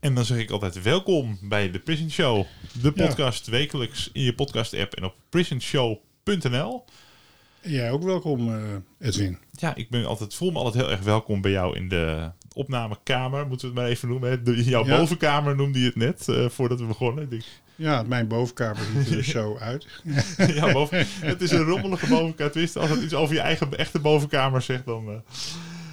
En 0.00 0.14
dan 0.14 0.24
zeg 0.24 0.38
ik 0.38 0.50
altijd 0.50 0.82
welkom 0.82 1.38
bij 1.42 1.70
de 1.70 1.78
Prison 1.78 2.10
Show. 2.10 2.44
De 2.82 2.92
podcast 2.92 3.46
wekelijks 3.46 4.10
in 4.12 4.22
je 4.22 4.34
podcast 4.34 4.74
app 4.74 4.94
en 4.94 5.04
op 5.04 5.14
prisonshow.nl. 5.28 6.84
Jij 7.62 7.90
ook 7.90 8.02
welkom, 8.02 8.48
eh, 8.54 8.62
Edwin. 9.08 9.38
Ja, 9.52 9.74
ik 9.74 9.90
ben 9.90 10.04
altijd, 10.06 10.34
voel 10.34 10.50
me 10.50 10.58
altijd 10.58 10.74
heel 10.84 10.90
erg 10.92 11.00
welkom 11.00 11.40
bij 11.40 11.50
jou 11.50 11.76
in 11.76 11.88
de 11.88 12.30
opnamekamer. 12.54 13.46
Moeten 13.46 13.66
we 13.68 13.72
het 13.74 13.82
maar 13.82 13.90
even 13.92 14.08
noemen. 14.08 14.44
De- 14.44 14.64
jouw 14.64 14.86
Ja. 14.86 14.96
bovenkamer 14.98 15.56
noemde 15.56 15.78
je 15.80 15.86
het 15.86 15.96
net, 15.96 16.28
eh, 16.28 16.48
voordat 16.48 16.80
we 16.80 16.86
begonnen. 16.86 17.28
Denk, 17.28 17.42
Ja, 17.74 18.02
mijn 18.02 18.28
bovenkamer 18.28 18.82
ziet 19.04 19.14
er 19.16 19.24
zo 19.40 19.56
uit. 19.60 19.86
ja, 20.36 20.72
boven, 20.72 21.06
het 21.20 21.40
is 21.42 21.50
een 21.50 21.64
rommelige 21.64 22.06
bovenkamer. 22.06 22.52
Tenminste, 22.52 22.78
als 22.78 22.90
het 22.90 23.02
iets 23.02 23.14
over 23.14 23.34
je 23.34 23.40
eigen 23.40 23.78
echte 23.78 23.98
bovenkamer 23.98 24.62
zegt, 24.62 24.84
dan... 24.86 25.08
eh, 25.08 25.14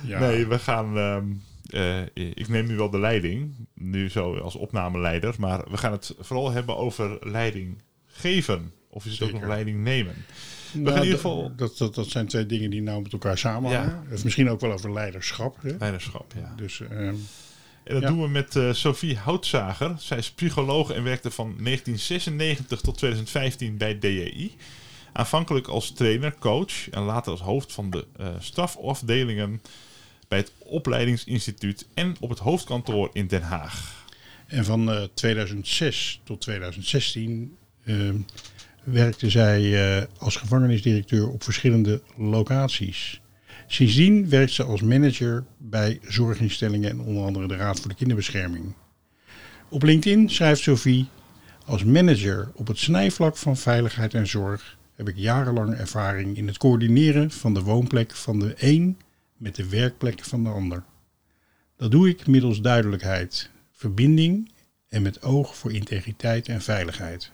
Ja. 0.10 0.20
Nee, 0.20 0.48
we 0.48 0.60
gaan. 0.60 0.98
ehm, 0.98 1.26
eh, 1.70 2.02
ik 2.14 2.48
neem 2.48 2.68
nu 2.68 2.76
wel 2.76 2.90
de 2.90 3.00
leiding, 3.00 3.54
nu 3.74 4.10
zo 4.10 4.38
als 4.38 4.56
opnameleider, 4.56 5.36
maar 5.38 5.64
we 5.72 5.78
gaan 5.78 5.92
het 5.92 6.16
vooral 6.20 6.52
hebben 6.52 6.78
over 6.78 7.18
leiding 7.22 7.82
geven. 8.08 8.72
Of 8.90 9.06
is 9.06 9.12
het 9.12 9.22
ook 9.22 9.32
nog 9.40 9.48
leiding 9.48 9.84
nemen? 9.84 10.16
Nou, 10.74 10.96
in 10.96 11.02
ieder 11.04 11.16
geval- 11.16 11.56
Dat, 11.56 11.78
dat, 11.78 11.96
dat 11.96 12.08
zijn 12.08 12.28
twee 12.28 12.46
dingen 12.46 12.70
die 12.70 12.82
nou 12.82 13.02
met 13.02 13.14
elkaar 13.14 13.38
samenhangen. 13.38 14.08
Of 14.14 14.24
misschien 14.24 14.50
ook 14.50 14.60
wel 14.62 14.72
over 14.72 14.94
leiderschap. 14.94 15.58
Hè? 15.62 15.76
Leiderschap, 15.80 16.34
ja. 16.36 16.54
Dus 16.56 16.82
ehm, 16.82 17.14
En 17.84 17.94
dat 17.94 18.02
Ja. 18.02 18.08
doen 18.08 18.22
we 18.22 18.28
met 18.28 18.56
eh, 18.56 18.74
Sophie 18.74 19.18
Houtzager. 19.18 19.96
Zij 19.98 20.18
is 20.18 20.32
psycholoog 20.32 20.90
en 20.92 21.04
werkte 21.04 21.32
van 21.32 21.46
1996 21.60 22.82
tot 22.82 22.98
2015 22.98 23.78
bij 23.78 24.00
DEI. 24.00 24.56
Aanvankelijk 25.14 25.68
als 25.68 25.92
trainer, 25.92 26.36
coach 26.40 26.90
en 26.90 27.02
later 27.02 27.32
als 27.32 27.42
hoofd 27.42 27.74
van 27.74 27.90
de 27.90 28.06
stafafdelingen 28.40 29.62
bij 30.28 30.38
het 30.38 30.52
opleidingsinstituut 30.58 31.88
en 31.94 32.16
op 32.20 32.30
het 32.30 32.40
hoofdkantoor 32.40 33.10
in 33.14 33.28
Den 33.28 33.42
Haag. 33.42 34.06
En 34.48 34.66
van 34.66 34.92
eh, 34.92 35.04
2006 35.14 36.22
tot 36.24 36.42
2016 36.42 37.58
ehm, 37.86 38.16
werkte 38.84 39.30
zij 39.30 39.96
eh, 39.98 40.04
als 40.18 40.36
gevangenisdirecteur 40.36 41.30
op 41.30 41.44
verschillende 41.44 42.02
locaties. 42.18 43.22
Sindsdien 43.68 44.30
werkt 44.30 44.52
ze 44.52 44.64
als 44.64 44.82
manager 44.82 45.46
bij 45.58 46.00
zorginstellingen 46.08 46.90
en 46.90 47.00
onder 47.00 47.24
andere 47.24 47.48
de 47.48 47.56
Raad 47.56 47.80
voor 47.80 47.90
de 47.90 47.96
Kinderbescherming. 47.96 48.74
Op 49.70 49.84
LinkedIn 49.84 50.30
schrijft 50.30 50.62
Sophie: 50.62 51.06
Als 51.66 51.84
manager 51.84 52.52
op 52.56 52.68
het 52.68 52.78
snijvlak 52.78 53.38
van 53.38 53.58
veiligheid 53.58 54.14
en 54.14 54.28
zorg 54.28 54.78
heb 54.96 55.10
ik 55.10 55.18
jarenlang 55.18 55.74
ervaring 55.74 56.38
in 56.38 56.48
het 56.48 56.58
coördineren 56.58 57.32
van 57.32 57.54
de 57.54 57.62
woonplek 57.62 58.12
van 58.12 58.40
de 58.40 58.54
een 58.58 58.98
met 59.38 59.56
de 59.56 59.70
werkplek 59.70 60.24
van 60.24 60.44
de 60.44 60.50
ander. 60.50 60.84
Dat 61.78 61.92
doe 61.92 62.10
ik 62.10 62.28
middels 62.28 62.62
duidelijkheid, 62.62 63.50
verbinding 63.72 64.52
en 64.90 65.02
met 65.02 65.22
oog 65.22 65.58
voor 65.58 65.74
integriteit 65.74 66.48
en 66.48 66.62
veiligheid. 66.62 67.32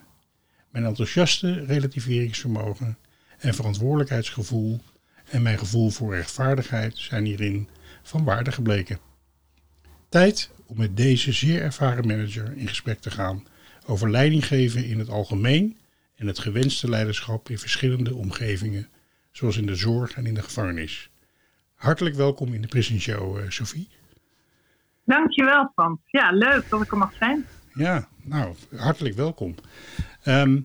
Mijn 0.69 0.85
enthousiaste 0.85 1.65
relativeringsvermogen 1.65 2.97
en 3.37 3.53
verantwoordelijkheidsgevoel 3.53 4.79
en 5.25 5.41
mijn 5.41 5.57
gevoel 5.57 5.89
voor 5.89 6.15
rechtvaardigheid 6.15 6.97
zijn 6.97 7.25
hierin 7.25 7.69
van 8.03 8.23
waarde 8.23 8.51
gebleken. 8.51 8.99
Tijd 10.09 10.49
om 10.65 10.77
met 10.77 10.97
deze 10.97 11.31
zeer 11.31 11.61
ervaren 11.61 12.07
manager 12.07 12.57
in 12.57 12.67
gesprek 12.67 12.99
te 12.99 13.11
gaan 13.11 13.47
over 13.85 14.11
leidinggeven 14.11 14.85
in 14.85 14.99
het 14.99 15.09
algemeen 15.09 15.77
en 16.15 16.27
het 16.27 16.39
gewenste 16.39 16.89
leiderschap 16.89 17.49
in 17.49 17.59
verschillende 17.59 18.15
omgevingen, 18.15 18.89
zoals 19.31 19.57
in 19.57 19.65
de 19.65 19.75
zorg 19.75 20.13
en 20.13 20.25
in 20.25 20.33
de 20.33 20.43
gevangenis. 20.43 21.10
Hartelijk 21.81 22.15
welkom 22.15 22.53
in 22.53 22.61
de 22.61 22.67
Prison 22.67 22.99
Show, 22.99 23.37
eh, 23.37 23.49
Sophie. 23.49 23.87
Dankjewel, 25.05 25.71
Frans. 25.73 25.99
Ja, 26.05 26.31
leuk 26.31 26.69
dat 26.69 26.81
ik 26.81 26.91
er 26.91 26.97
mag 26.97 27.13
zijn. 27.13 27.45
Ja, 27.73 28.07
nou, 28.23 28.55
hartelijk 28.75 29.15
welkom. 29.15 29.55
Ehm, 30.23 30.61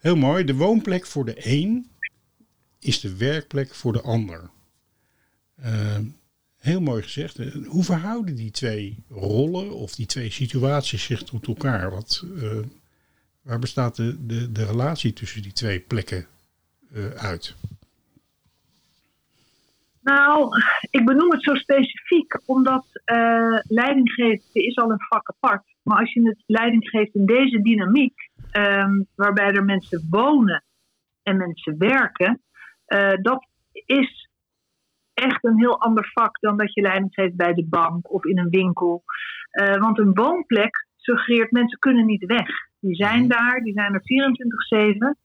heel 0.00 0.16
mooi. 0.16 0.44
De 0.44 0.54
woonplek 0.54 1.06
voor 1.06 1.24
de 1.24 1.36
een 1.38 1.90
is 2.78 3.00
de 3.00 3.16
werkplek 3.16 3.74
voor 3.74 3.92
de 3.92 4.00
ander. 4.00 4.50
Ehm, 5.62 6.04
heel 6.56 6.80
mooi 6.80 7.02
gezegd. 7.02 7.38
Eh, 7.38 7.54
Hoe 7.66 7.84
verhouden 7.84 8.34
die 8.34 8.50
twee 8.50 9.04
rollen 9.08 9.74
of 9.74 9.94
die 9.94 10.06
twee 10.06 10.30
situaties 10.30 11.04
zich 11.04 11.22
tot 11.22 11.46
elkaar? 11.46 11.90
Wat, 11.90 12.24
eh, 12.40 12.58
waar 13.42 13.58
bestaat 13.58 13.96
de, 13.96 14.26
de, 14.26 14.52
de 14.52 14.64
relatie 14.64 15.12
tussen 15.12 15.42
die 15.42 15.52
twee 15.52 15.80
plekken 15.80 16.26
uit? 17.16 17.54
Nou, 20.14 20.48
ik 20.90 21.04
benoem 21.04 21.30
het 21.30 21.42
zo 21.42 21.54
specifiek 21.54 22.40
omdat 22.44 22.86
eh 23.04 23.58
leidinggeven 23.62 24.44
is 24.52 24.76
al 24.76 24.90
een 24.90 25.06
vak 25.08 25.28
apart. 25.28 25.64
Maar 25.82 25.98
als 25.98 26.12
je 26.12 26.28
het 26.28 26.42
leiding 26.46 26.88
geeft 26.88 27.14
in 27.14 27.26
deze 27.26 27.62
dynamiek, 27.62 28.30
ehm, 28.50 29.02
waarbij 29.14 29.52
er 29.52 29.64
mensen 29.64 30.06
wonen 30.10 30.64
en 31.22 31.36
mensen 31.36 31.78
werken, 31.78 32.42
eh, 32.84 33.14
dat 33.22 33.46
is 33.72 34.30
echt 35.14 35.44
een 35.44 35.58
heel 35.58 35.80
ander 35.80 36.10
vak 36.12 36.40
dan 36.40 36.56
dat 36.56 36.74
je 36.74 36.80
leiding 36.80 37.14
geeft 37.14 37.36
bij 37.36 37.54
de 37.54 37.66
bank 37.68 38.12
of 38.12 38.24
in 38.24 38.38
een 38.38 38.50
winkel. 38.50 39.02
Eh, 39.50 39.76
want 39.76 39.98
een 39.98 40.14
woonplek 40.14 40.86
suggereert 40.96 41.50
mensen 41.50 41.78
kunnen 41.78 42.06
niet 42.06 42.26
weg. 42.26 42.48
Die 42.80 42.94
zijn 42.94 43.28
daar, 43.28 43.60
die 43.62 43.72
zijn 43.72 43.94
er 43.94 44.02
24-7. 44.02 45.18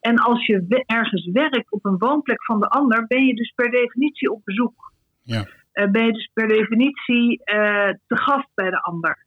En 0.00 0.18
als 0.18 0.46
je 0.46 0.82
ergens 0.86 1.30
werkt 1.32 1.72
op 1.72 1.84
een 1.84 1.98
woonplek 1.98 2.44
van 2.44 2.60
de 2.60 2.68
ander, 2.68 3.06
ben 3.06 3.26
je 3.26 3.34
dus 3.34 3.52
per 3.54 3.70
definitie 3.70 4.32
op 4.32 4.40
bezoek. 4.44 4.92
Ja. 5.22 5.46
Eh, 5.72 5.90
ben 5.90 6.06
je 6.06 6.12
dus 6.12 6.30
per 6.32 6.48
definitie 6.48 7.44
eh, 7.44 7.90
te 8.06 8.16
gast 8.16 8.48
bij 8.54 8.70
de 8.70 8.82
ander. 8.82 9.24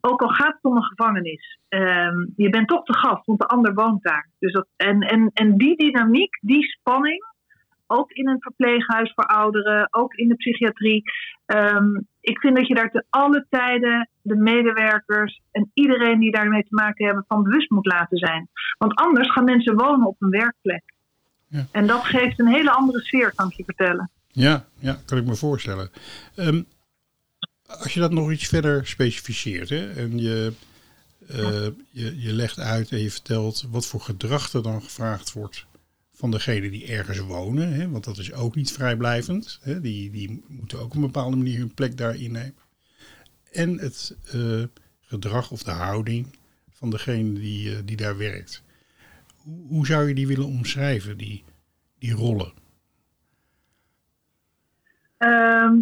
Ook 0.00 0.22
al 0.22 0.28
gaat 0.28 0.54
het 0.54 0.64
om 0.64 0.76
een 0.76 0.82
gevangenis. 0.84 1.58
Ehm, 1.68 2.26
je 2.36 2.50
bent 2.50 2.68
toch 2.68 2.84
te 2.84 2.94
gast, 2.94 3.26
want 3.26 3.38
de 3.38 3.46
ander 3.46 3.74
woont 3.74 4.02
daar. 4.02 4.28
Dus 4.38 4.52
dat, 4.52 4.68
en, 4.76 5.00
en, 5.00 5.30
en 5.34 5.56
die 5.56 5.76
dynamiek, 5.76 6.38
die 6.40 6.62
spanning, 6.62 7.24
ook 7.86 8.10
in 8.10 8.28
een 8.28 8.40
verpleeghuis 8.40 9.12
voor 9.14 9.24
ouderen, 9.24 9.88
ook 9.90 10.14
in 10.14 10.28
de 10.28 10.34
psychiatrie. 10.34 11.02
ehm, 11.46 12.00
ik 12.26 12.38
vind 12.38 12.56
dat 12.56 12.66
je 12.66 12.74
daar 12.74 12.90
te 12.90 13.04
alle 13.10 13.46
tijden 13.50 14.08
de 14.22 14.36
medewerkers 14.36 15.40
en 15.52 15.70
iedereen 15.74 16.18
die 16.18 16.32
daarmee 16.32 16.62
te 16.62 16.74
maken 16.74 17.06
hebben 17.06 17.24
van 17.28 17.42
bewust 17.42 17.70
moet 17.70 17.86
laten 17.86 18.18
zijn. 18.18 18.48
Want 18.78 18.94
anders 18.94 19.32
gaan 19.32 19.44
mensen 19.44 19.76
wonen 19.76 20.06
op 20.06 20.16
een 20.18 20.30
werkplek. 20.30 20.82
Ja. 21.48 21.66
En 21.70 21.86
dat 21.86 22.04
geeft 22.04 22.38
een 22.38 22.48
hele 22.48 22.70
andere 22.70 23.00
sfeer, 23.00 23.32
kan 23.34 23.48
ik 23.48 23.56
je 23.56 23.64
vertellen. 23.64 24.10
Ja, 24.26 24.64
ja 24.78 24.98
kan 25.04 25.18
ik 25.18 25.24
me 25.24 25.34
voorstellen. 25.34 25.90
Ehm, 26.36 26.62
als 27.66 27.94
je 27.94 28.00
dat 28.00 28.12
nog 28.12 28.30
iets 28.30 28.48
verder 28.48 28.86
specificeert 28.86 29.68
hè, 29.68 29.92
en 29.92 30.18
je, 30.18 30.52
eh, 31.28 31.66
je, 31.90 32.20
je 32.22 32.32
legt 32.32 32.58
uit 32.58 32.90
en 32.90 32.98
je 32.98 33.10
vertelt 33.10 33.66
wat 33.70 33.86
voor 33.86 34.00
gedrag 34.00 34.52
er 34.52 34.62
dan 34.62 34.82
gevraagd 34.82 35.32
wordt 35.32 35.66
van 36.16 36.30
degene 36.30 36.70
die 36.70 36.86
ergens 36.86 37.18
wonen, 37.18 37.72
hè, 37.72 37.90
want 37.90 38.04
dat 38.04 38.18
is 38.18 38.32
ook 38.32 38.54
niet 38.54 38.72
vrijblijvend. 38.72 39.60
Hè, 39.62 39.80
die, 39.80 40.10
die 40.10 40.44
moeten 40.48 40.78
ook 40.78 40.84
op 40.84 40.94
een 40.94 41.00
bepaalde 41.00 41.36
manier 41.36 41.58
hun 41.58 41.74
plek 41.74 41.96
daar 41.96 42.16
innemen. 42.16 42.54
En 43.52 43.78
het 43.78 44.16
eh, 44.32 44.62
gedrag 45.00 45.50
of 45.50 45.62
de 45.62 45.70
houding 45.70 46.38
van 46.70 46.90
degene 46.90 47.32
die, 47.32 47.70
eh, 47.76 47.78
die 47.84 47.96
daar 47.96 48.16
werkt. 48.16 48.62
Hoe, 49.36 49.66
hoe 49.68 49.86
zou 49.86 50.08
je 50.08 50.14
die 50.14 50.26
willen 50.26 50.46
omschrijven, 50.46 51.16
die, 51.16 51.44
die 51.98 52.12
rollen? 52.12 52.52
Ehm, 55.18 55.80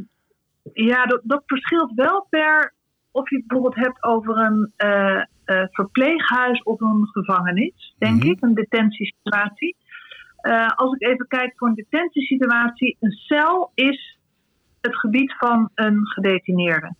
ja, 0.73 1.07
dat, 1.07 1.21
dat 1.25 1.43
verschilt 1.47 1.93
wel 1.95 2.27
per 2.31 2.75
of 3.11 3.31
je 3.31 3.37
het 3.37 3.47
bijvoorbeeld 3.47 3.85
hebt 3.87 4.03
over 4.03 4.37
een, 4.39 4.73
eh, 4.77 5.23
verpleeghuis 5.71 6.63
of 6.63 6.81
een 6.81 7.09
gevangenis, 7.13 7.95
denk 7.99 8.23
Mhm. 8.23 8.31
ik, 8.31 8.43
een 8.43 8.55
detentiesituatie. 8.55 9.77
Eh, 10.45 10.69
als 10.69 10.93
ik 10.93 11.09
even 11.09 11.27
kijk 11.27 11.53
voor 11.57 11.69
een 11.69 11.75
detentiesituatie, 11.75 12.97
een 13.01 13.11
cel 13.11 13.71
is 13.75 14.19
het 14.81 14.97
gebied 14.97 15.35
van 15.39 15.71
een 15.75 16.07
gedetineerde. 16.07 16.95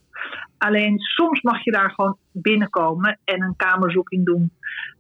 Alleen 0.59 0.99
soms 0.99 1.43
mag 1.43 1.65
je 1.65 1.71
daar 1.71 1.91
gewoon 1.91 2.17
binnenkomen 2.33 3.19
en 3.25 3.43
een 3.43 3.57
kamerzoeking 3.57 4.25
doen. 4.25 4.51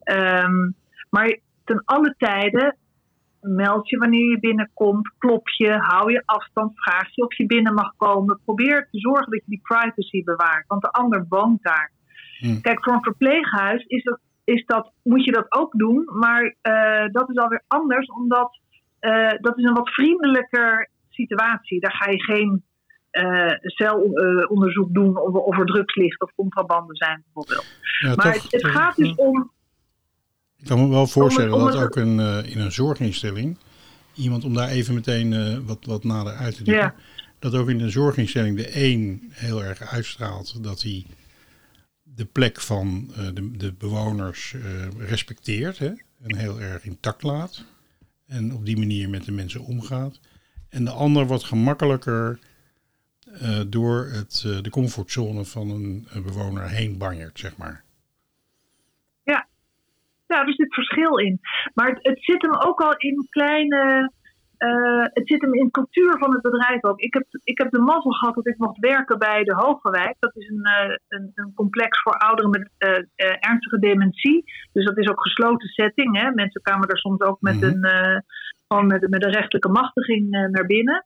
Ehm, 0.02 0.70
maar 1.10 1.38
ten 1.64 1.82
alle 1.84 2.14
tijden 2.18 2.76
meld 3.40 3.88
je 3.88 3.98
wanneer 3.98 4.30
je 4.30 4.38
binnenkomt, 4.38 5.12
klop 5.18 5.48
je, 5.48 5.70
hou 5.70 6.12
je 6.12 6.22
afstand, 6.24 6.72
vraag 6.74 7.14
je 7.14 7.24
of 7.24 7.36
je 7.36 7.46
binnen 7.46 7.74
mag 7.74 7.96
komen. 7.96 8.40
Probeer 8.44 8.88
te 8.90 8.98
zorgen 8.98 9.30
dat 9.30 9.42
je 9.44 9.50
die 9.50 9.62
privacy 9.62 10.24
bewaart, 10.24 10.66
want 10.66 10.82
de 10.82 10.90
ander 10.90 11.26
woont 11.28 11.62
daar. 11.62 11.92
Hmm. 12.38 12.60
Kijk, 12.60 12.84
voor 12.84 12.92
een 12.92 13.02
verpleeghuis 13.02 13.84
is 13.84 14.02
dat, 14.02 14.20
is 14.44 14.64
dat, 14.66 14.92
moet 15.02 15.24
je 15.24 15.32
dat 15.32 15.46
ook 15.48 15.72
doen, 15.72 16.08
maar 16.18 16.54
eh, 16.60 17.04
dat 17.12 17.30
is 17.30 17.36
alweer 17.36 17.62
anders, 17.66 18.06
omdat 18.06 18.58
eh, 18.98 19.30
dat 19.40 19.58
is 19.58 19.64
een 19.64 19.74
wat 19.74 19.88
vriendelijker 19.88 20.90
situatie. 21.10 21.80
Daar 21.80 21.92
ga 21.92 22.10
je 22.10 22.22
geen 22.22 22.64
eh, 23.10 23.50
celonderzoek 23.60 24.94
doen 24.94 25.16
of, 25.18 25.34
of 25.34 25.58
er 25.58 25.66
drugs 25.66 25.94
ligt 25.94 26.20
of 26.20 26.32
contrabanden 26.34 26.96
zijn 26.96 27.22
bijvoorbeeld. 27.24 27.66
Ja, 28.00 28.14
Maar 28.14 28.32
toch- 28.32 28.50
het, 28.50 28.66
gaat 28.66 28.96
dus 28.96 29.14
om 29.14 29.50
Ik 30.58 30.66
kan 30.66 30.80
me 30.82 30.88
wel 30.88 31.06
voorstellen 31.06 31.52
om 31.52 31.64
het- 31.64 31.72
dat 31.72 31.82
ook 31.82 31.96
een, 31.96 32.18
in 32.44 32.60
een 32.60 32.72
zorginstelling, 32.72 33.58
iemand 34.14 34.44
om 34.44 34.54
daar 34.54 34.68
even 34.68 34.94
meteen 34.94 35.66
wat, 35.66 35.78
wat 35.84 36.04
nader 36.04 36.32
uit 36.32 36.56
te 36.56 36.64
diepen, 36.64 36.94
dat 37.38 37.54
ook 37.54 37.68
in 37.68 37.80
een 37.80 37.90
zorginstelling 37.90 38.56
de 38.56 38.70
een 38.84 39.28
heel 39.30 39.62
erg 39.62 39.92
uitstraalt 39.92 40.64
dat 40.64 40.82
hij 40.82 41.04
de 42.16 42.24
plek 42.24 42.60
van 42.60 43.10
eh, 43.16 43.26
de, 43.34 43.56
de 43.56 43.72
bewoners 43.72 44.54
eh, 44.54 44.88
respecteert 44.98 45.78
hè, 45.78 45.92
en 46.22 46.36
heel 46.36 46.60
erg 46.60 46.84
intact 46.84 47.22
laat 47.22 47.64
en 48.26 48.52
op 48.52 48.64
die 48.64 48.76
manier 48.76 49.08
met 49.08 49.24
de 49.24 49.32
mensen 49.32 49.64
omgaat. 49.64 50.20
En 50.68 50.84
de 50.84 50.90
ander 50.90 51.26
wat 51.26 51.44
gemakkelijker 51.44 52.38
eh, 53.40 53.60
door 53.66 54.06
het, 54.06 54.40
de 54.62 54.70
comfortzone 54.70 55.44
van 55.44 55.70
een, 55.70 56.08
bewoner 56.12 56.68
heen 56.68 56.98
banjert, 56.98 57.38
zeg 57.38 57.56
maar. 57.56 57.82
Ja, 60.26 60.46
er 60.46 60.54
zit 60.54 60.74
verschil 60.74 61.16
in. 61.16 61.40
Maar 61.74 61.98
het 62.02 62.24
zit 62.24 62.42
hem 62.42 62.54
ook 62.54 62.80
al 62.80 62.96
in 62.96 63.26
kleine. 63.30 64.12
Eh, 64.64 65.04
het 65.12 65.28
zit 65.28 65.40
hem 65.40 65.54
in 65.54 65.70
cultuur 65.70 66.18
van 66.18 66.32
het 66.32 66.42
bedrijf 66.42 66.84
ook. 66.84 67.00
Ik 67.00 67.14
heb, 67.14 67.26
ik 67.42 67.58
heb 67.58 67.70
de 67.70 67.78
mazzel 67.78 68.10
gehad 68.10 68.34
dat 68.34 68.46
ik 68.46 68.58
mocht 68.58 68.78
werken 68.78 69.18
bij 69.18 69.44
de 69.44 69.54
Hogewijk. 69.54 70.16
Dat 70.18 70.36
is 70.36 70.48
een, 70.48 70.64
eh, 70.64 70.96
een, 71.08 71.30
een 71.34 71.52
complex 71.54 72.02
voor 72.02 72.12
ouderen 72.12 72.50
met 72.50 72.70
eh, 72.78 72.98
ernstige 73.38 73.78
dementie. 73.78 74.44
Dus 74.72 74.84
dat 74.84 74.98
is 74.98 75.08
ook 75.08 75.22
gesloten 75.22 75.68
setting. 75.68 76.20
Hè? 76.20 76.30
Mensen 76.30 76.62
kwamen 76.62 76.88
er 76.88 76.98
soms 76.98 77.20
ook 77.20 77.40
met, 77.40 77.60
Mhm. 77.60 77.64
een, 77.64 78.22
gewoon 78.68 78.86
met, 78.86 79.08
met 79.08 79.24
een 79.24 79.32
rechtelijke 79.32 79.68
machtiging 79.68 80.30
naar 80.30 80.66
binnen. 80.66 81.04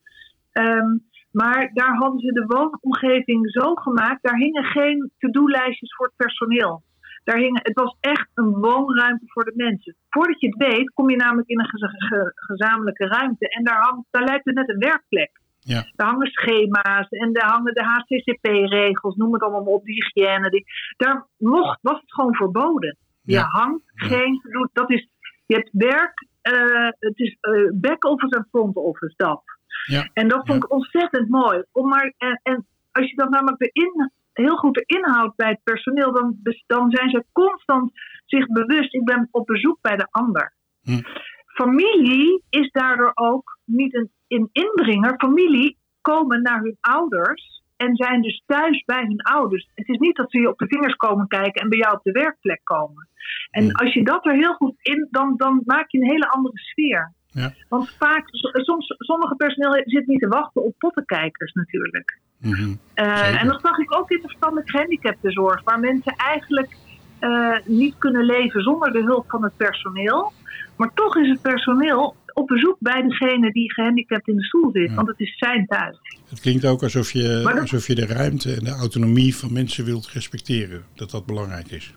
Ehm, 0.52 0.96
maar 1.30 1.70
daar 1.74 1.94
hadden 1.96 2.20
ze 2.20 2.32
de 2.32 2.46
woonomgeving 2.46 3.50
zo 3.50 3.74
gemaakt. 3.74 4.22
Daar 4.22 4.36
hingen 4.36 4.64
geen 4.64 5.10
to-do-lijstjes 5.18 5.94
voor 5.94 6.06
het 6.06 6.16
personeel. 6.16 6.82
Daar 7.24 7.36
hingen, 7.38 7.60
het 7.62 7.80
was 7.80 7.96
echt 8.00 8.28
een 8.34 8.52
woonruimte 8.52 9.24
voor 9.26 9.44
de 9.44 9.52
mensen. 9.56 9.96
Voordat 10.08 10.40
je 10.40 10.46
het 10.46 10.56
weet, 10.68 10.90
kom 10.94 11.10
je 11.10 11.16
namelijk 11.16 11.48
in 11.48 11.58
een 11.60 11.68
geza- 11.68 11.88
ge- 12.08 12.32
gezamenlijke 12.34 13.06
ruimte. 13.06 13.48
En 13.48 13.64
daar, 13.64 13.80
hangt, 13.82 14.06
daar 14.10 14.24
lijkt 14.24 14.44
het 14.44 14.54
net 14.54 14.68
een 14.68 14.78
werkplek. 14.78 15.40
Ja. 15.60 15.82
Daar 15.96 16.08
hangen 16.08 16.26
schema's 16.30 17.08
en 17.08 17.32
daar 17.32 17.48
hangen 17.48 17.74
de 17.74 17.82
HCCP-regels, 17.84 19.16
noem 19.16 19.32
het 19.32 19.42
allemaal 19.42 19.62
maar 19.62 19.72
op, 19.72 19.84
die 19.84 19.94
hygiëne. 19.94 20.50
Die, 20.50 20.64
daar 20.96 21.26
mocht, 21.36 21.78
was 21.82 22.00
het 22.00 22.12
gewoon 22.12 22.34
verboden. 22.34 22.96
Je 23.22 23.32
Ja. 23.32 23.44
hangt 23.48 23.82
geen. 23.94 24.40
Dat 24.72 24.90
is, 24.90 25.08
je 25.46 25.54
hebt 25.54 25.68
werk, 25.72 26.26
eh, 26.42 26.88
het 26.98 27.18
is 27.18 27.36
eh, 27.40 27.52
back-office 27.74 28.36
en 28.36 28.46
front-office, 28.50 29.14
dat. 29.16 29.42
Ja. 29.86 30.08
En 30.12 30.28
dat 30.28 30.46
vond 30.46 30.64
ik 30.64 30.72
ontzettend 30.72 31.28
mooi. 31.28 31.62
Om 31.72 31.88
maar, 31.88 32.14
en, 32.18 32.40
en 32.42 32.66
als 32.92 33.10
je 33.10 33.16
dat 33.16 33.28
namelijk 33.30 33.60
erin, 33.60 34.12
heel 34.44 34.56
goed 34.56 34.76
erin 34.86 35.04
houdt 35.04 35.36
bij 35.36 35.48
het 35.48 35.60
personeel, 35.64 36.12
dan, 36.12 36.36
dan 36.66 36.90
zijn 36.90 37.10
ze 37.10 37.24
constant 37.32 37.92
zich 38.26 38.46
bewust: 38.46 38.94
ik 38.94 39.04
ben 39.04 39.28
op 39.30 39.46
bezoek 39.46 39.78
bij 39.80 39.96
de 39.96 40.08
ander. 40.10 40.54
Hm. 40.82 41.00
Familie 41.46 42.42
is 42.50 42.70
daardoor 42.70 43.10
ook 43.14 43.58
niet 43.64 43.94
een, 43.94 44.10
een 44.28 44.48
indringer. 44.52 45.14
Familie 45.18 45.76
komen 46.00 46.42
naar 46.42 46.60
hun 46.60 46.76
ouders 46.80 47.62
en 47.76 47.96
zijn 47.96 48.22
dus 48.22 48.42
thuis 48.46 48.82
bij 48.84 49.02
hun 49.02 49.22
ouders. 49.22 49.68
Het 49.74 49.88
is 49.88 49.98
niet 49.98 50.16
dat 50.16 50.30
ze 50.30 50.40
je 50.40 50.48
op 50.48 50.58
de 50.58 50.66
vingers 50.66 50.94
komen 50.94 51.28
kijken 51.28 51.62
en 51.62 51.68
bij 51.68 51.78
jou 51.78 51.96
op 51.96 52.02
de 52.02 52.12
werkplek 52.12 52.60
komen. 52.64 53.08
En 53.50 53.64
Hm. 53.64 53.70
als 53.70 53.94
je 53.94 54.04
dat 54.04 54.26
er 54.26 54.34
heel 54.34 54.54
goed 54.54 54.74
in, 54.78 55.08
dan, 55.10 55.34
dan 55.36 55.62
maak 55.64 55.90
je 55.90 55.98
een 55.98 56.10
hele 56.10 56.28
andere 56.28 56.58
sfeer. 56.58 57.12
Ja. 57.30 57.52
Want 57.68 57.90
vaak, 57.90 58.28
soms, 58.52 58.94
sommige 58.98 59.36
personeel 59.36 59.82
zit 59.84 60.06
niet 60.06 60.20
te 60.20 60.28
wachten 60.28 60.64
op 60.64 60.74
pottenkijkers 60.78 61.52
natuurlijk. 61.52 62.18
Eh, 62.40 63.40
en 63.42 63.46
dat 63.46 63.60
zag 63.60 63.78
ik 63.78 63.96
ook 63.96 64.10
in 64.10 64.16
de 64.16 64.22
verstandelijk 64.22 64.70
gehandicaptenzorg, 64.70 65.62
waar 65.64 65.80
mensen 65.80 66.14
eigenlijk 66.16 66.76
eh, 67.18 67.56
niet 67.64 67.94
kunnen 67.98 68.24
leven 68.24 68.62
zonder 68.62 68.92
de 68.92 69.02
hulp 69.02 69.24
van 69.28 69.42
het 69.42 69.56
personeel. 69.56 70.32
Maar 70.76 70.90
toch 70.94 71.16
is 71.16 71.28
het 71.28 71.40
personeel 71.42 72.16
op 72.32 72.46
bezoek 72.46 72.76
bij 72.78 73.02
degene 73.02 73.52
die 73.52 73.72
gehandicapt 73.72 74.28
in 74.28 74.36
de 74.36 74.44
stoel 74.44 74.70
zit, 74.72 74.88
Ja. 74.88 74.94
want 74.94 75.08
het 75.08 75.20
is 75.20 75.36
zijn 75.38 75.66
thuis. 75.66 75.96
Het 76.28 76.40
klinkt 76.40 76.64
ook 76.64 76.82
alsof 76.82 77.12
je, 77.12 77.40
dat- 77.44 77.60
alsof 77.60 77.86
je 77.86 77.94
de 77.94 78.06
ruimte 78.06 78.54
en 78.54 78.64
de 78.64 78.70
autonomie 78.70 79.36
van 79.36 79.52
mensen 79.52 79.84
wilt 79.84 80.08
respecteren. 80.08 80.84
Dat 80.94 81.10
dat 81.10 81.26
belangrijk 81.26 81.70
is. 81.70 81.94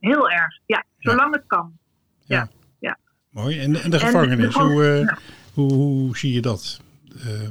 Heel 0.00 0.30
erg, 0.30 0.58
ja, 0.66 0.84
zolang 0.98 1.34
het 1.34 1.44
kan. 1.46 1.72
Mooi. 3.30 3.58
En, 3.58 3.82
en 3.82 3.90
de 3.90 3.96
En 3.98 4.02
gevangenis, 4.06 4.54
hoe, 4.54 4.84
eh, 4.84 5.00
ja. 5.00 5.18
hoe, 5.54 5.72
hoe 5.72 6.16
zie 6.18 6.32
je 6.32 6.40
dat? 6.40 6.80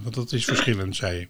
Want 0.04 0.16
dat 0.16 0.31
is 0.31 0.45
verschillend, 0.45 0.95
zei 0.95 1.19
je. 1.19 1.27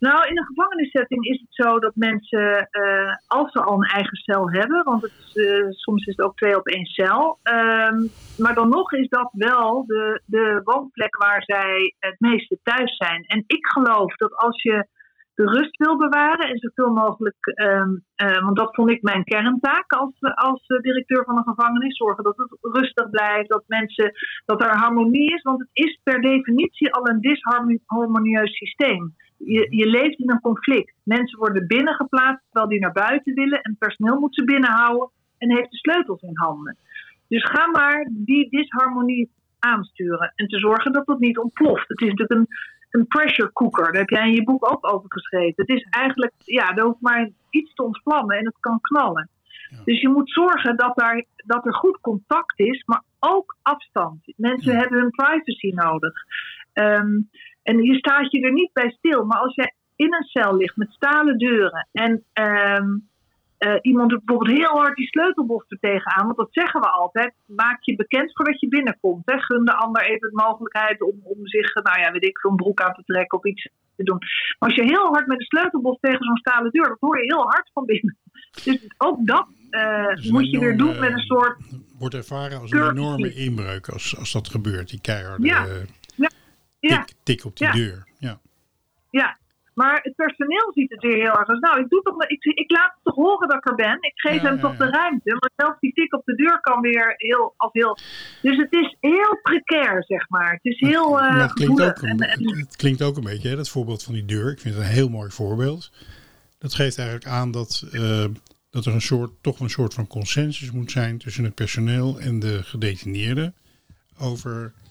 Nou, 0.00 0.28
in 0.28 0.38
een 0.38 0.44
gevangenissetting 0.44 1.24
is 1.24 1.40
het 1.40 1.54
zo 1.66 1.78
dat 1.78 1.92
mensen, 1.94 2.68
eh, 2.70 3.14
als 3.26 3.52
ze 3.52 3.62
al 3.62 3.74
een 3.74 3.88
eigen 3.88 4.16
cel 4.16 4.50
hebben, 4.50 4.84
want 4.84 5.02
het 5.02 5.12
is, 5.18 5.36
eh, 5.36 5.66
soms 5.70 6.06
is 6.06 6.16
het 6.16 6.26
ook 6.26 6.36
twee 6.36 6.56
op 6.56 6.66
één 6.66 6.86
cel, 6.86 7.38
ehm, 7.42 8.06
maar 8.38 8.54
dan 8.54 8.68
nog 8.68 8.92
is 8.92 9.08
dat 9.08 9.30
wel 9.32 9.84
de, 9.86 10.22
de 10.26 10.60
woonplek 10.64 11.16
waar 11.16 11.42
zij 11.42 11.94
het 11.98 12.14
meeste 12.18 12.58
thuis 12.62 12.96
zijn. 12.96 13.24
En 13.26 13.44
ik 13.46 13.66
geloof 13.66 14.14
dat 14.16 14.34
als 14.34 14.62
je 14.62 14.86
de 15.34 15.44
rust 15.44 15.76
wil 15.76 15.96
bewaren 15.96 16.48
en 16.48 16.58
zoveel 16.58 16.92
mogelijk, 16.92 17.46
ehm, 17.46 17.90
eh, 18.14 18.42
want 18.44 18.56
dat 18.56 18.74
vond 18.74 18.90
ik 18.90 19.02
mijn 19.02 19.24
kerntaak 19.24 19.92
als, 19.92 20.14
als 20.20 20.66
directeur 20.66 21.24
van 21.24 21.36
een 21.36 21.54
gevangenis, 21.54 21.96
zorgen 21.96 22.24
dat 22.24 22.36
het 22.36 22.58
rustig 22.60 23.10
blijft, 23.10 23.48
dat 23.48 23.64
mensen, 23.66 24.12
dat 24.44 24.62
er 24.62 24.76
harmonie 24.76 25.34
is, 25.34 25.42
want 25.42 25.60
het 25.60 25.70
is 25.72 26.00
per 26.02 26.20
definitie 26.20 26.92
al 26.92 27.08
een 27.08 27.20
disharmonieus 27.20 28.56
systeem. 28.56 29.14
Je, 29.44 29.66
je 29.76 29.86
leeft 29.86 30.18
in 30.18 30.30
een 30.30 30.40
conflict. 30.40 30.92
Mensen 31.02 31.38
worden 31.38 31.66
binnengeplaatst 31.66 32.42
terwijl 32.44 32.68
die 32.70 32.80
naar 32.80 32.92
buiten 32.92 33.34
willen 33.34 33.60
en 33.62 33.70
het 33.70 33.78
personeel 33.78 34.18
moet 34.20 34.34
ze 34.34 34.44
binnenhouden 34.44 35.10
en 35.38 35.50
heeft 35.56 35.70
de 35.70 35.76
sleutels 35.76 36.22
in 36.22 36.36
handen. 36.36 36.76
Dus 37.28 37.44
ga 37.44 37.66
maar 37.66 38.08
die 38.12 38.48
disharmonie 38.50 39.30
aansturen 39.58 40.32
en 40.36 40.46
te 40.46 40.58
zorgen 40.58 40.92
dat 40.92 41.06
dat 41.06 41.18
niet 41.18 41.38
ontploft. 41.38 41.88
Het 41.88 42.00
is 42.00 42.08
natuurlijk 42.08 42.32
een, 42.40 42.46
een 42.90 43.06
pressure 43.06 43.52
cooker. 43.52 43.84
Daar 43.84 44.00
heb 44.00 44.08
jij 44.08 44.26
in 44.28 44.34
je 44.34 44.44
boek 44.44 44.72
ook 44.72 44.92
over 44.92 45.12
geschreven. 45.12 45.54
Het 45.66 45.68
is 45.68 45.86
eigenlijk, 45.90 46.32
ja, 46.44 46.76
er 46.76 46.84
hoeft 46.84 47.00
maar 47.00 47.30
iets 47.50 47.74
te 47.74 47.82
ontvlammen 47.82 48.36
en 48.38 48.44
het 48.44 48.56
kan 48.60 48.80
knallen. 48.80 49.28
Dus 49.84 50.00
je 50.00 50.08
moet 50.08 50.30
zorgen 50.30 50.76
dat, 50.76 50.96
daar, 50.96 51.24
dat 51.36 51.66
er 51.66 51.74
goed 51.74 52.00
contact 52.00 52.58
is, 52.58 52.82
maar 52.86 53.02
ook 53.18 53.56
afstand. 53.62 54.32
Mensen 54.36 54.72
Ja. 54.72 54.78
hebben 54.78 54.98
hun 55.00 55.10
privacy 55.10 55.70
nodig. 55.74 56.12
Ehm, 56.72 57.18
en 57.70 57.82
je 57.82 57.94
staat 57.94 58.32
je 58.32 58.40
er 58.40 58.52
niet 58.52 58.72
bij 58.72 58.90
stil. 58.90 59.24
Maar 59.24 59.38
als 59.38 59.54
jij 59.54 59.74
in 59.96 60.14
een 60.14 60.24
cel 60.24 60.56
ligt 60.56 60.76
met 60.76 60.92
stalen 60.92 61.38
deuren 61.38 61.88
en 61.92 62.24
ehm, 62.32 62.88
eh, 63.58 63.78
iemand 63.80 64.10
doet 64.10 64.24
bijvoorbeeld 64.24 64.58
heel 64.58 64.78
hard 64.80 64.96
die 64.96 65.06
sleutelbos 65.06 65.64
er 65.68 65.78
tegenaan, 65.80 66.24
want 66.24 66.36
dat 66.36 66.48
zeggen 66.50 66.80
we 66.80 66.90
altijd, 66.90 67.34
maak 67.46 67.82
je 67.82 67.96
bekend 67.96 68.36
voordat 68.36 68.60
je 68.60 68.68
binnenkomt. 68.68 69.22
Hè. 69.24 69.38
Gun 69.38 69.64
de 69.64 69.76
ander 69.76 70.02
even 70.02 70.28
de 70.30 70.42
mogelijkheid 70.46 71.02
om, 71.02 71.20
om 71.22 71.46
zich, 71.46 71.74
nou 71.74 72.00
ja, 72.00 72.12
weet 72.12 72.24
ik, 72.24 72.38
zo'n 72.38 72.56
broek 72.56 72.80
aan 72.80 72.94
te 72.94 73.02
trekken 73.04 73.38
of 73.38 73.44
iets 73.44 73.68
te 73.96 74.04
doen. 74.04 74.18
Maar 74.58 74.68
als 74.68 74.74
je 74.74 74.84
heel 74.84 75.06
hard 75.06 75.26
met 75.26 75.38
de 75.38 75.44
sleutelbos 75.44 75.98
tegen 76.00 76.24
zo'n 76.24 76.36
stalen 76.36 76.70
deur, 76.70 76.88
dat 76.88 77.00
hoor 77.00 77.18
je 77.18 77.34
heel 77.34 77.50
hard 77.50 77.70
van 77.72 77.84
binnen. 77.84 78.16
Dus 78.64 78.86
ook 78.98 79.26
dat 79.26 79.46
eh, 79.70 79.80
een 79.80 80.32
moet 80.32 80.50
je 80.50 80.58
weer 80.58 80.76
doen 80.76 80.98
met 80.98 81.12
een 81.12 81.18
soort 81.18 81.56
Wordt 81.98 82.14
ervaren 82.14 82.60
als 82.60 82.70
een 82.70 82.90
enorme 82.90 83.34
inbreuk 83.34 83.88
als, 83.88 84.16
als 84.18 84.32
dat 84.32 84.48
gebeurt. 84.48 84.88
Die 84.88 85.00
keiharde 85.00 85.46
Ja. 85.46 85.66
eh, 85.66 85.72
ja, 86.80 87.04
tik, 87.04 87.16
tik 87.22 87.44
op 87.44 87.56
die 87.56 87.66
Ja. 87.66 87.72
deur. 87.72 88.08
Ja. 88.18 88.40
Ja, 89.10 89.38
maar 89.74 90.00
het 90.02 90.14
personeel 90.14 90.70
ziet 90.74 90.90
het 90.90 91.02
weer 91.02 91.16
heel 91.16 91.38
erg 91.38 91.48
als, 91.48 91.58
nou, 91.58 91.80
ik, 91.80 91.88
doe 91.88 92.02
toch, 92.02 92.16
maar- 92.16 92.28
ik, 92.30 92.44
ik 92.44 92.70
laat 92.70 92.92
het 92.94 93.00
toch 93.04 93.14
horen 93.14 93.48
dat 93.48 93.56
ik 93.56 93.68
er 93.68 93.74
ben. 93.74 93.96
Ik 94.00 94.12
geef 94.14 94.42
Ja, 94.42 94.48
hem 94.48 94.60
toch 94.60 94.76
de 94.76 94.90
ruimte. 94.90 95.30
Maar 95.40 95.50
zelfs 95.56 95.80
die 95.80 95.92
tik 95.92 96.14
op 96.14 96.24
de 96.24 96.34
deur 96.34 96.60
kan 96.60 96.80
weer 96.80 97.14
heel, 97.16 97.54
als 97.56 97.72
heel... 97.72 97.98
Dus 98.42 98.56
het 98.56 98.72
is 98.72 98.96
heel 99.00 99.38
precair, 99.42 100.04
zeg 100.04 100.28
maar. 100.28 100.52
Het 100.52 100.64
is 100.64 100.80
heel 100.80 101.20
eh 101.20 101.30
Maar 101.30 101.40
het, 101.40 101.52
klinkt 101.52 101.80
gevoelig. 101.80 102.02
ook 102.02 102.02
een, 102.10 102.20
En- 102.20 102.28
en- 102.48 102.58
het 102.58 102.76
klinkt 102.76 103.02
ook 103.02 103.16
een 103.16 103.24
beetje, 103.24 103.48
hè, 103.48 103.56
dat 103.56 103.68
voorbeeld 103.68 104.02
van 104.02 104.14
die 104.14 104.24
deur. 104.24 104.50
Ik 104.50 104.60
vind 104.60 104.74
het 104.74 104.84
een 104.84 104.90
heel 104.90 105.08
mooi 105.08 105.30
voorbeeld. 105.30 105.92
Dat 106.58 106.74
geeft 106.74 106.98
eigenlijk 106.98 107.28
aan 107.28 107.50
dat 107.50 107.88
eh, 107.92 108.24
dat 108.70 108.86
er 108.86 108.92
een 108.94 109.00
soort, 109.00 109.30
toch 109.40 109.60
een 109.60 109.70
soort 109.70 109.94
van 109.94 110.06
consensus 110.06 110.70
moet 110.70 110.90
zijn 110.90 111.18
tussen 111.18 111.44
het 111.44 111.54
personeel 111.54 112.18
en 112.20 112.38
de 112.38 112.62
gedetineerden 112.62 113.54
over 114.18 114.72
eh, 114.76 114.89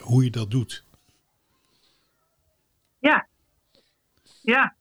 hoe 0.00 0.24
je 0.24 0.30
dat 0.30 0.50
doet. 0.50 0.84
Ja. 2.98 3.26
Ja. 4.42 4.76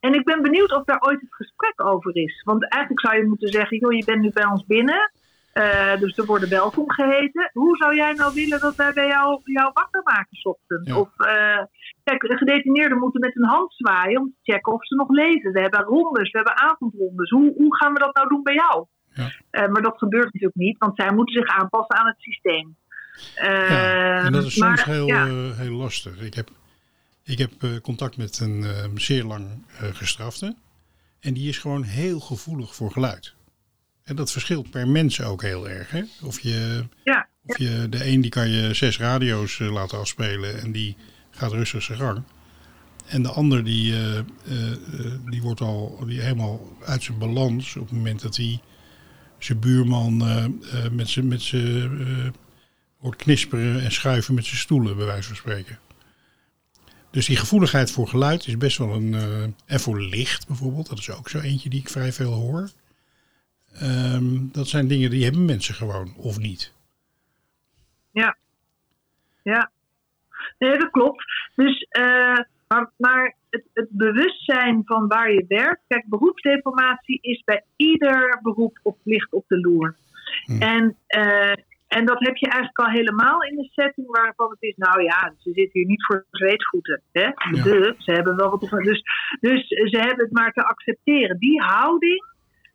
En 0.00 0.14
ik 0.14 0.24
ben 0.24 0.42
benieuwd 0.42 0.72
of 0.72 0.84
daar 0.84 1.00
ooit 1.00 1.20
het 1.20 1.34
gesprek 1.34 1.84
over 1.84 2.16
is. 2.16 2.42
Want 2.42 2.70
eigenlijk 2.70 3.06
zou 3.06 3.16
je 3.16 3.28
moeten 3.28 3.48
zeggen, 3.48 3.78
joh, 3.78 3.92
je 3.92 4.04
bent 4.04 4.20
nu 4.20 4.30
bij 4.32 4.46
ons 4.46 4.64
binnen. 4.66 5.10
Uh, 5.54 5.96
dus 5.96 6.18
er 6.18 6.26
worden 6.26 6.48
welkom 6.48 6.90
geheten. 6.90 7.50
Hoe 7.52 7.76
zou 7.76 7.94
jij 7.94 8.12
nou 8.12 8.34
willen 8.34 8.60
dat 8.60 8.76
wij 8.76 8.92
bij 8.92 9.06
jou, 9.06 9.40
jou 9.44 9.70
wakker 9.74 10.02
maken 10.02 10.44
ochtends? 10.44 10.88
Ja. 10.88 10.98
Of, 10.98 11.08
uh, 11.18 11.64
kijk, 12.04 12.20
de 12.20 12.36
gedetineerden 12.36 12.98
moeten 12.98 13.20
met 13.20 13.36
een 13.36 13.48
hand 13.48 13.74
zwaaien 13.74 14.20
om 14.20 14.26
te 14.26 14.52
checken 14.52 14.72
of 14.72 14.86
ze 14.86 14.94
nog 14.94 15.08
leven. 15.08 15.52
We 15.52 15.60
hebben 15.60 15.80
rondes, 15.80 16.30
we 16.30 16.38
hebben 16.38 16.56
avondrondes. 16.56 17.30
Hoe, 17.30 17.54
hoe 17.54 17.76
gaan 17.76 17.92
we 17.92 17.98
dat 17.98 18.14
nou 18.14 18.28
doen 18.28 18.42
bij 18.42 18.54
jou? 18.54 18.86
Ja. 19.12 19.24
Uh, 19.24 19.72
maar 19.72 19.82
dat 19.82 19.98
gebeurt 19.98 20.24
natuurlijk 20.24 20.54
niet, 20.54 20.78
want 20.78 20.96
zij 20.96 21.12
moeten 21.12 21.34
zich 21.34 21.56
aanpassen 21.56 21.96
aan 21.96 22.06
het 22.06 22.20
systeem. 22.20 22.76
Ja, 23.34 24.24
en 24.24 24.32
dat 24.32 24.44
is 24.44 24.54
soms 24.54 24.84
heel, 24.84 25.06
ja. 25.06 25.26
eh, 25.26 25.58
heel 25.58 25.72
lastig. 25.72 26.20
Ik 26.20 26.34
heb, 26.34 26.50
ik 27.22 27.38
heb 27.38 27.62
eh, 27.62 27.70
contact 27.82 28.16
met 28.16 28.38
een 28.38 28.64
eh, 28.64 28.84
zeer 28.94 29.24
lang 29.24 29.64
gestrafte. 29.92 30.56
En 31.20 31.34
die 31.34 31.48
is 31.48 31.58
gewoon 31.58 31.82
heel 31.82 32.20
gevoelig 32.20 32.74
voor 32.74 32.90
geluid. 32.92 33.34
En 34.04 34.16
dat 34.16 34.32
verschilt 34.32 34.70
per 34.70 34.88
mens 34.88 35.22
ook 35.22 35.42
heel 35.42 35.68
erg. 35.68 35.90
Hè? 35.90 36.02
Of 36.22 36.40
je, 36.40 36.84
Ja, 37.04 37.28
of 37.44 37.58
je 37.58 37.86
de 37.90 38.06
een 38.06 38.20
die 38.20 38.30
kan 38.30 38.50
je 38.50 38.74
zes 38.74 38.98
radio's 38.98 39.58
laten 39.58 39.98
afspelen 39.98 40.60
en 40.60 40.72
die 40.72 40.96
gaat 41.30 41.52
rustig 41.52 41.82
zijn 41.82 41.98
gang. 41.98 42.22
En 43.06 43.22
de 43.22 43.28
ander 43.28 43.64
die, 43.64 43.94
die 45.26 45.42
wordt 45.42 45.60
al 45.60 46.04
die 46.06 46.20
helemaal 46.20 46.76
uit 46.84 47.02
zijn 47.02 47.18
balans 47.18 47.76
op 47.76 47.82
het 47.82 47.96
moment 47.96 48.22
dat 48.22 48.36
hij 48.36 48.60
zijn 49.38 49.58
buurman 49.58 50.26
eh, 50.26 50.44
met 50.90 51.08
zijn 51.08 51.28
met 51.28 51.42
zijn 51.42 52.34
hoort 53.06 53.22
knisperen 53.22 53.80
en 53.80 53.92
schuiven 53.92 54.34
met 54.34 54.44
zijn 54.44 54.60
stoelen, 54.60 54.96
bij 54.96 55.06
wijze 55.06 55.28
van 55.28 55.36
spreken. 55.36 55.78
Dus 57.10 57.26
die 57.26 57.36
gevoeligheid 57.36 57.90
voor 57.90 58.08
geluid 58.08 58.46
is 58.46 58.56
best 58.56 58.78
wel 58.78 58.94
een. 58.94 59.14
eh, 59.14 59.42
en 59.42 59.80
voor 59.80 60.00
licht 60.00 60.46
bijvoorbeeld, 60.46 60.88
dat 60.88 60.98
is 60.98 61.10
ook 61.10 61.28
zo 61.28 61.38
eentje 61.38 61.68
die 61.68 61.80
ik 61.80 61.88
vrij 61.88 62.12
veel 62.12 62.32
hoor. 62.32 62.70
Ehm, 63.72 64.48
dat 64.52 64.68
zijn 64.68 64.88
dingen 64.88 65.10
die 65.10 65.24
hebben 65.24 65.44
mensen 65.44 65.74
gewoon, 65.74 66.14
of 66.16 66.38
niet. 66.38 66.72
Ja. 68.10 68.36
Ja. 69.42 69.70
Nee, 70.58 70.78
dat 70.78 70.90
klopt. 70.90 71.24
Dus, 71.54 71.86
eh, 71.88 72.38
maar, 72.68 72.90
maar 72.96 73.36
het, 73.50 73.64
het 73.72 73.88
bewustzijn 73.90 74.82
van 74.84 75.06
waar 75.08 75.32
je 75.32 75.44
werkt. 75.48 75.82
Kijk, 75.88 76.04
beroepsdeformatie 76.06 77.18
is 77.20 77.42
bij 77.44 77.64
ieder 77.76 78.38
beroep 78.42 78.78
op 78.82 78.98
licht 79.04 79.32
op 79.32 79.44
de 79.48 79.60
loer. 79.60 79.96
Hm. 80.44 80.62
En, 80.62 80.96
eh, 81.06 81.52
en 81.88 82.04
dat 82.04 82.18
heb 82.18 82.36
je 82.36 82.46
eigenlijk 82.46 82.78
al 82.78 82.90
helemaal 82.90 83.42
in 83.42 83.56
de 83.56 83.68
setting 83.72 84.06
waarvan 84.06 84.50
het 84.50 84.62
is, 84.62 84.76
nou 84.76 85.02
ja, 85.02 85.34
ze 85.38 85.50
zitten 85.52 85.80
hier 85.80 85.86
niet 85.86 86.04
voor 86.06 86.26
zweetvoeten. 86.30 87.02
Hè? 87.12 87.20
Ja. 87.20 87.32
De, 87.62 87.94
ze 87.98 88.12
hebben 88.12 88.36
wel 88.36 88.50
wat 88.50 88.62
op. 88.62 88.70
Dus, 88.70 89.02
dus 89.40 89.66
ze 89.68 89.98
hebben 89.98 90.24
het 90.24 90.32
maar 90.32 90.52
te 90.52 90.64
accepteren. 90.64 91.38
Die 91.38 91.62
houding, 91.62 92.24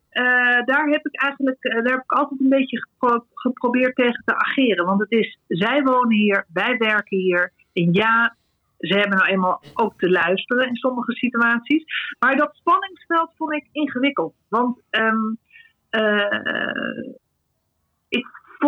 eh, 0.08 0.24
daar 0.64 0.86
heb 0.86 1.06
ik 1.06 1.20
eigenlijk 1.20 1.64
eh, 1.64 1.82
daar 1.82 1.92
heb 1.92 2.02
ik 2.02 2.12
altijd 2.12 2.40
een 2.40 2.48
beetje 2.48 2.80
gepro- 2.80 3.26
geprobeerd 3.34 3.94
tegen 3.94 4.22
te 4.24 4.34
ageren. 4.34 4.84
Want 4.84 5.00
het 5.00 5.10
is, 5.10 5.38
zij 5.48 5.82
wonen 5.82 6.16
hier, 6.16 6.46
wij 6.52 6.76
werken 6.76 7.18
hier. 7.18 7.52
En 7.72 7.92
ja, 7.92 8.36
ze 8.78 8.94
hebben 8.94 9.18
nou 9.18 9.30
eenmaal 9.30 9.62
ook 9.74 9.98
te 9.98 10.10
luisteren 10.10 10.68
in 10.68 10.76
sommige 10.76 11.12
situaties. 11.12 11.84
Maar 12.18 12.36
dat 12.36 12.54
spanningsveld 12.54 13.32
vond 13.36 13.52
ik 13.52 13.68
ingewikkeld. 13.72 14.34
Want 14.48 14.80
eh, 14.90 15.12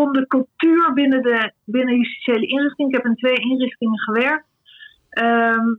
de 0.02 0.26
cultuur 0.26 0.92
binnen 0.92 1.22
de 1.22 1.52
binnen 1.64 1.96
justitiële 1.96 2.46
inrichting. 2.46 2.88
Ik 2.88 2.94
heb 2.94 3.04
in 3.04 3.16
twee 3.16 3.34
inrichtingen 3.34 3.98
gewerkt. 3.98 4.46
Ehm, 5.08 5.74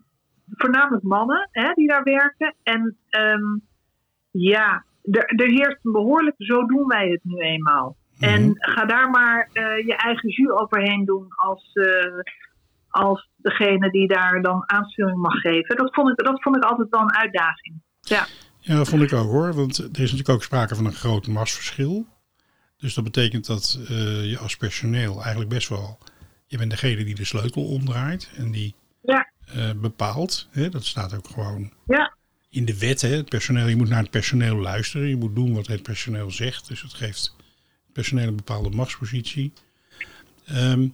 voornamelijk 0.50 1.04
mannen 1.04 1.50
hè, 1.52 1.74
die 1.74 1.88
daar 1.88 2.04
werken. 2.04 2.56
En 2.64 2.98
ehm, 3.10 3.58
ja, 4.32 4.84
er, 5.02 5.26
er 5.26 5.48
heerst 5.48 5.80
een 5.82 5.92
behoorlijk, 5.92 6.36
zo 6.38 6.66
doen 6.66 6.88
wij 6.88 7.10
het 7.10 7.24
nu 7.24 7.38
eenmaal. 7.38 7.96
En 8.20 8.52
ga 8.56 8.86
daar 8.86 9.10
maar 9.10 9.50
eh, 9.54 9.86
je 9.86 9.96
eigen 9.96 10.30
jus 10.30 10.50
overheen 10.50 11.06
doen 11.06 11.28
als, 11.36 11.74
eh, 11.74 12.20
als 12.90 13.30
degene 13.38 13.92
die 13.92 14.08
daar 14.08 14.42
dan 14.42 14.64
aansturing 14.66 15.18
mag 15.18 15.40
geven. 15.40 15.76
Dat 15.76 15.94
vond 15.94 16.10
ik, 16.10 16.26
dat 16.26 16.42
vond 16.42 16.56
ik 16.56 16.64
altijd 16.64 16.90
wel 16.90 17.02
een 17.02 17.16
uitdaging. 17.16 17.82
Ja, 18.00 18.26
Ja, 18.60 18.76
dat 18.76 18.90
vond 18.90 19.02
ik 19.02 19.14
ook 19.14 19.32
hoor. 19.32 19.54
Want 19.54 19.78
er 19.78 19.86
is 19.86 20.12
natuurlijk 20.12 20.30
ook 20.30 20.44
sprake 20.44 20.76
van 20.76 20.86
een 20.86 20.94
groot 20.94 21.28
machtsverschil. 21.28 22.06
Dus 22.78 22.94
dat 22.94 23.04
betekent 23.04 23.46
dat 23.46 23.80
eh, 23.88 24.30
je 24.30 24.38
als 24.38 24.58
personeel 24.58 25.22
eigenlijk 25.22 25.50
best 25.50 25.70
wel. 25.70 26.00
Je 26.48 26.58
bent 26.58 26.70
degene 26.70 27.04
die 27.04 27.16
de 27.16 27.26
sleutel 27.26 27.66
omdraait 27.66 28.30
en 28.36 28.52
die 28.52 28.76
ja, 29.02 29.32
eh, 29.46 29.72
bepaalt. 29.76 30.48
Hè? 30.52 30.70
Dat 30.70 30.86
staat 30.86 31.14
ook 31.14 31.28
gewoon 31.28 31.72
ja, 31.88 32.16
in 32.50 32.66
de 32.66 32.78
wet. 32.78 33.02
Hè? 33.02 33.10
Het 33.10 33.30
personeel, 33.30 33.68
je 33.68 33.76
moet 33.76 33.90
naar 33.90 34.02
het 34.02 34.12
personeel 34.12 34.56
luisteren. 34.56 35.08
Je 35.08 35.16
moet 35.16 35.36
doen 35.36 35.54
wat 35.54 35.68
het 35.68 35.84
personeel 35.84 36.32
zegt. 36.32 36.68
Dus 36.68 36.82
dat 36.82 36.94
geeft 36.94 37.36
het 37.84 37.94
personeel 37.94 38.28
een 38.28 38.36
bepaalde 38.36 38.70
machtspositie. 38.70 39.54
Ehm, 40.46 40.88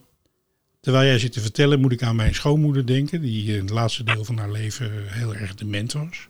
terwijl 0.79 1.05
jij 1.05 1.19
zit 1.19 1.31
te 1.31 1.41
vertellen, 1.41 1.81
moet 1.81 1.91
ik 1.91 2.03
aan 2.03 2.15
mijn 2.15 2.35
schoonmoeder 2.35 2.85
denken. 2.85 3.21
Die 3.21 3.53
in 3.53 3.61
het 3.61 3.69
laatste 3.69 4.03
deel 4.03 4.25
van 4.25 4.37
haar 4.37 4.51
leven 4.51 5.13
heel 5.13 5.35
erg 5.35 5.55
dement 5.55 5.91
was. 5.93 6.27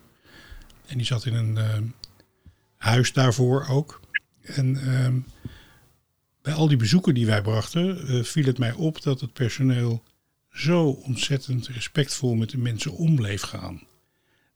En 0.87 0.97
die 0.97 1.05
zat 1.05 1.25
in 1.25 1.33
een 1.33 1.57
ehm, 1.57 1.83
huis 2.77 3.13
daarvoor 3.13 3.67
ook. 3.69 4.01
En 4.41 4.81
ehm, 4.81 5.19
bij 6.41 6.53
al 6.53 6.67
die 6.67 6.77
bezoeken 6.77 7.13
die 7.13 7.25
wij 7.25 7.41
brachten, 7.41 8.07
eh, 8.07 8.23
viel 8.23 8.45
het 8.45 8.57
mij 8.57 8.71
op 8.71 9.01
dat 9.01 9.21
het 9.21 9.33
personeel 9.33 10.03
zo 10.51 10.89
ontzettend 10.89 11.67
respectvol 11.67 12.35
met 12.35 12.49
de 12.49 12.57
mensen 12.57 12.91
om 12.91 13.15
bleef 13.15 13.41
gaan. 13.41 13.83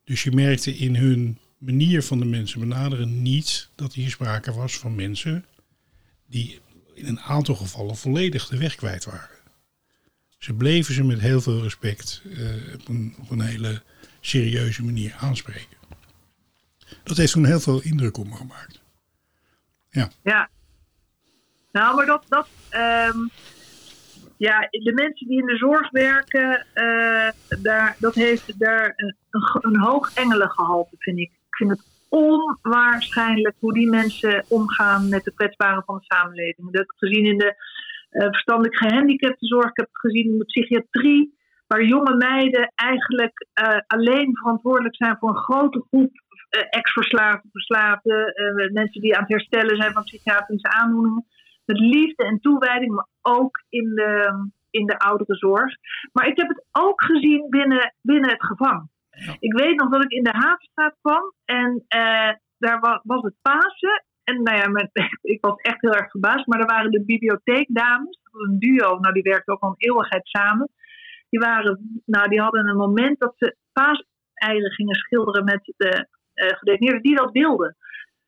Dus 0.04 0.24
je 0.24 0.32
merkte 0.32 0.78
in 0.78 0.96
hun 0.96 1.38
manier 1.58 2.04
van 2.04 2.20
de 2.20 2.26
mensen 2.26 2.60
benaderen 2.60 3.22
niet 3.22 3.70
dat 3.76 3.94
hier 3.94 4.10
sprake 4.10 4.54
was 4.54 4.78
van 4.78 4.96
mensen 4.96 5.46
die 6.28 6.60
in 6.94 7.06
een 7.06 7.20
aantal 7.20 7.56
gevallen 7.56 7.96
volledig 7.96 8.48
de 8.48 8.58
weg 8.58 8.76
kwijt 8.76 9.06
waren. 9.06 9.36
Ze 10.38 10.54
bleven 10.54 10.94
ze 10.94 11.04
met 11.04 11.20
heel 11.20 11.42
veel 11.42 11.62
respect 11.62 12.22
eh, 12.38 12.74
op, 12.74 12.88
een, 12.88 13.16
op 13.20 13.30
een 13.30 13.42
hele 13.42 13.84
serieuze 14.22 14.84
manier 14.84 15.14
aanspreken. 15.14 15.78
Dat 17.04 17.18
heeft 17.18 17.32
toen 17.32 17.46
heel 17.46 17.60
veel 17.60 17.82
indruk 17.82 18.18
op 18.18 18.28
me 18.28 18.36
gemaakt. 18.36 18.82
Ja. 20.24 20.50
Nou, 21.72 21.96
maar 21.96 22.06
dat, 22.06 22.26
dat 22.28 22.48
ehm, 22.70 23.18
ja, 24.38 24.60
de 24.60 24.92
mensen 24.94 25.28
die 25.28 25.40
in 25.40 25.46
de 25.46 25.58
zorg 25.58 25.90
werken, 25.92 26.66
eh, 26.74 27.30
daar, 27.62 27.96
dat 28.00 28.16
heeft 28.16 28.60
daar 28.60 28.94
een, 28.96 29.16
een, 29.62 29.80
hoog 29.80 30.14
engelengehalte, 30.14 30.96
vind 31.00 31.20
ik. 31.20 31.32
Ik 31.32 31.56
vind 31.56 31.70
het 31.70 31.84
onwaarschijnlijk 32.10 33.56
hoe 33.60 33.74
die 33.74 33.90
mensen 33.90 34.46
omgaan 34.48 35.10
met 35.10 35.24
de 35.24 35.34
kwetsbaren 35.34 35.84
van 35.86 35.98
de 35.98 36.16
samenleving. 36.16 36.72
Dat 36.72 36.82
heb 36.82 36.92
ik 36.92 36.98
gezien 36.98 37.26
in 37.26 37.38
de 37.38 37.56
eh, 38.10 38.28
verstandelijk 38.28 38.78
gehandicaptenzorg, 38.78 39.70
ik 39.70 39.78
heb 39.78 39.88
het 39.92 40.00
gezien 40.00 40.32
in 40.32 40.38
de 40.38 40.46
psychiatrie, 40.46 41.38
waar 41.68 41.84
jonge 41.84 42.16
meiden 42.16 42.72
eigenlijk 42.76 43.48
eh, 43.54 43.78
alleen 43.88 44.38
verantwoordelijk 44.38 44.96
zijn 44.96 45.18
voor 45.20 45.30
een 45.30 45.44
grote 45.44 45.86
groep 45.88 46.24
ex-verslaafden, 46.60 47.52
verslaafden, 47.52 48.34
eh, 48.34 48.72
mensen 48.72 49.02
die 49.02 49.16
aan 49.16 49.22
het 49.24 49.32
herstellen 49.32 49.76
zijn 49.76 49.94
van 49.94 50.04
psychiatrische 50.04 50.70
aandoeningen. 50.70 51.26
Met 51.66 51.80
liefde 51.80 52.24
en 52.26 52.40
toewijding, 52.40 52.94
maar 52.94 53.08
ook 53.22 53.64
in 53.70 53.96
de, 53.96 54.34
in 54.70 54.86
de 54.86 55.00
ouderenzorg. 55.00 55.76
Maar 56.14 56.28
ik 56.28 56.38
heb 56.38 56.48
het 56.48 56.66
ook 56.72 57.04
gezien 57.04 57.50
binnen, 57.50 57.94
binnen 58.02 58.30
het 58.30 58.46
gevang. 58.46 58.90
Ik 59.40 59.54
weet 59.54 59.80
nog 59.80 59.90
dat 59.90 60.04
ik 60.04 60.12
in 60.12 60.24
de 60.24 60.34
Havenstraat 60.34 60.96
kwam 61.02 61.34
en 61.46 61.84
eh, 61.88 62.32
daar 62.58 62.80
wa- 62.80 63.02
was 63.04 63.22
het 63.22 63.36
Pasen. 63.42 64.04
En 64.24 64.44
nou 64.44 64.58
ja, 64.58 64.68
met, 64.70 64.90
ik 65.36 65.42
was 65.42 65.56
echt 65.62 65.82
heel 65.82 65.94
erg 65.94 66.12
verbaasd, 66.12 66.48
maar 66.48 66.60
er 66.60 66.66
waren 66.66 66.92
de 66.92 67.06
bibliotheekdames, 67.06 68.20
dat 68.24 68.34
was 68.34 68.48
een 68.48 68.60
duo, 68.60 69.00
nou 69.00 69.14
die 69.14 69.24
werkten 69.24 69.54
ook 69.54 69.62
al 69.62 69.70
een 69.70 69.90
eeuwigheid 69.90 70.28
samen. 70.28 70.70
Die, 71.30 71.40
waren, 71.40 72.02
nou, 72.06 72.30
die 72.30 72.42
hadden 72.42 72.68
een 72.68 72.76
moment 72.78 73.20
dat 73.20 73.34
ze 73.38 73.56
paaseieren 73.74 74.72
gingen 74.72 74.96
schilderen 74.96 75.44
met 75.44 75.74
de 75.78 75.88
eh 75.90 76.02
gedetineerden 76.36 77.02
die 77.02 77.16
dat 77.16 77.32
wilden. 77.32 77.76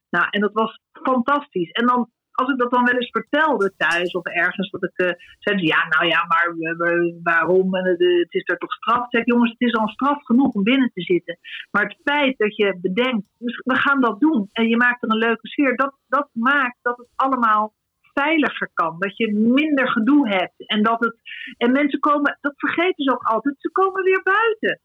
Nou, 0.10 0.28
en 0.30 0.42
dat 0.42 0.54
was 0.54 0.80
fantastisch. 0.92 1.72
En 1.72 1.86
dan, 1.86 2.10
als 2.32 2.50
ik 2.50 2.58
dat 2.58 2.72
dan 2.72 2.84
wel 2.84 2.96
eens 2.96 3.10
vertelde 3.10 3.74
thuis 3.78 4.12
of 4.12 4.26
ergens, 4.26 4.70
dat 4.70 4.84
ik 4.84 5.00
uh, 5.00 5.12
zei, 5.40 5.62
ja, 5.62 5.88
nou 5.88 6.06
ja, 6.06 6.26
maar 6.26 6.54
uh, 6.58 7.14
waarom? 7.24 7.76
Het, 7.76 8.00
is 8.34 8.50
er 8.50 8.58
toch 8.58 8.74
straf? 8.74 9.06
Zeg, 9.10 9.26
jongens, 9.26 9.52
het 9.52 9.62
is 9.62 9.74
al 9.74 9.88
straf 9.88 10.24
genoeg 10.24 10.54
om 10.54 10.64
binnen 10.64 10.92
te 10.94 11.02
zitten. 11.02 11.38
Maar 11.72 11.84
het 11.84 11.98
feit 12.04 12.38
dat 12.38 12.56
je 12.56 12.78
bedenkt, 12.82 13.28
dus 13.38 13.62
we 13.64 13.76
gaan 13.76 14.02
dat 14.02 14.20
doen 14.20 14.50
en 14.52 14.68
je 14.68 14.78
maakt 14.78 15.04
er 15.04 15.10
een 15.10 15.18
leuke 15.18 15.48
sfeer, 15.48 15.76
dat, 15.76 15.96
dat 16.08 16.30
maakt 16.34 16.78
dat 16.82 16.98
het 16.98 17.10
allemaal 17.16 17.74
veiliger 18.14 18.70
kan. 18.74 18.96
Dat 19.00 19.18
je 19.18 19.34
minder 19.34 19.90
gedoe 19.90 20.30
hebt. 20.30 20.68
En, 20.68 20.84
dat 20.84 21.00
het, 21.00 21.16
en 21.58 21.72
mensen 21.72 22.00
komen, 22.00 22.38
dat 22.42 22.54
vergeten 22.56 23.04
ze 23.04 23.12
ook 23.12 23.24
altijd, 23.24 23.56
ze 23.58 23.72
komen 23.72 24.04
weer 24.04 24.22
buiten. 24.24 24.82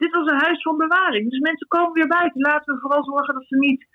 Dit 0.00 0.12
was 0.12 0.26
een 0.26 0.46
huis 0.46 0.62
van 0.62 0.76
bewaring. 0.76 1.30
Dus 1.30 1.38
mensen 1.38 1.66
komen 1.68 1.92
weer 1.92 2.06
buiten. 2.06 2.40
Laten 2.40 2.74
we 2.74 2.80
vooral 2.80 3.04
zorgen 3.04 3.34
dat 3.34 3.46
ze 3.46 3.56
niet 3.56 3.86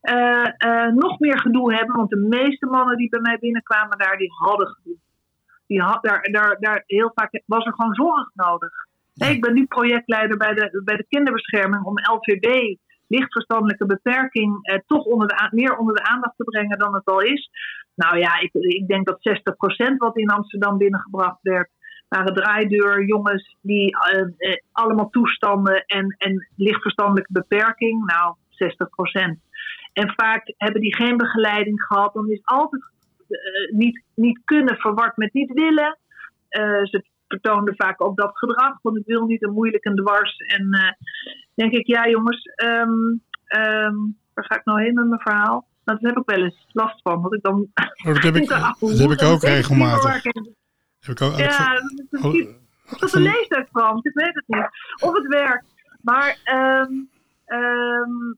eh, 0.00 0.48
eh, 0.56 0.92
nog 0.92 1.18
meer 1.18 1.38
gedoe 1.38 1.74
hebben. 1.74 1.96
Want 1.96 2.10
de 2.10 2.26
meeste 2.28 2.66
mannen 2.66 2.96
die 2.96 3.08
bij 3.08 3.20
mij 3.20 3.38
binnenkwamen 3.38 3.98
daar, 3.98 4.16
die 4.16 4.32
hadden 4.32 4.66
gedoe. 4.66 4.96
Die 5.66 5.80
had, 5.80 6.02
daar, 6.02 6.22
daar, 6.22 6.56
daar, 6.60 6.82
heel 6.86 7.10
vaak 7.14 7.42
was 7.46 7.64
er 7.64 7.72
gewoon 7.74 7.94
zorg 7.94 8.30
nodig. 8.34 8.72
Ik 9.14 9.40
ben 9.40 9.54
nu 9.54 9.66
projectleider 9.66 10.36
bij 10.36 10.54
de, 10.54 10.82
bij 10.84 10.96
de 10.96 11.06
kinderbescherming 11.08 11.84
om 11.84 11.98
LVB, 11.98 12.76
lichtverstandelijke 13.06 13.86
beperking, 13.86 14.58
eh, 14.62 14.78
toch 14.86 15.04
onder 15.04 15.28
de, 15.28 15.48
meer 15.50 15.76
onder 15.76 15.94
de 15.94 16.04
aandacht 16.04 16.36
te 16.36 16.44
brengen 16.44 16.78
dan 16.78 16.94
het 16.94 17.06
al 17.06 17.20
is. 17.20 17.50
Nou 17.94 18.18
ja, 18.18 18.40
ik, 18.40 18.54
ik 18.54 18.88
denk 18.88 19.06
dat 19.06 19.44
60% 19.92 19.96
wat 19.96 20.16
in 20.16 20.30
Amsterdam 20.30 20.78
binnengebracht 20.78 21.38
werd, 21.42 21.70
waren 22.08 22.34
draaideurjongens 22.34 23.56
die 23.60 23.96
eh, 23.98 24.20
eh, 24.20 24.56
allemaal 24.72 25.10
toestanden 25.10 25.84
en, 25.86 26.14
en 26.18 26.48
lichtverstandelijke 26.56 27.32
beperking. 27.32 28.04
Nou, 28.04 28.36
60%. 29.34 29.44
En 29.92 30.12
vaak 30.16 30.54
hebben 30.56 30.80
die 30.80 30.94
geen 30.94 31.16
begeleiding 31.16 31.82
gehad. 31.82 32.14
Dan 32.14 32.30
is 32.30 32.40
altijd 32.44 32.82
eh, 33.28 33.72
niet, 33.72 34.02
niet 34.14 34.40
kunnen 34.44 34.76
verward 34.76 35.16
met 35.16 35.32
niet 35.32 35.52
willen. 35.52 35.98
Ze 36.82 37.04
vertoonden 37.28 37.74
vaak 37.76 38.04
ook 38.04 38.16
dat 38.16 38.38
gedrag, 38.38 38.78
want 38.82 38.96
ik 38.96 39.06
wil 39.06 39.26
niet 39.26 39.42
een 39.42 39.52
moeilijk 39.52 39.84
en 39.84 39.94
dwars. 39.94 40.36
En 40.36 40.96
denk 41.54 41.72
ik, 41.72 41.86
ja 41.86 42.08
jongens, 42.08 42.44
ehm, 42.54 43.16
ehm, 43.46 43.94
waar 44.34 44.44
ga 44.44 44.56
ik 44.56 44.64
nou 44.64 44.82
heen 44.82 44.94
met 44.94 45.06
mijn 45.06 45.20
verhaal? 45.20 45.66
Nou, 45.84 45.98
daar 46.00 46.12
heb 46.12 46.22
ik 46.22 46.34
wel 46.34 46.44
eens 46.44 46.66
last 46.72 47.02
van. 47.02 47.22
Dat 47.22 47.34
ik 47.34 47.42
dan 47.42 47.68
Oh, 48.06 48.14
dat 48.14 48.22
heb 48.22 48.36
ik, 48.36 48.48
dat 48.78 48.98
heb 48.98 49.10
ik 49.10 49.22
ook 49.22 49.42
regelmatig. 49.42 50.22
Ik- 51.08 51.18
Heb 51.18 51.28
ik 51.30 51.34
ook, 51.34 51.38
Ja, 51.38 51.72
dat 51.74 51.82
is 52.10 52.20
Oh, 52.22 52.34
een 52.34 52.56
van- 53.08 53.18
een 53.18 53.22
leeftijd? 53.22 53.68
Ik 54.02 54.14
weet 54.14 54.34
het 54.34 54.44
niet. 54.46 54.68
Of 55.00 55.12
het 55.14 55.26
werkt. 55.26 55.64
Maar 56.02 56.38
ehm, 56.44 56.92
ehm, 57.44 58.34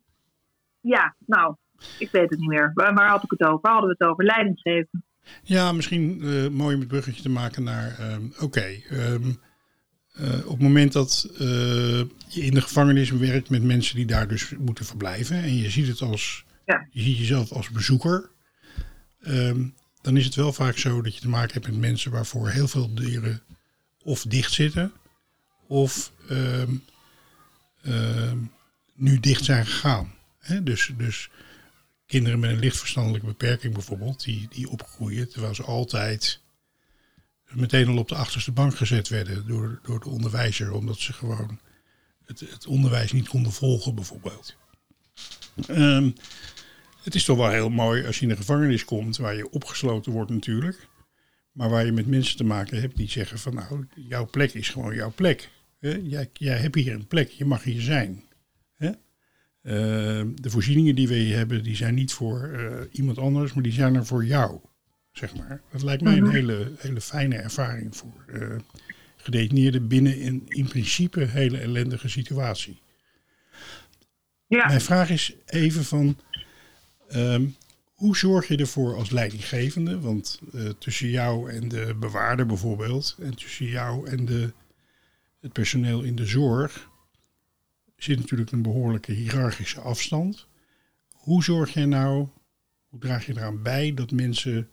ja, 0.81 1.15
nou, 1.27 1.55
ik 1.99 2.11
weet 2.11 2.31
het 2.31 2.39
niet 2.39 2.49
meer. 2.49 2.71
Waar, 2.75 2.95
waar 2.95 3.09
had 3.09 3.23
ik 3.23 3.31
het 3.31 3.43
over? 3.43 3.59
Waar 3.63 3.73
hadden 3.73 3.91
we 3.91 3.97
het 3.99 4.09
over? 4.11 4.25
Leidinggeven. 4.25 5.05
Ja, 5.43 5.73
misschien 5.73 6.21
eh, 6.23 6.49
mooi 6.49 6.75
om 6.75 6.81
het 6.81 6.89
bruggetje 6.89 7.23
te 7.23 7.29
maken 7.29 7.63
naar. 7.63 7.97
ehm, 7.99 8.23
Oké, 8.41 8.61
eh, 8.89 9.15
op 10.45 10.51
het 10.53 10.61
moment 10.63 10.93
dat 10.93 11.29
eh, 11.39 11.99
je 12.29 12.41
in 12.43 12.55
de 12.55 12.61
gevangenis 12.61 13.11
werkt 13.11 13.51
met 13.51 13.63
mensen 13.63 13.97
die 13.97 14.07
daar 14.07 14.29
dus 14.29 14.55
moeten 14.59 14.85
verblijven. 14.85 15.37
en 15.43 15.57
je 15.57 15.71
ziet 15.71 15.89
het 15.89 16.01
als. 16.03 16.45
Ja. 16.67 16.87
Je 16.91 17.01
ziet 17.03 17.19
jezelf 17.19 17.53
als 17.53 17.71
bezoeker. 17.71 18.31
Dan 20.09 20.17
is 20.17 20.25
het 20.25 20.35
wel 20.35 20.53
vaak 20.53 20.79
zo 20.79 21.03
dat 21.03 21.15
je 21.15 21.21
te 21.21 21.29
maken 21.29 21.53
hebt 21.53 21.67
met 21.67 21.77
mensen 21.77 22.11
waarvoor 22.11 22.49
heel 22.49 22.69
veel 22.69 22.95
deuren 22.95 23.43
of 24.03 24.23
dicht 24.23 24.53
zitten. 24.53 24.93
of 25.67 26.13
ehm, 26.29 26.77
ehm, 27.83 28.39
nu 28.95 29.21
dicht 29.21 29.45
zijn 29.45 29.67
gegaan. 29.67 30.15
Dus, 30.63 30.93
dus 30.97 31.31
kinderen 32.07 32.39
met 32.39 32.51
een 32.51 32.59
lichtverstandelijke 32.59 33.27
beperking 33.27 33.75
bijvoorbeeld, 33.75 34.25
die, 34.25 34.49
die 34.51 34.69
opgroeien 34.69 35.29
terwijl 35.29 35.55
ze 35.55 35.63
altijd 35.63 36.41
meteen 37.49 37.89
al 37.89 37.99
op 37.99 38.09
de 38.09 38.15
achterste 38.15 38.53
bank 38.53 38.77
gezet 38.77 39.09
werden 39.09 39.47
door, 39.47 39.81
door 39.83 40.01
de 40.01 40.09
onderwijzer, 40.09 40.73
omdat 40.73 40.99
ze 40.99 41.13
gewoon 41.13 41.61
het, 42.25 42.41
het 42.41 42.67
onderwijs 42.67 43.13
niet 43.13 43.29
konden 43.29 43.53
volgen 43.53 43.95
bijvoorbeeld. 43.95 44.57
Ehm, 45.67 46.11
het 47.03 47.15
is 47.15 47.25
toch 47.25 47.37
wel 47.37 47.51
heel 47.51 47.71
mooi 47.71 48.07
als 48.07 48.19
je 48.19 48.25
in 48.25 48.31
een 48.31 48.37
gevangenis 48.37 48.85
komt 48.85 49.17
waar 49.17 49.37
je 49.37 49.51
opgesloten 49.51 50.13
wordt 50.13 50.31
natuurlijk, 50.31 50.89
maar 51.53 51.69
waar 51.71 51.85
je 51.85 51.93
met 51.93 52.07
mensen 52.07 52.37
te 52.37 52.45
maken 52.45 52.81
hebt 52.81 52.97
die 52.97 53.11
zeggen 53.11 53.39
van 53.39 53.55
nou, 53.55 53.87
jouw 53.95 54.27
plek 54.31 54.53
is 54.55 54.69
gewoon 54.69 54.95
jouw 54.95 55.13
plek. 55.15 55.49
Jij, 56.03 56.31
jij 56.33 56.57
hebt 56.57 56.75
hier 56.75 56.93
een 56.93 57.07
plek, 57.07 57.29
je 57.29 57.45
mag 57.45 57.63
hier 57.63 57.81
zijn. 57.81 58.23
Hè? 58.77 58.89
Eh, 58.89 60.27
de 60.35 60.51
voorzieningen 60.51 60.95
die 60.95 61.09
we 61.09 61.15
hier 61.15 61.37
hebben, 61.37 61.63
die 61.63 61.77
zijn 61.77 61.95
niet 61.95 62.13
voor 62.13 62.43
eh, 62.53 62.85
iemand 62.93 63.19
anders, 63.19 63.53
maar 63.53 63.63
die 63.63 63.73
zijn 63.73 63.95
er 63.95 64.07
voor 64.07 64.25
jou. 64.25 64.61
Zeg 65.13 65.37
maar. 65.37 65.61
Dat 65.73 65.83
lijkt 65.83 66.03
mij 66.03 66.17
een 66.17 66.23
Mhm. 66.23 66.33
hele, 66.33 66.73
hele 66.79 67.01
fijne 67.01 67.37
ervaring 67.37 67.97
voor 67.97 68.25
eh 68.27 68.57
gedetineerden 69.17 69.89
binnen 69.89 70.27
een 70.27 70.43
in 70.49 70.69
principe 70.69 71.25
hele 71.25 71.59
ellendige 71.59 72.09
situatie. 72.09 72.81
Ja, 74.47 74.67
Mijn 74.67 74.81
vraag 74.81 75.11
is 75.11 75.35
even 75.47 75.85
van, 75.85 76.19
ehm, 77.09 77.47
hoe 77.95 78.17
zorg 78.17 78.49
je 78.49 78.57
ervoor 78.57 78.95
als 78.97 79.11
leidinggevende? 79.11 80.01
Want 80.01 80.41
eh, 80.55 80.69
tussen 80.69 81.09
jou 81.09 81.51
en 81.51 81.69
de 81.69 81.95
bewaarder 81.95 82.47
bijvoorbeeld, 82.47 83.17
en 83.21 83.37
tussen 83.37 83.67
jou 83.67 84.09
en 84.09 84.25
de, 84.25 84.53
het 85.41 85.53
personeel 85.53 86.03
in 86.03 86.17
de 86.17 86.27
zorg, 86.27 86.91
zit 87.97 88.19
natuurlijk 88.19 88.53
een 88.53 88.63
behoorlijke 88.63 89.13
hiërarchische 89.13 89.81
afstand. 89.81 90.47
Hoe 91.13 91.43
zorg 91.45 91.73
je 91.75 91.87
nou, 91.87 92.29
hoe 92.89 93.01
draag 93.01 93.27
je 93.27 93.33
eraan 93.37 93.63
bij 93.63 93.95
dat 93.95 94.11
mensen 94.11 94.71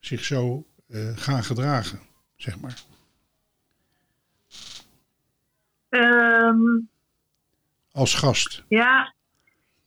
zich 0.00 0.24
zo 0.24 0.66
eh, 0.88 1.16
gaan 1.16 1.44
gedragen, 1.44 2.00
zeg 2.36 2.60
maar? 2.60 2.82
Ehm, 5.88 6.80
Als 7.92 8.14
gast. 8.14 8.64
ja, 8.68 9.14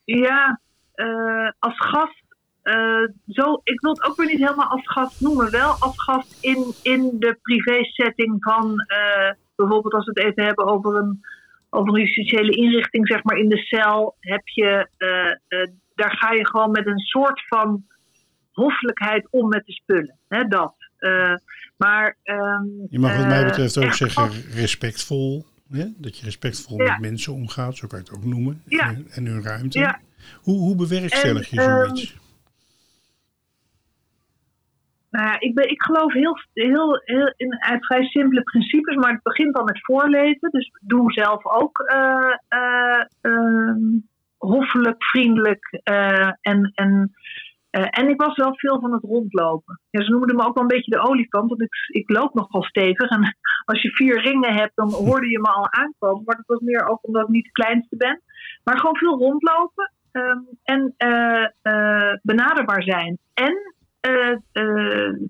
ja 0.04 0.60
eh, 0.96 1.50
als 1.60 1.78
gast. 1.78 2.24
eh, 2.62 3.04
zo, 3.28 3.62
ik 3.64 3.80
wil 3.82 3.92
het 3.92 4.04
ook 4.04 4.16
weer 4.16 4.28
niet 4.28 4.40
helemaal 4.40 4.70
als 4.70 4.82
gast 4.88 5.22
noemen. 5.22 5.52
Wel 5.52 5.70
als 5.80 6.02
gast 6.04 6.38
in, 6.42 6.74
in 6.82 7.16
de 7.20 7.38
privé-setting 7.42 8.44
van 8.44 8.80
eh, 8.80 9.32
bijvoorbeeld 9.56 9.94
als 9.94 10.06
we 10.06 10.12
het 10.14 10.30
even 10.32 10.44
hebben 10.44 10.66
over 10.66 10.96
een, 10.96 11.26
over 11.70 11.94
een 11.94 12.00
justitiële 12.02 12.52
inrichting, 12.56 13.08
zeg 13.08 13.24
maar 13.24 13.38
in 13.38 13.50
de 13.50 13.58
cel, 13.58 14.16
heb 14.20 14.48
je, 14.48 14.88
daar 15.96 16.12
ga 16.18 16.32
je 16.32 16.48
gewoon 16.48 16.72
met 16.72 16.88
een 16.88 17.00
soort 17.00 17.48
van 17.48 17.86
hoffelijkheid 18.52 19.28
om 19.32 19.48
met 19.48 19.66
de 19.66 19.72
spullen. 19.74 20.18
Hè, 20.28 20.44
dat. 20.44 20.74
Maar, 21.78 22.18
ehm, 22.24 22.64
Je 22.90 23.00
mag 23.00 23.18
wat 23.18 23.28
mij 23.28 23.46
betreft 23.46 23.78
ook 23.78 23.94
zeggen 23.94 24.30
respectvol. 24.54 25.46
Dat 25.98 26.18
je 26.18 26.26
respectvol 26.26 26.78
Ja. 26.82 26.92
met 26.92 27.02
mensen 27.02 27.34
omgaat, 27.34 27.76
zo 27.78 27.88
kan 27.88 28.00
je 28.00 28.06
het 28.06 28.14
ook 28.18 28.24
noemen. 28.26 28.62
Ja. 28.66 28.88
En, 28.88 29.08
en 29.12 29.26
hun 29.26 29.44
ruimte. 29.44 29.80
Ja. 29.80 30.00
Hoe, 30.42 30.58
hoe 30.58 30.76
bewerkstellig 30.76 31.50
je 31.50 31.62
En, 31.62 31.70
ehm, 31.70 31.86
zoiets? 31.86 32.24
Nou 35.16 35.28
ja, 35.28 35.40
ik, 35.40 35.56
ben, 35.56 35.70
ik 35.70 35.82
geloof 35.82 36.14
heel, 36.14 36.38
heel, 36.54 37.02
heel 37.04 37.34
in 37.38 37.64
uit 37.64 37.86
vrij 37.86 38.04
simpele 38.04 38.44
principes, 38.44 38.96
maar 38.96 39.12
het 39.12 39.24
begint 39.24 39.56
al 39.58 39.64
met 39.64 39.86
voorlezen. 39.86 40.52
Dus 40.52 40.72
doe 40.82 41.12
zelf 41.12 41.46
ook 41.46 41.80
ehm, 42.50 43.80
hoffelijk, 44.38 45.04
vriendelijk. 45.04 45.80
eh, 45.84 46.32
en, 46.42 46.72
en, 46.74 47.12
en 47.70 48.10
ik 48.10 48.22
was 48.22 48.36
wel 48.36 48.56
veel 48.56 48.80
van 48.80 48.94
het 48.94 49.04
rondlopen. 49.04 49.80
Ja, 49.90 50.04
ze 50.04 50.12
noemden 50.12 50.36
me 50.36 50.46
ook 50.46 50.54
wel 50.54 50.64
een 50.64 50.76
beetje 50.76 50.92
de 50.92 51.08
olifant, 51.08 51.50
want 51.50 51.62
ik, 51.62 51.74
ik 51.88 52.10
loop 52.10 52.34
nogal 52.34 52.64
stevig. 52.64 53.10
En 53.10 53.38
als 53.72 53.82
je 53.82 53.90
vier 53.90 54.22
ringen 54.22 54.54
hebt, 54.54 54.76
dan 54.76 54.92
hoorde 54.92 55.30
je 55.30 55.40
me 55.40 55.48
al 55.48 55.72
aankomen. 55.72 56.24
Maar 56.26 56.36
dat 56.36 56.46
was 56.46 56.60
meer 56.60 56.88
ook 56.88 57.00
omdat 57.02 57.24
ik 57.24 57.30
niet 57.30 57.46
de 57.46 57.52
kleinste 57.52 57.98
ben. 57.98 58.22
Maar 58.64 58.80
gewoon 58.80 58.98
veel 58.98 59.18
rondlopen 59.18 59.94
ehm, 60.16 60.40
en 60.64 60.94
eh, 60.98 61.48
eh, 61.62 62.18
benaderbaar 62.22 62.84
zijn. 62.84 63.18
En 63.34 63.74
eh, 64.00 64.38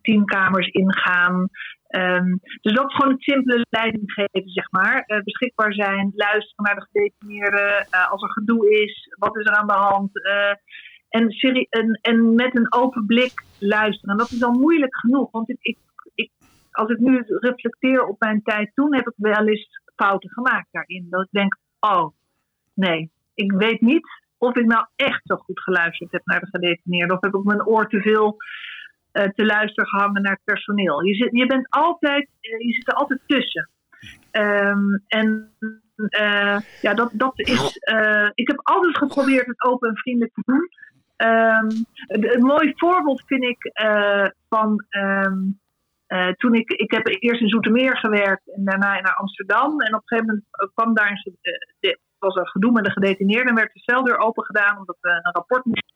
teamkamers 0.01 0.67
ingaan. 0.67 1.49
Ehm, 1.87 2.35
dus 2.61 2.73
dat 2.73 2.89
is 2.89 2.95
gewoon 2.95 3.11
het 3.13 3.23
simpele 3.23 3.65
leiding 3.69 4.11
geven, 4.11 4.49
zeg 4.49 4.71
maar. 4.71 5.21
Beschikbaar 5.23 5.73
zijn, 5.73 6.11
luisteren 6.15 6.65
naar 6.65 6.75
de 6.75 6.87
gedetineerden. 6.91 7.87
als 8.09 8.21
er 8.21 8.31
gedoe 8.31 8.69
is, 8.69 9.15
wat 9.19 9.37
is 9.37 9.45
er 9.45 9.55
aan 9.55 9.67
de 9.67 9.73
hand? 9.73 10.11
eh, 10.25 10.53
en, 11.09 11.67
en, 11.69 11.99
en 12.01 12.35
met 12.35 12.55
een 12.55 12.73
open 12.73 13.05
blik 13.05 13.43
luisteren. 13.59 14.11
En 14.11 14.17
dat 14.17 14.31
is 14.31 14.43
al 14.43 14.51
moeilijk 14.51 14.95
genoeg. 14.97 15.31
Want 15.31 15.49
ik, 15.49 15.77
ik, 16.15 16.31
als 16.71 16.89
ik 16.89 16.97
nu 16.97 17.23
reflecteer 17.25 18.05
op 18.05 18.19
mijn 18.19 18.41
tijd 18.43 18.71
toen, 18.73 18.95
heb 18.95 19.07
ik 19.07 19.13
wel 19.15 19.47
eens 19.47 19.67
fouten 19.95 20.29
gemaakt 20.29 20.67
daarin. 20.71 21.07
Dat 21.09 21.23
ik 21.23 21.31
denk, 21.31 21.57
oh, 21.79 22.11
nee, 22.73 23.11
ik 23.33 23.51
weet 23.51 23.81
niet 23.81 24.23
of 24.37 24.55
ik 24.55 24.65
nou 24.65 24.85
echt 24.95 25.21
zo 25.23 25.35
goed 25.35 25.59
geluisterd 25.59 26.11
heb 26.11 26.21
naar 26.25 26.39
de 26.39 26.47
gedetineerden. 26.47 27.15
Of 27.15 27.21
heb 27.21 27.33
ik 27.35 27.43
mijn 27.43 27.65
oor 27.65 27.89
te 27.89 28.01
veel 28.01 28.37
eh, 29.11 29.23
te 29.23 29.45
luisteren 29.45 29.89
gehangen 29.89 30.21
naar 30.21 30.31
het 30.31 30.43
personeel. 30.43 31.03
Je, 31.03 31.13
zit, 31.15 31.29
je 31.31 31.45
bent 31.45 31.69
altijd, 31.69 32.29
eh, 32.41 32.59
je 32.59 32.73
zit 32.73 32.87
er 32.87 32.93
altijd 32.93 33.19
tussen. 33.25 33.69
Ehm, 34.31 34.93
en 35.07 35.51
eh, 36.09 36.57
ja, 36.81 36.93
dat, 36.93 37.09
dat 37.13 37.39
is. 37.39 37.77
ik 38.33 38.47
heb 38.47 38.59
altijd 38.63 38.97
geprobeerd 38.97 39.45
het 39.45 39.63
open 39.63 39.89
en 39.89 39.97
vriendelijk 39.97 40.33
te 40.33 40.41
doen. 40.45 40.69
Ehm, 41.15 41.69
een, 42.07 42.41
mooi 42.45 42.73
voorbeeld 42.75 43.23
vind 43.25 43.43
ik 43.43 43.71
van. 44.49 44.85
ehm, 44.89 45.37
eh, 46.07 46.27
toen 46.27 46.53
ik, 46.53 46.71
ik 46.71 46.91
heb 46.91 47.07
eerst 47.07 47.41
in 47.41 47.49
Zoetermeer 47.49 47.97
gewerkt 47.97 48.55
en 48.55 48.63
daarna 48.63 48.99
naar 49.01 49.15
Amsterdam. 49.15 49.81
En 49.81 49.95
op 49.95 50.01
een 50.01 50.07
gegeven 50.07 50.25
moment 50.25 50.73
kwam 50.73 50.93
daar 50.93 51.09
een, 51.23 51.37
de- 51.79 51.99
was 52.25 52.35
er 52.35 52.47
gedoe 52.47 52.71
met 52.71 52.83
de. 52.83 53.45
En 53.45 53.55
werd 53.55 53.73
de 53.73 53.79
celdeur 53.79 54.17
open 54.17 54.45
gedaan 54.45 54.77
omdat 54.77 54.97
we 55.01 55.09
een 55.09 55.33
rapport 55.33 55.65
moesten 55.65 55.95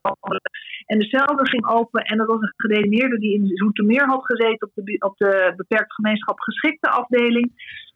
afhandelen. 0.00 0.50
En 0.86 0.98
de 0.98 1.04
celdeur 1.04 1.48
ging 1.48 1.66
open 1.68 2.02
en 2.02 2.16
dat 2.18 2.26
was 2.26 2.40
een 2.40 2.52
gedetineerde 2.56 3.18
die 3.18 3.34
in 3.34 3.46
Zoetermeer 3.46 4.06
had 4.06 4.24
gezeten 4.24 4.68
op 4.68 4.84
de, 4.84 4.96
op 4.98 5.16
de 5.16 5.52
beperkt 5.56 5.92
gemeenschap 5.92 6.40
geschikte 6.40 6.90
afdeling. 6.90 7.52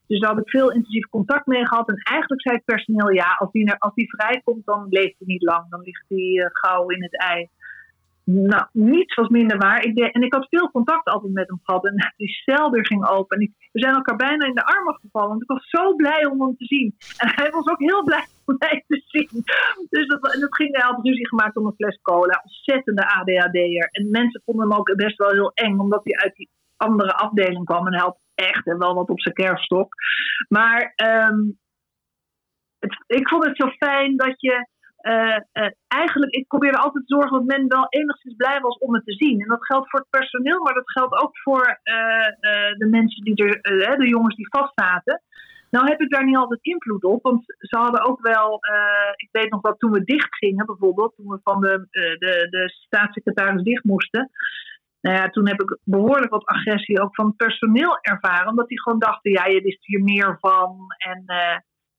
Dus 0.06 0.20
daar 0.20 0.30
had 0.30 0.40
ik 0.40 0.50
veel 0.50 0.72
intensief 0.72 1.08
contact 1.08 1.46
mee 1.46 1.66
gehad. 1.66 1.88
En 1.88 1.96
eigenlijk 1.96 2.42
zei 2.42 2.54
het 2.56 2.64
personeel, 2.64 3.10
ja, 3.10 3.36
als 3.38 3.50
die, 3.50 3.72
als 3.72 3.94
die 3.94 4.14
vrijkomt, 4.16 4.66
dan 4.66 4.86
leeft 4.88 5.18
hij 5.18 5.26
niet 5.26 5.42
lang. 5.42 5.70
Dan 5.70 5.80
ligt 5.80 6.04
hij 6.08 6.18
uh, 6.18 6.46
gauw 6.52 6.88
in 6.88 7.02
het 7.02 7.18
ei. 7.18 7.48
Nou, 8.24 8.66
niets 8.72 9.14
was 9.14 9.28
minder 9.28 9.58
waar. 9.58 9.84
Ik 9.84 9.98
en 9.98 10.22
ik 10.22 10.34
had 10.34 10.46
veel 10.48 10.70
contact 10.70 11.08
altijd 11.08 11.32
met 11.32 11.48
hem 11.48 11.60
gehad. 11.62 11.86
En 11.86 12.12
die 12.16 12.28
celdeur 12.28 12.86
ging 12.86 13.08
open. 13.08 13.38
En 13.38 13.54
we 13.72 13.80
zijn 13.80 13.94
elkaar 13.94 14.16
bijna 14.16 14.46
in 14.46 14.54
de 14.54 14.64
armen 14.64 14.98
gevallen. 15.00 15.28
Want 15.28 15.42
ik 15.42 15.48
was 15.48 15.68
zo 15.68 15.94
blij 15.94 16.26
om 16.26 16.42
hem 16.42 16.56
te 16.56 16.64
zien. 16.64 16.94
En 17.16 17.32
hij 17.34 17.50
was 17.50 17.66
ook 17.66 17.78
heel 17.80 18.02
blij 18.02 18.26
om 18.46 18.56
mij 18.58 18.84
te 18.86 19.02
zien. 19.06 19.42
Dus 19.88 20.06
dat, 20.06 20.34
en 20.34 20.40
dat 20.40 20.54
ging, 20.54 20.76
hij 20.76 20.86
had 20.86 21.04
ruzie 21.04 21.28
gemaakt 21.28 21.56
om 21.56 21.66
een 21.66 21.74
fles 21.74 22.00
cola. 22.02 22.40
Ontzettende 22.44 23.08
ADHD'er. 23.08 23.88
En 23.90 24.10
mensen 24.10 24.42
vonden 24.44 24.68
hem 24.68 24.78
ook 24.78 24.96
best 24.96 25.16
wel 25.16 25.30
heel 25.30 25.52
eng. 25.54 25.78
Omdat 25.78 26.04
hij 26.04 26.14
uit 26.14 26.34
die 26.34 26.50
andere 26.76 27.14
afdeling 27.14 27.64
kwam. 27.64 27.86
En 27.86 27.92
hij 27.92 28.02
had 28.02 28.18
echt 28.34 28.64
wel 28.64 28.94
wat 28.94 29.08
op 29.08 29.20
zijn 29.20 29.34
kerfstok. 29.34 29.94
Maar 30.48 30.92
het, 32.78 33.04
ik 33.06 33.28
vond 33.28 33.44
het 33.44 33.56
zo 33.56 33.68
fijn 33.68 34.16
dat 34.16 34.40
je 34.40 34.68
uh, 35.04 35.38
uh, 35.52 35.70
eigenlijk, 35.88 36.32
ik 36.32 36.46
probeerde 36.46 36.78
altijd 36.78 37.06
te 37.06 37.14
zorgen 37.14 37.38
dat 37.38 37.56
men 37.56 37.68
wel 37.68 37.86
enigszins 37.88 38.36
blij 38.36 38.60
was 38.60 38.78
om 38.78 38.94
het 38.94 39.04
te 39.04 39.12
zien. 39.12 39.40
En 39.40 39.48
dat 39.48 39.66
geldt 39.66 39.90
voor 39.90 40.00
het 40.00 40.10
personeel, 40.10 40.62
maar 40.62 40.74
dat 40.74 40.90
geldt 40.90 41.22
ook 41.22 41.38
voor 41.38 41.80
uh, 41.84 42.78
de 42.78 42.86
mensen 42.90 43.24
die 43.24 43.36
er, 43.36 43.98
de 43.98 44.08
jongens 44.08 44.36
die 44.36 44.48
vastzaten. 44.48 45.22
Nou 45.70 45.88
heb 45.88 46.00
ik 46.00 46.10
daar 46.10 46.24
niet 46.24 46.36
altijd 46.36 46.62
invloed 46.62 47.04
op, 47.04 47.22
want 47.22 47.44
ze 47.44 47.78
hadden 47.78 48.04
ook 48.04 48.20
wel, 48.20 48.60
ik 49.16 49.28
weet 49.30 49.50
nog 49.50 49.60
dat 49.60 49.78
toen 49.78 49.90
we 49.90 50.04
dicht 50.04 50.36
gingen 50.36 50.66
bijvoorbeeld, 50.66 51.14
toen 51.16 51.26
we 51.26 51.38
van 51.42 51.60
de, 51.60 51.86
de, 51.90 52.46
de 52.50 52.68
staatssecretaris 52.68 53.62
dicht 53.62 53.84
moesten, 53.84 54.30
nou 55.00 55.16
ja, 55.16 55.28
toen 55.28 55.48
heb 55.48 55.60
ik 55.60 55.78
behoorlijk 55.84 56.30
wat 56.30 56.44
agressie 56.44 57.00
ook 57.00 57.14
van 57.14 57.26
het 57.26 57.36
personeel 57.36 57.98
ervaren, 58.00 58.48
omdat 58.48 58.68
die 58.68 58.80
gewoon 58.82 58.98
dachten, 58.98 59.30
ja, 59.30 59.46
je 59.46 59.60
wist 59.60 59.86
hier 59.86 60.02
meer 60.02 60.36
van 60.40 60.76
en... 60.98 61.24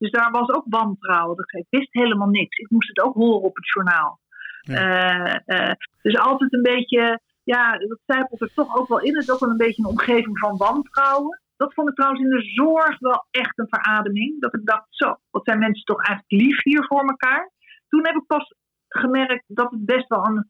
Dus 0.05 0.21
daar 0.21 0.31
was 0.31 0.49
ook 0.49 0.65
wantrouwen. 0.69 1.37
Ik 1.47 1.65
wist 1.69 1.93
helemaal 1.93 2.27
niks. 2.27 2.57
Ik 2.57 2.69
moest 2.69 2.87
het 2.87 3.01
ook 3.01 3.13
horen 3.13 3.41
op 3.41 3.55
het 3.55 3.67
journaal. 3.73 4.19
Ja. 4.61 5.39
Uh, 5.47 5.59
uh, 5.59 5.73
dus 6.01 6.17
altijd 6.17 6.53
een 6.53 6.61
beetje, 6.61 7.19
ja, 7.43 7.77
dat 7.77 7.99
zijpelt 8.05 8.41
er 8.41 8.53
toch 8.53 8.77
ook 8.77 8.87
wel 8.87 8.99
in. 8.99 9.13
Het 9.15 9.23
is 9.23 9.31
ook 9.31 9.39
wel 9.39 9.49
een 9.49 9.57
beetje 9.57 9.83
een 9.83 9.89
omgeving 9.89 10.39
van 10.39 10.57
wantrouwen. 10.57 11.41
Dat 11.57 11.73
vond 11.73 11.89
ik 11.89 11.95
trouwens 11.95 12.23
in 12.23 12.29
de 12.29 12.41
zorg 12.41 12.99
wel 12.99 13.27
echt 13.31 13.59
een 13.59 13.67
verademing. 13.69 14.41
Dat 14.41 14.53
ik 14.53 14.65
dacht, 14.65 14.85
zo, 14.89 15.15
wat 15.31 15.45
zijn 15.45 15.59
mensen 15.59 15.83
toch 15.83 16.03
eigenlijk 16.05 16.43
lief 16.43 16.63
hier 16.63 16.85
voor 16.85 17.03
elkaar. 17.03 17.51
Toen 17.87 18.05
heb 18.05 18.15
ik 18.15 18.25
pas 18.27 18.53
gemerkt 18.87 19.43
dat 19.47 19.71
het 19.71 19.85
best 19.85 20.07
wel 20.07 20.25
een 20.25 20.49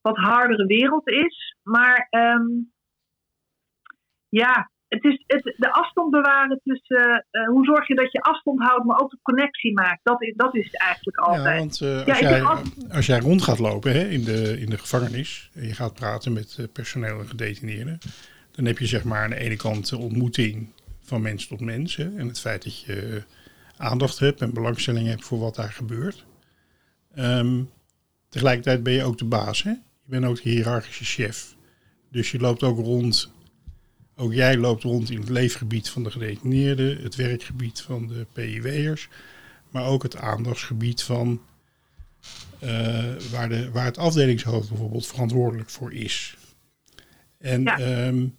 wat 0.00 0.16
hardere 0.16 0.66
wereld 0.66 1.08
is. 1.08 1.56
Maar 1.62 2.06
um, 2.10 2.72
ja, 4.28 4.70
het 4.88 5.04
is 5.04 5.24
het, 5.26 5.54
de 5.56 5.72
afstand 5.72 6.10
bewaren 6.10 6.60
tussen. 6.64 7.26
Uh, 7.30 7.48
hoe 7.48 7.64
zorg 7.64 7.88
je 7.88 7.94
dat 7.94 8.12
je 8.12 8.20
afstand 8.20 8.60
houdt, 8.60 8.84
maar 8.84 9.00
ook 9.00 9.10
de 9.10 9.18
connectie 9.22 9.72
maakt? 9.72 10.00
Dat 10.02 10.22
is, 10.22 10.32
dat 10.36 10.54
is 10.54 10.64
het 10.64 10.80
eigenlijk 10.80 11.18
altijd. 11.18 11.44
Ja, 11.44 11.58
want 11.58 11.80
uh, 11.80 12.06
als, 12.06 12.18
ja, 12.18 12.30
jij, 12.30 12.42
als 12.94 13.06
jij 13.06 13.18
rond 13.18 13.42
gaat 13.42 13.58
lopen 13.58 13.92
hè, 13.92 14.08
in, 14.08 14.24
de, 14.24 14.60
in 14.60 14.70
de 14.70 14.78
gevangenis. 14.78 15.50
en 15.54 15.66
je 15.66 15.74
gaat 15.74 15.94
praten 15.94 16.32
met 16.32 16.56
uh, 16.60 16.66
personeel 16.72 17.18
en 17.18 17.28
gedetineerden. 17.28 17.98
dan 18.50 18.64
heb 18.64 18.78
je 18.78 18.86
zeg 18.86 19.04
maar 19.04 19.22
aan 19.22 19.30
de 19.30 19.36
ene 19.36 19.56
kant 19.56 19.88
de 19.88 19.98
ontmoeting 19.98 20.72
van 21.00 21.22
mens 21.22 21.46
tot 21.46 21.60
mens. 21.60 21.96
Hè, 21.96 22.16
en 22.16 22.26
het 22.28 22.40
feit 22.40 22.64
dat 22.64 22.80
je 22.80 23.22
aandacht 23.76 24.18
hebt 24.18 24.40
en 24.40 24.54
belangstelling 24.54 25.08
hebt 25.08 25.24
voor 25.24 25.38
wat 25.38 25.54
daar 25.54 25.72
gebeurt. 25.72 26.26
Um, 27.18 27.70
tegelijkertijd 28.28 28.82
ben 28.82 28.92
je 28.92 29.04
ook 29.04 29.18
de 29.18 29.24
baas. 29.24 29.62
Hè? 29.62 29.70
Je 29.70 29.78
bent 30.04 30.24
ook 30.24 30.42
de 30.42 30.50
hiërarchische 30.50 31.04
chef. 31.04 31.56
Dus 32.10 32.30
je 32.30 32.38
loopt 32.38 32.62
ook 32.62 32.78
rond 32.78 33.32
ook 34.20 34.32
jij 34.32 34.56
loopt 34.56 34.82
rond 34.82 35.10
in 35.10 35.20
het 35.20 35.28
leefgebied 35.28 35.88
van 35.88 36.02
de 36.02 36.10
gedetineerden, 36.10 37.02
het 37.02 37.14
werkgebied 37.14 37.80
van 37.80 38.06
de 38.06 38.26
PIW'ers, 38.32 39.08
maar 39.70 39.84
ook 39.84 40.02
het 40.02 40.16
aandachtsgebied 40.16 41.02
van 41.02 41.40
uh, 42.62 43.14
waar, 43.30 43.48
de, 43.48 43.70
waar 43.70 43.84
het 43.84 43.98
afdelingshoofd 43.98 44.68
bijvoorbeeld 44.68 45.06
verantwoordelijk 45.06 45.70
voor 45.70 45.92
is. 45.92 46.36
En 47.38 47.62
ja. 47.62 48.06
um, 48.06 48.36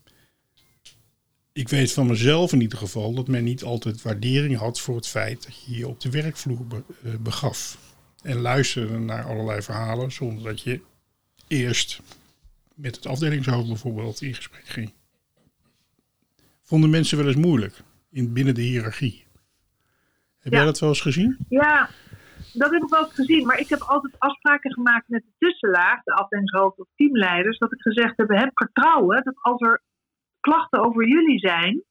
ik 1.53 1.69
weet 1.69 1.91
van 1.91 2.07
mezelf 2.07 2.53
in 2.53 2.61
ieder 2.61 2.77
geval 2.77 3.13
dat 3.13 3.27
men 3.27 3.43
niet 3.43 3.63
altijd 3.63 4.01
waardering 4.01 4.57
had 4.57 4.79
voor 4.79 4.95
het 4.95 5.07
feit 5.07 5.43
dat 5.43 5.63
je 5.65 5.77
je 5.77 5.87
op 5.87 5.99
de 6.01 6.09
werkvloer 6.09 6.67
be, 6.67 6.83
uh, 7.03 7.15
begaf. 7.15 7.77
En 8.21 8.37
luisterde 8.37 8.97
naar 8.97 9.23
allerlei 9.23 9.61
verhalen 9.61 10.11
zonder 10.11 10.43
dat 10.43 10.61
je 10.61 10.81
eerst 11.47 12.01
met 12.75 12.95
het 12.95 13.05
afdelingshoofd 13.05 13.67
bijvoorbeeld 13.67 14.21
in 14.21 14.35
gesprek 14.35 14.67
ging 14.67 14.91
vonden 16.69 16.89
mensen 16.89 17.17
wel 17.17 17.27
eens 17.27 17.45
moeilijk 17.47 17.75
in, 18.11 18.33
binnen 18.33 18.55
de 18.55 18.61
hiërarchie. 18.61 19.25
Heb 20.39 20.51
ja. 20.51 20.57
jij 20.57 20.67
dat 20.67 20.79
wel 20.79 20.89
eens 20.89 21.01
gezien? 21.01 21.37
Ja, 21.49 21.89
dat 22.53 22.71
heb 22.71 22.81
ik 22.83 22.89
wel 22.89 23.03
eens 23.03 23.13
gezien. 23.13 23.45
Maar 23.45 23.59
ik 23.59 23.69
heb 23.69 23.81
altijd 23.81 24.15
afspraken 24.17 24.73
gemaakt 24.73 25.07
met 25.07 25.23
de 25.23 25.33
tussenlaag, 25.37 26.03
de 26.03 26.13
afdelingshoofd 26.13 26.79
of 26.79 26.87
teamleiders, 26.95 27.57
dat 27.57 27.73
ik 27.73 27.81
gezegd 27.81 28.17
heb, 28.17 28.29
heb 28.29 28.51
vertrouwen 28.53 29.23
dat 29.23 29.35
als 29.41 29.61
er 29.61 29.81
klachten 30.39 30.85
over 30.85 31.07
jullie 31.07 31.39
zijn, 31.39 31.83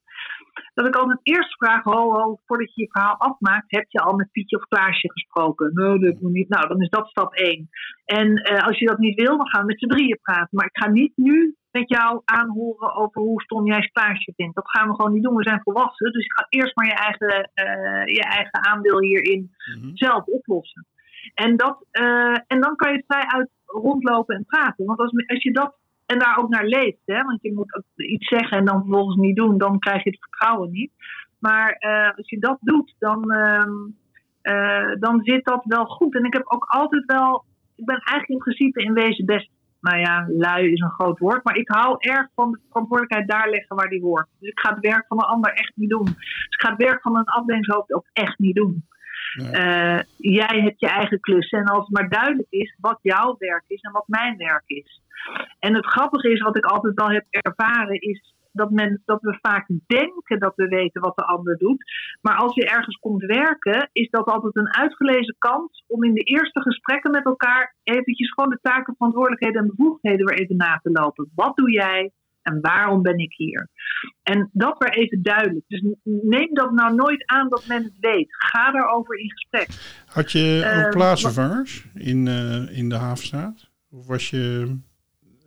dat 0.74 0.86
ik 0.86 0.96
altijd 0.96 1.20
eerst 1.22 1.56
vraag, 1.56 1.84
ho, 1.84 2.12
ho, 2.12 2.38
voordat 2.46 2.74
je 2.74 2.80
je 2.80 2.90
verhaal 2.90 3.16
afmaakt, 3.16 3.70
heb 3.70 3.84
je 3.88 3.98
al 3.98 4.14
met 4.14 4.32
Pietje 4.32 4.56
of 4.56 4.68
Klaasje 4.68 5.12
gesproken? 5.12 5.70
Nee, 5.74 5.98
dat 5.98 6.20
moet 6.20 6.32
niet. 6.32 6.48
Nou, 6.48 6.68
dan 6.68 6.80
is 6.80 6.88
dat 6.88 7.08
stap 7.08 7.34
één. 7.34 7.68
En 8.04 8.28
uh, 8.28 8.66
als 8.66 8.78
je 8.78 8.86
dat 8.86 8.98
niet 8.98 9.20
wil, 9.20 9.36
dan 9.36 9.48
gaan 9.48 9.60
we 9.60 9.66
met 9.66 9.78
z'n 9.78 9.88
drieën 9.88 10.18
praten. 10.22 10.48
Maar 10.50 10.66
ik 10.66 10.82
ga 10.82 10.88
niet 10.90 11.12
nu 11.16 11.56
met 11.70 11.88
jou 11.88 12.22
aanhoren 12.24 12.94
over 12.94 13.20
hoe 13.20 13.42
stom 13.42 13.66
jij 13.66 13.82
stage 13.82 14.32
vindt. 14.36 14.54
Dat 14.54 14.70
gaan 14.70 14.88
we 14.88 14.94
gewoon 14.94 15.12
niet 15.12 15.22
doen. 15.22 15.36
We 15.36 15.42
zijn 15.42 15.62
volwassen. 15.62 16.12
Dus 16.12 16.24
je 16.24 16.34
gaat 16.34 16.46
eerst 16.48 16.76
maar 16.76 16.86
je 16.86 16.92
eigen, 16.92 17.50
uh, 17.54 18.14
je 18.14 18.22
eigen 18.22 18.64
aandeel 18.64 19.00
hierin 19.00 19.50
mm-hmm. 19.74 19.96
zelf 19.96 20.24
oplossen. 20.24 20.86
En, 21.34 21.56
dat, 21.56 21.84
uh, 21.92 22.38
en 22.46 22.60
dan 22.60 22.76
kan 22.76 22.92
je 22.92 23.04
vrij 23.06 23.26
uit 23.26 23.50
rondlopen 23.66 24.36
en 24.36 24.44
praten. 24.46 24.84
Want 24.84 24.98
als, 24.98 25.12
als 25.26 25.42
je 25.42 25.52
dat 25.52 25.76
en 26.08 26.18
daar 26.18 26.36
ook 26.38 26.48
naar 26.48 26.64
leeft, 26.64 27.02
hè, 27.04 27.22
want 27.22 27.42
je 27.42 27.52
moet 27.52 27.82
iets 27.96 28.28
zeggen 28.28 28.58
en 28.58 28.64
dan 28.64 28.80
vervolgens 28.80 29.16
niet 29.16 29.36
doen, 29.36 29.58
dan 29.58 29.78
krijg 29.78 30.04
je 30.04 30.10
het 30.10 30.20
vertrouwen 30.20 30.70
niet. 30.70 30.90
Maar 31.38 31.76
uh, 31.80 32.16
als 32.16 32.28
je 32.28 32.38
dat 32.38 32.58
doet, 32.60 32.94
dan, 32.98 33.20
dan 34.98 35.20
zit 35.22 35.44
dat 35.44 35.64
wel 35.64 35.84
goed. 35.84 36.14
En 36.14 36.24
ik 36.24 36.32
heb 36.32 36.42
ook 36.46 36.64
altijd 36.64 37.04
wel, 37.04 37.44
ik 37.76 37.84
ben 37.84 37.96
eigenlijk 37.96 38.28
in 38.28 38.38
principe 38.38 38.82
in 38.82 38.92
wezen 38.92 39.24
best 39.24 39.50
nou 39.80 39.98
ja, 39.98 40.26
lui 40.28 40.72
is 40.72 40.80
een 40.80 40.90
groot 40.90 41.18
woord. 41.18 41.44
Maar 41.44 41.56
ik 41.56 41.68
hou 41.68 41.96
erg 41.98 42.28
van 42.34 42.52
de 42.52 42.58
verantwoordelijkheid 42.68 43.28
daar 43.28 43.50
leggen 43.50 43.76
waar 43.76 43.88
die 43.88 44.02
hoort. 44.02 44.28
Dus 44.38 44.50
ik 44.50 44.58
ga 44.58 44.74
het 44.74 44.84
werk 44.84 45.06
van 45.06 45.18
een 45.18 45.24
ander 45.24 45.52
echt 45.52 45.72
niet 45.74 45.90
doen. 45.90 46.04
Dus 46.04 46.54
ik 46.56 46.60
ga 46.60 46.70
het 46.70 46.82
werk 46.82 47.02
van 47.02 47.16
een 47.16 47.24
afdelingshoofd 47.24 47.92
ook 47.92 48.08
echt 48.12 48.38
niet 48.38 48.54
doen. 48.54 48.86
Uh, 49.36 49.98
jij 50.16 50.60
hebt 50.60 50.80
je 50.80 50.88
eigen 50.88 51.20
klus. 51.20 51.50
En 51.50 51.64
als 51.64 51.86
het 51.86 51.98
maar 51.98 52.08
duidelijk 52.08 52.50
is 52.50 52.76
wat 52.80 52.98
jouw 53.02 53.36
werk 53.38 53.64
is 53.66 53.80
en 53.80 53.92
wat 53.92 54.08
mijn 54.08 54.36
werk 54.36 54.64
is. 54.66 55.02
En 55.58 55.74
het 55.74 55.86
grappige 55.86 56.30
is, 56.32 56.40
wat 56.40 56.56
ik 56.56 56.64
altijd 56.64 56.94
wel 56.94 57.10
heb 57.10 57.26
ervaren, 57.30 58.00
is 58.00 58.34
dat, 58.52 58.70
men, 58.70 59.02
dat 59.04 59.22
we 59.22 59.38
vaak 59.40 59.66
denken 59.86 60.38
dat 60.38 60.56
we 60.56 60.68
weten 60.68 61.00
wat 61.00 61.16
de 61.16 61.24
ander 61.24 61.56
doet. 61.56 61.84
Maar 62.20 62.36
als 62.36 62.54
je 62.54 62.64
ergens 62.64 62.96
komt 62.96 63.24
werken, 63.24 63.88
is 63.92 64.10
dat 64.10 64.26
altijd 64.26 64.56
een 64.56 64.74
uitgelezen 64.74 65.36
kans 65.38 65.84
om 65.86 66.04
in 66.04 66.14
de 66.14 66.22
eerste 66.22 66.60
gesprekken 66.60 67.10
met 67.10 67.24
elkaar 67.24 67.74
eventjes 67.82 68.32
gewoon 68.32 68.50
de 68.50 68.58
taken, 68.62 68.94
verantwoordelijkheden 68.96 69.62
en 69.62 69.72
bevoegdheden 69.76 70.26
weer 70.26 70.38
even 70.38 70.56
na 70.56 70.80
te 70.82 70.90
lopen. 70.90 71.30
Wat 71.34 71.56
doe 71.56 71.70
jij? 71.70 72.12
En 72.48 72.60
waarom 72.60 73.02
ben 73.02 73.18
ik 73.18 73.34
hier? 73.36 73.68
En 74.22 74.50
dat 74.52 74.78
weer 74.78 74.92
even 74.92 75.22
duidelijk. 75.22 75.64
Dus 75.68 75.82
neem 76.02 76.54
dat 76.54 76.72
nou 76.72 76.94
nooit 76.94 77.26
aan 77.26 77.48
dat 77.48 77.66
men 77.66 77.82
het 77.82 77.98
weet. 78.00 78.36
Ga 78.36 78.70
daarover 78.70 79.18
in 79.18 79.30
gesprek. 79.30 79.68
Had 80.06 80.32
je 80.32 80.72
ook 80.76 80.84
uh, 80.84 80.88
plaatsvervangers 80.88 81.86
in, 81.94 82.26
uh, 82.26 82.78
in 82.78 82.88
de 82.88 82.94
havenstaat? 82.94 83.70
Of 83.90 84.06
was 84.06 84.30
je 84.30 84.76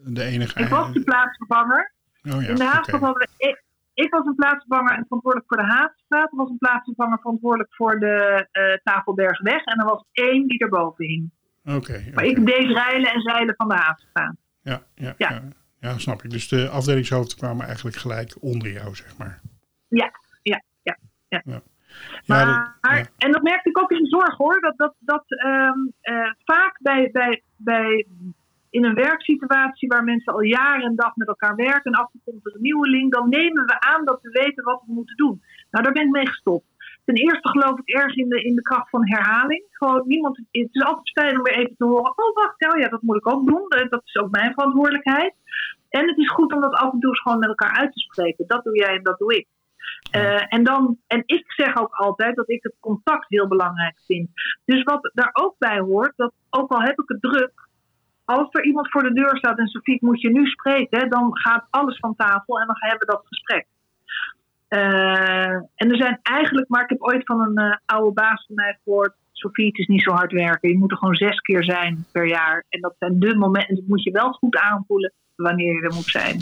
de 0.04 0.24
enige? 0.24 0.60
Ik 0.60 0.68
was 0.68 0.94
de 0.94 1.04
plaatsvervanger. 1.04 1.92
Oh 2.24 2.42
ja, 2.42 2.48
in 2.48 2.56
de 2.56 2.96
okay. 2.96 3.14
we. 3.14 3.60
Ik, 3.94 4.12
was 4.12 4.26
een 4.26 4.36
plaatsvervanger 4.36 4.92
en 4.96 5.04
verantwoordelijk 5.04 5.48
voor 5.48 5.58
de 5.58 5.72
Haagstraat. 5.72 6.32
Er 6.32 6.38
was 6.38 6.50
een 6.50 6.58
plaatsvervanger 6.58 7.18
verantwoordelijk 7.20 7.76
voor 7.76 8.00
de 8.00 8.48
uh, 8.52 8.78
Tafelbergsweg. 8.84 9.64
En 9.64 9.80
er 9.80 9.86
was 9.86 10.06
één 10.12 10.48
die 10.48 10.60
erboven 10.60 11.06
hing. 11.06 11.32
Oké. 11.66 11.76
Okay, 11.76 12.12
maar 12.14 12.26
ik 12.26 12.46
deed 12.46 12.78
reilen 12.78 13.12
en 13.12 13.22
zeilen 13.22 13.56
van 13.58 13.68
de 13.68 13.76
Haagstraat. 13.76 14.36
Ja, 14.62 14.82
ja, 14.96 15.14
ja. 15.18 15.30
ja. 15.30 15.42
Ja, 15.82 15.98
snap 15.98 16.24
ik. 16.24 16.30
Dus 16.30 16.48
de 16.48 16.70
afdelingshoofden 16.70 17.38
kwamen 17.38 17.66
eigenlijk 17.66 17.96
gelijk 17.96 18.36
onder 18.40 18.72
jou, 18.72 18.96
zeg 18.96 19.18
maar. 19.18 19.42
Ja, 19.88 20.12
ja, 20.42 20.64
ja. 20.84 20.98
ja. 21.28 21.42
ja. 21.46 21.62
Maar, 22.26 22.48
ja, 22.48 22.76
dat, 22.82 22.98
ja. 22.98 23.06
En 23.18 23.32
dat 23.32 23.42
merkte 23.42 23.70
ik 23.70 23.80
ook 23.80 23.92
in 23.92 24.04
de 24.04 24.10
zorg 24.10 24.38
hoor. 24.38 24.60
Dat, 24.60 24.78
dat, 24.78 24.94
dat 25.00 25.24
um, 25.46 25.94
uh, 26.04 26.32
vaak 26.44 26.80
bij, 26.82 27.10
bij, 27.12 27.44
bij 27.56 28.08
in 28.70 28.84
een 28.86 28.94
werksituatie 28.94 29.88
waar 29.88 30.04
mensen 30.04 30.34
al 30.34 30.42
jaren 30.42 30.86
en 30.86 30.96
dag 30.96 31.16
met 31.16 31.28
elkaar 31.28 31.56
werken 31.56 31.92
en 31.92 32.00
af 32.00 32.06
en 32.06 32.12
toe 32.12 32.22
komt 32.24 32.46
er 32.46 32.56
een 32.56 32.62
nieuweling, 32.62 33.12
dan 33.12 33.30
nemen 33.30 33.66
we 33.66 33.80
aan 33.80 34.06
dat 34.06 34.22
we 34.22 34.30
weten 34.30 34.64
wat 34.64 34.84
we 34.86 34.94
moeten 34.94 35.16
doen. 35.16 35.44
Nou, 35.72 35.84
daar 35.84 35.94
ben 35.94 36.06
ik 36.06 36.12
mee 36.12 36.28
gestopt. 36.28 36.66
Ten 37.06 37.16
eerste 37.16 37.50
geloof 37.50 37.80
ik 37.80 37.90
erg 37.90 38.16
in 38.16 38.30
de, 38.30 38.44
in 38.44 38.56
de 38.56 38.62
kracht 38.62 38.90
van 38.90 39.10
herhaling. 39.10 39.66
Gewoon 39.72 40.04
niemand, 40.06 40.38
het 40.38 40.48
is 40.52 40.84
altijd 40.84 41.12
fijn 41.12 41.38
om 41.38 41.44
weer 41.44 41.58
even 41.58 41.76
te 41.78 41.86
horen. 41.86 42.14
Oh, 42.16 42.36
wacht, 42.36 42.60
nou 42.60 42.80
ja, 42.80 42.88
dat 42.88 43.02
moet 43.02 43.16
ik 43.16 43.28
ook 43.28 43.48
doen. 43.48 43.66
Dat 43.90 44.02
is 44.04 44.16
ook 44.16 44.32
mijn 44.32 44.54
verantwoordelijkheid. 44.54 45.34
En 45.90 46.08
het 46.08 46.18
is 46.18 46.32
goed 46.32 46.54
om 46.54 46.62
dat 46.62 46.74
af 46.74 46.94
en 46.94 47.00
toe 47.00 47.10
eens 47.10 47.22
gewoon 47.22 47.40
met 47.40 47.50
elkaar 47.50 47.78
uit 47.78 47.94
te 47.94 48.00
spreken. 48.00 48.48
Dat 48.48 48.64
doe 48.64 48.78
jij 48.78 48.96
en 48.96 49.04
dat 49.04 49.18
doe 49.18 49.36
ik. 49.36 49.48
Eh, 50.12 50.54
en, 50.54 50.64
dan, 50.64 50.98
en 51.08 51.24
ik 51.26 51.52
zeg 51.52 51.78
ook 51.78 51.94
altijd 51.94 52.36
dat 52.36 52.50
ik 52.50 52.64
het 52.64 52.76
contact 52.80 53.26
heel 53.30 53.48
belangrijk 53.48 54.00
vind. 54.06 54.30
Dus 54.66 54.84
wat 54.84 55.12
daar 55.14 55.30
ook 55.34 55.56
bij 55.58 55.80
hoort, 55.80 56.14
dat 56.16 56.34
ook 56.50 56.72
al 56.72 56.82
heb 56.82 57.00
ik 57.00 57.08
het 57.10 57.22
druk, 57.22 57.70
als 58.26 58.48
er 58.52 58.66
iemand 58.66 58.92
voor 58.92 59.04
de 59.04 59.14
deur 59.14 59.38
staat 59.38 59.58
en 59.58 59.68
Sofie, 59.68 59.98
moet 60.02 60.22
je 60.22 60.30
nu 60.30 60.46
spreken, 60.46 61.10
dan 61.10 61.38
gaat 61.38 61.68
alles 61.70 61.98
van 62.00 62.16
tafel 62.16 62.60
en 62.60 62.68
dan 62.68 62.76
hebben 62.80 63.00
we 63.00 63.14
dat 63.14 63.28
gesprek. 63.28 63.68
Eh, 64.72 65.54
en 65.76 65.90
er 65.92 65.96
zijn 65.96 66.20
eigenlijk, 66.22 66.70
maar 66.70 66.84
ik 66.84 66.90
heb 66.90 67.02
ooit 67.02 67.26
van 67.26 67.42
een 67.42 67.58
eh, 67.58 67.78
oude 67.86 68.14
baas 68.14 68.46
van 68.46 68.56
mij 68.56 68.80
gehoord, 68.84 69.14
Sofie, 69.32 69.66
het 69.66 69.78
is 69.78 69.88
niet 69.88 70.02
zo 70.02 70.12
hard 70.12 70.32
werken. 70.32 70.70
Je 70.70 70.78
moet 70.78 70.92
er 70.92 70.98
gewoon 70.98 71.16
zes 71.16 71.40
keer 71.40 71.64
zijn 71.64 72.06
per 72.12 72.28
jaar. 72.28 72.66
En 72.70 72.82
dat 72.82 72.96
zijn 73.00 73.20
de 73.20 73.36
momenten, 73.36 73.76
dat 73.76 73.88
moet 73.88 74.04
je 74.04 74.12
wel 74.12 74.32
goed 74.32 74.58
aanvoelen 74.58 75.14
wanneer 75.36 75.74
je 75.74 75.82
er 75.82 75.94
moet 75.94 76.06
zijn. 76.06 76.40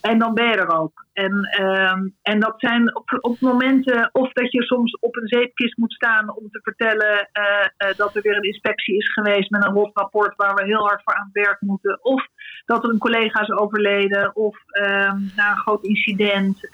En 0.00 0.18
dan 0.18 0.34
ben 0.34 0.46
je 0.46 0.56
er 0.56 0.78
ook. 0.80 1.06
En, 1.12 1.48
ehm, 1.50 2.08
en 2.22 2.40
dat 2.40 2.54
zijn 2.56 2.96
op, 3.20 3.36
momenten, 3.40 4.10
of 4.12 4.32
dat 4.32 4.52
je 4.52 4.62
soms 4.62 4.98
op 5.00 5.16
een 5.16 5.28
zeepkist 5.28 5.76
moet 5.76 5.92
staan 5.92 6.36
om 6.36 6.50
te 6.50 6.60
vertellen 6.62 7.28
eh, 7.32 7.96
dat 7.96 8.16
er 8.16 8.22
weer 8.22 8.36
een 8.36 8.42
inspectie 8.42 8.96
is 8.96 9.12
geweest 9.12 9.50
met 9.50 9.64
een 9.64 9.72
rot 9.72 9.90
rapport 9.94 10.36
waar 10.36 10.54
we 10.54 10.64
heel 10.64 10.86
hard 10.86 11.02
voor 11.04 11.14
aan 11.14 11.30
het 11.32 11.44
werk 11.44 11.60
moeten. 11.60 12.04
Of 12.04 12.26
dat 12.66 12.84
er 12.84 12.90
een 12.90 12.98
collega 12.98 13.40
is 13.40 13.50
overleden, 13.50 14.36
of 14.36 14.56
ehm, 14.68 15.18
na 15.36 15.50
een 15.50 15.56
groot 15.56 15.84
incident, 15.84 16.68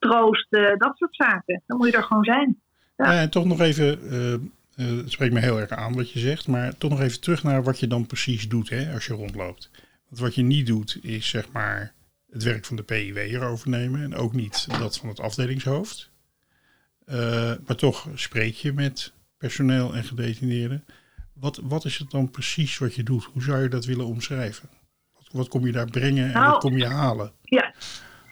troosten, 0.00 0.78
dat 0.78 0.96
soort 0.96 1.16
zaken. 1.16 1.62
Dan 1.66 1.76
moet 1.76 1.90
je 1.90 1.96
er 1.96 2.02
gewoon 2.02 2.24
zijn. 2.24 2.60
Ja. 2.96 3.20
en 3.20 3.30
toch 3.30 3.44
nog 3.44 3.60
even, 3.60 3.88
het 4.74 5.10
spreekt 5.10 5.32
me 5.32 5.40
heel 5.40 5.60
erg 5.60 5.70
aan 5.70 5.94
wat 5.94 6.10
je 6.10 6.18
zegt, 6.18 6.48
maar 6.48 6.76
toch 6.76 6.90
nog 6.90 7.00
even 7.00 7.20
terug 7.20 7.42
naar 7.42 7.62
wat 7.62 7.80
je 7.80 7.86
dan 7.86 8.06
precies 8.06 8.48
doet 8.48 8.68
hè, 8.68 8.92
als 8.92 9.06
je 9.06 9.14
rondloopt. 9.14 9.70
Want 10.08 10.20
wat 10.20 10.34
je 10.34 10.42
niet 10.42 10.66
doet, 10.66 10.98
is 11.02 11.28
zeg 11.28 11.52
maar 11.52 11.92
het 12.30 12.42
werk 12.42 12.64
van 12.64 12.76
de 12.76 12.82
PIW 12.82 13.16
erover 13.16 13.68
nemen. 13.68 14.02
En 14.02 14.14
ook 14.14 14.32
niet 14.32 14.78
dat 14.78 14.98
van 14.98 15.08
het 15.08 15.20
afdelingshoofd. 15.20 16.10
Uh, 17.06 17.52
maar 17.66 17.76
toch 17.76 18.08
spreek 18.14 18.54
je 18.54 18.72
met 18.72 19.12
personeel 19.38 19.94
en 19.94 20.04
gedetineerden. 20.04 20.84
Wat, 21.34 21.60
wat 21.62 21.84
is 21.84 21.98
het 21.98 22.10
dan 22.10 22.30
precies 22.30 22.78
wat 22.78 22.94
je 22.94 23.02
doet? 23.02 23.24
Hoe 23.24 23.42
zou 23.42 23.62
je 23.62 23.68
dat 23.68 23.84
willen 23.84 24.06
omschrijven? 24.06 24.68
Wat, 25.12 25.28
wat 25.32 25.48
kom 25.48 25.66
je 25.66 25.72
daar 25.72 25.90
brengen 25.90 26.26
en 26.26 26.32
nou, 26.32 26.50
wat 26.50 26.60
kom 26.60 26.76
je 26.76 26.86
halen? 26.86 27.32
Ja, 27.42 27.74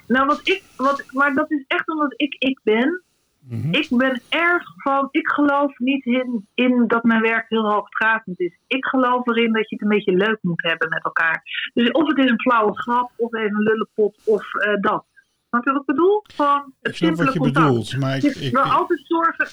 nou 0.08 0.26
wat 0.26 0.40
ik, 0.42 0.62
wat, 0.76 1.04
maar 1.12 1.34
dat 1.34 1.50
is 1.50 1.64
echt 1.66 1.88
omdat 1.88 2.14
ik 2.16 2.34
ik 2.38 2.60
ben. 2.62 3.02
Mhm. 3.48 3.74
Ik 3.74 3.88
ben 3.90 4.20
erg 4.28 4.62
van, 4.76 5.08
ik 5.10 5.28
geloof 5.28 5.78
niet 5.78 6.04
in, 6.04 6.46
in 6.54 6.84
dat 6.86 7.02
mijn 7.02 7.20
werk 7.20 7.48
heel 7.48 7.70
hoogdravend 7.70 8.40
is. 8.40 8.58
Ik 8.66 8.86
geloof 8.86 9.26
erin 9.26 9.52
dat 9.52 9.68
je 9.68 9.74
het 9.74 9.84
een 9.84 9.96
beetje 9.96 10.12
leuk 10.12 10.38
moet 10.40 10.62
hebben 10.62 10.88
met 10.88 11.04
elkaar. 11.04 11.42
Dus 11.74 11.90
of 11.90 12.08
het 12.08 12.18
is 12.18 12.30
een 12.30 12.40
flauwe 12.40 12.80
grap, 12.80 13.10
of 13.16 13.34
even 13.34 13.56
een 13.56 13.62
lullenpot, 13.62 14.16
of 14.24 14.54
uh, 14.54 14.80
dat. 14.80 15.04
Snap 15.48 15.64
je 15.64 15.72
wat 15.72 15.80
ik 15.80 15.86
bedoel? 15.86 16.24
Van 16.34 16.72
het 16.82 16.92
ik 16.92 16.98
snap 16.98 17.14
wat 17.14 17.32
je 17.32 17.38
contact. 17.38 17.66
bedoelt, 17.66 17.96
maar 17.96 18.16
ik, 18.16 18.22
ik, 18.22 18.52
wil 18.52 18.62
altijd 18.62 19.00
zorgen... 19.06 19.48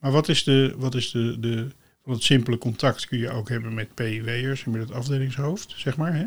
Maar 0.00 0.12
wat 0.12 0.28
is 0.28 0.44
de, 0.44 0.74
wat 0.78 0.94
is 0.94 1.10
de, 1.10 1.40
de, 1.40 1.68
van 2.02 2.12
het 2.12 2.22
simpele 2.22 2.58
contact 2.58 3.06
kun 3.06 3.18
je 3.18 3.30
ook 3.30 3.48
hebben 3.48 3.74
met 3.74 3.94
PIW'ers 3.94 4.64
en 4.64 4.70
met 4.70 4.80
het 4.80 4.92
afdelingshoofd, 4.92 5.74
zeg 5.76 5.96
maar, 5.96 6.14
hè? 6.14 6.26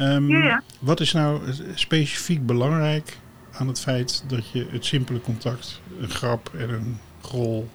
Um, 0.00 0.28
ja, 0.28 0.44
ja. 0.44 0.62
Wat 0.80 1.00
is 1.00 1.12
nou 1.12 1.40
specifiek 1.74 2.46
belangrijk 2.46 3.18
aan 3.52 3.68
het 3.68 3.80
feit 3.80 4.24
dat 4.28 4.50
je 4.50 4.66
het 4.70 4.84
simpele 4.84 5.20
contact, 5.20 5.82
een 6.00 6.08
grap 6.08 6.50
en 6.58 6.70
een 6.70 6.98
grol 7.22 7.68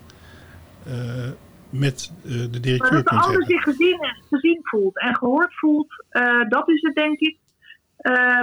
uh, 0.87 1.29
met 1.69 2.11
uh, 2.23 2.31
de 2.51 2.59
directeur 2.59 2.93
maar 2.93 3.03
kunt 3.03 3.09
hebben. 3.09 3.09
Dat 3.09 3.25
ander 3.25 3.45
zich 3.45 3.63
gezien, 3.63 3.99
gezien 4.29 4.59
voelt 4.61 4.99
en 4.99 5.15
gehoord 5.15 5.53
voelt, 5.55 6.05
uh, 6.11 6.49
dat 6.49 6.69
is 6.69 6.81
het 6.81 6.95
denk 6.95 7.19
ik. 7.19 7.37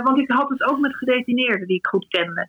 want 0.03 0.19
ik 0.19 0.31
had 0.31 0.49
het 0.49 0.63
ook 0.63 0.81
met 0.81 0.97
gedetineerden 0.97 1.67
die 1.67 1.77
ik 1.77 1.87
goed 1.87 2.09
kende. 2.09 2.49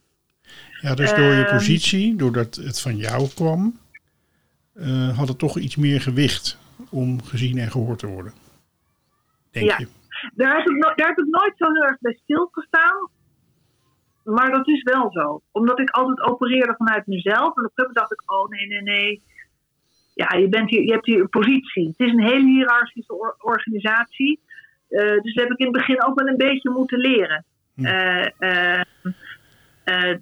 Ja, 0.81 0.95
dus 0.95 1.13
door 1.13 1.33
je 1.33 1.45
positie, 1.45 2.15
doordat 2.15 2.55
het 2.55 2.81
van 2.81 2.97
jou 2.97 3.29
kwam, 3.35 3.79
had 5.15 5.27
het 5.27 5.37
toch 5.37 5.57
iets 5.57 5.75
meer 5.75 6.01
gewicht 6.01 6.57
om 6.89 7.23
gezien 7.23 7.57
en 7.57 7.71
gehoord 7.71 7.99
te 7.99 8.07
worden. 8.07 8.33
Denk 9.51 9.69
ja. 9.69 9.77
je? 9.77 9.87
Daar 10.33 10.57
heb, 10.57 10.67
ik 10.67 10.75
no 10.75 10.93
daar 10.95 11.07
heb 11.07 11.17
ik 11.17 11.25
nooit 11.29 11.53
zo 11.55 11.71
heel 11.71 11.83
erg 11.83 11.99
bij 11.99 12.19
stilgestaan. 12.23 13.09
Maar 14.23 14.51
dat 14.51 14.67
is 14.67 14.83
wel 14.83 15.11
zo. 15.11 15.41
Omdat 15.51 15.79
ik 15.79 15.89
altijd 15.89 16.21
opereerde 16.21 16.75
vanuit 16.77 17.07
mezelf. 17.07 17.35
En 17.37 17.45
op 17.45 17.57
een 17.57 17.71
gegeven 17.75 17.83
moment 17.83 17.95
dacht 17.95 18.11
ik, 18.11 18.31
oh 18.31 18.49
nee, 18.49 18.67
nee, 18.67 18.81
nee. 18.81 19.21
Ja, 20.13 20.37
je, 20.37 20.49
bent 20.49 20.69
hier, 20.69 20.83
je 20.83 20.91
hebt 20.91 21.05
hier 21.05 21.19
een 21.19 21.29
positie. 21.29 21.87
Het 21.87 22.07
is 22.07 22.11
een 22.11 22.23
hele 22.23 22.45
hiërarchische 22.45 23.13
or 23.13 23.35
organisatie. 23.39 24.39
Uh, 24.89 25.21
dus 25.21 25.33
dat 25.33 25.43
heb 25.43 25.53
ik 25.53 25.59
in 25.59 25.65
het 25.65 25.75
begin 25.75 26.03
ook 26.03 26.19
wel 26.19 26.27
een 26.27 26.37
beetje 26.37 26.69
moeten 26.69 26.99
leren. 26.99 27.45
Ja. 27.73 28.31
Uh, 28.39 28.81
uh, 29.85 30.15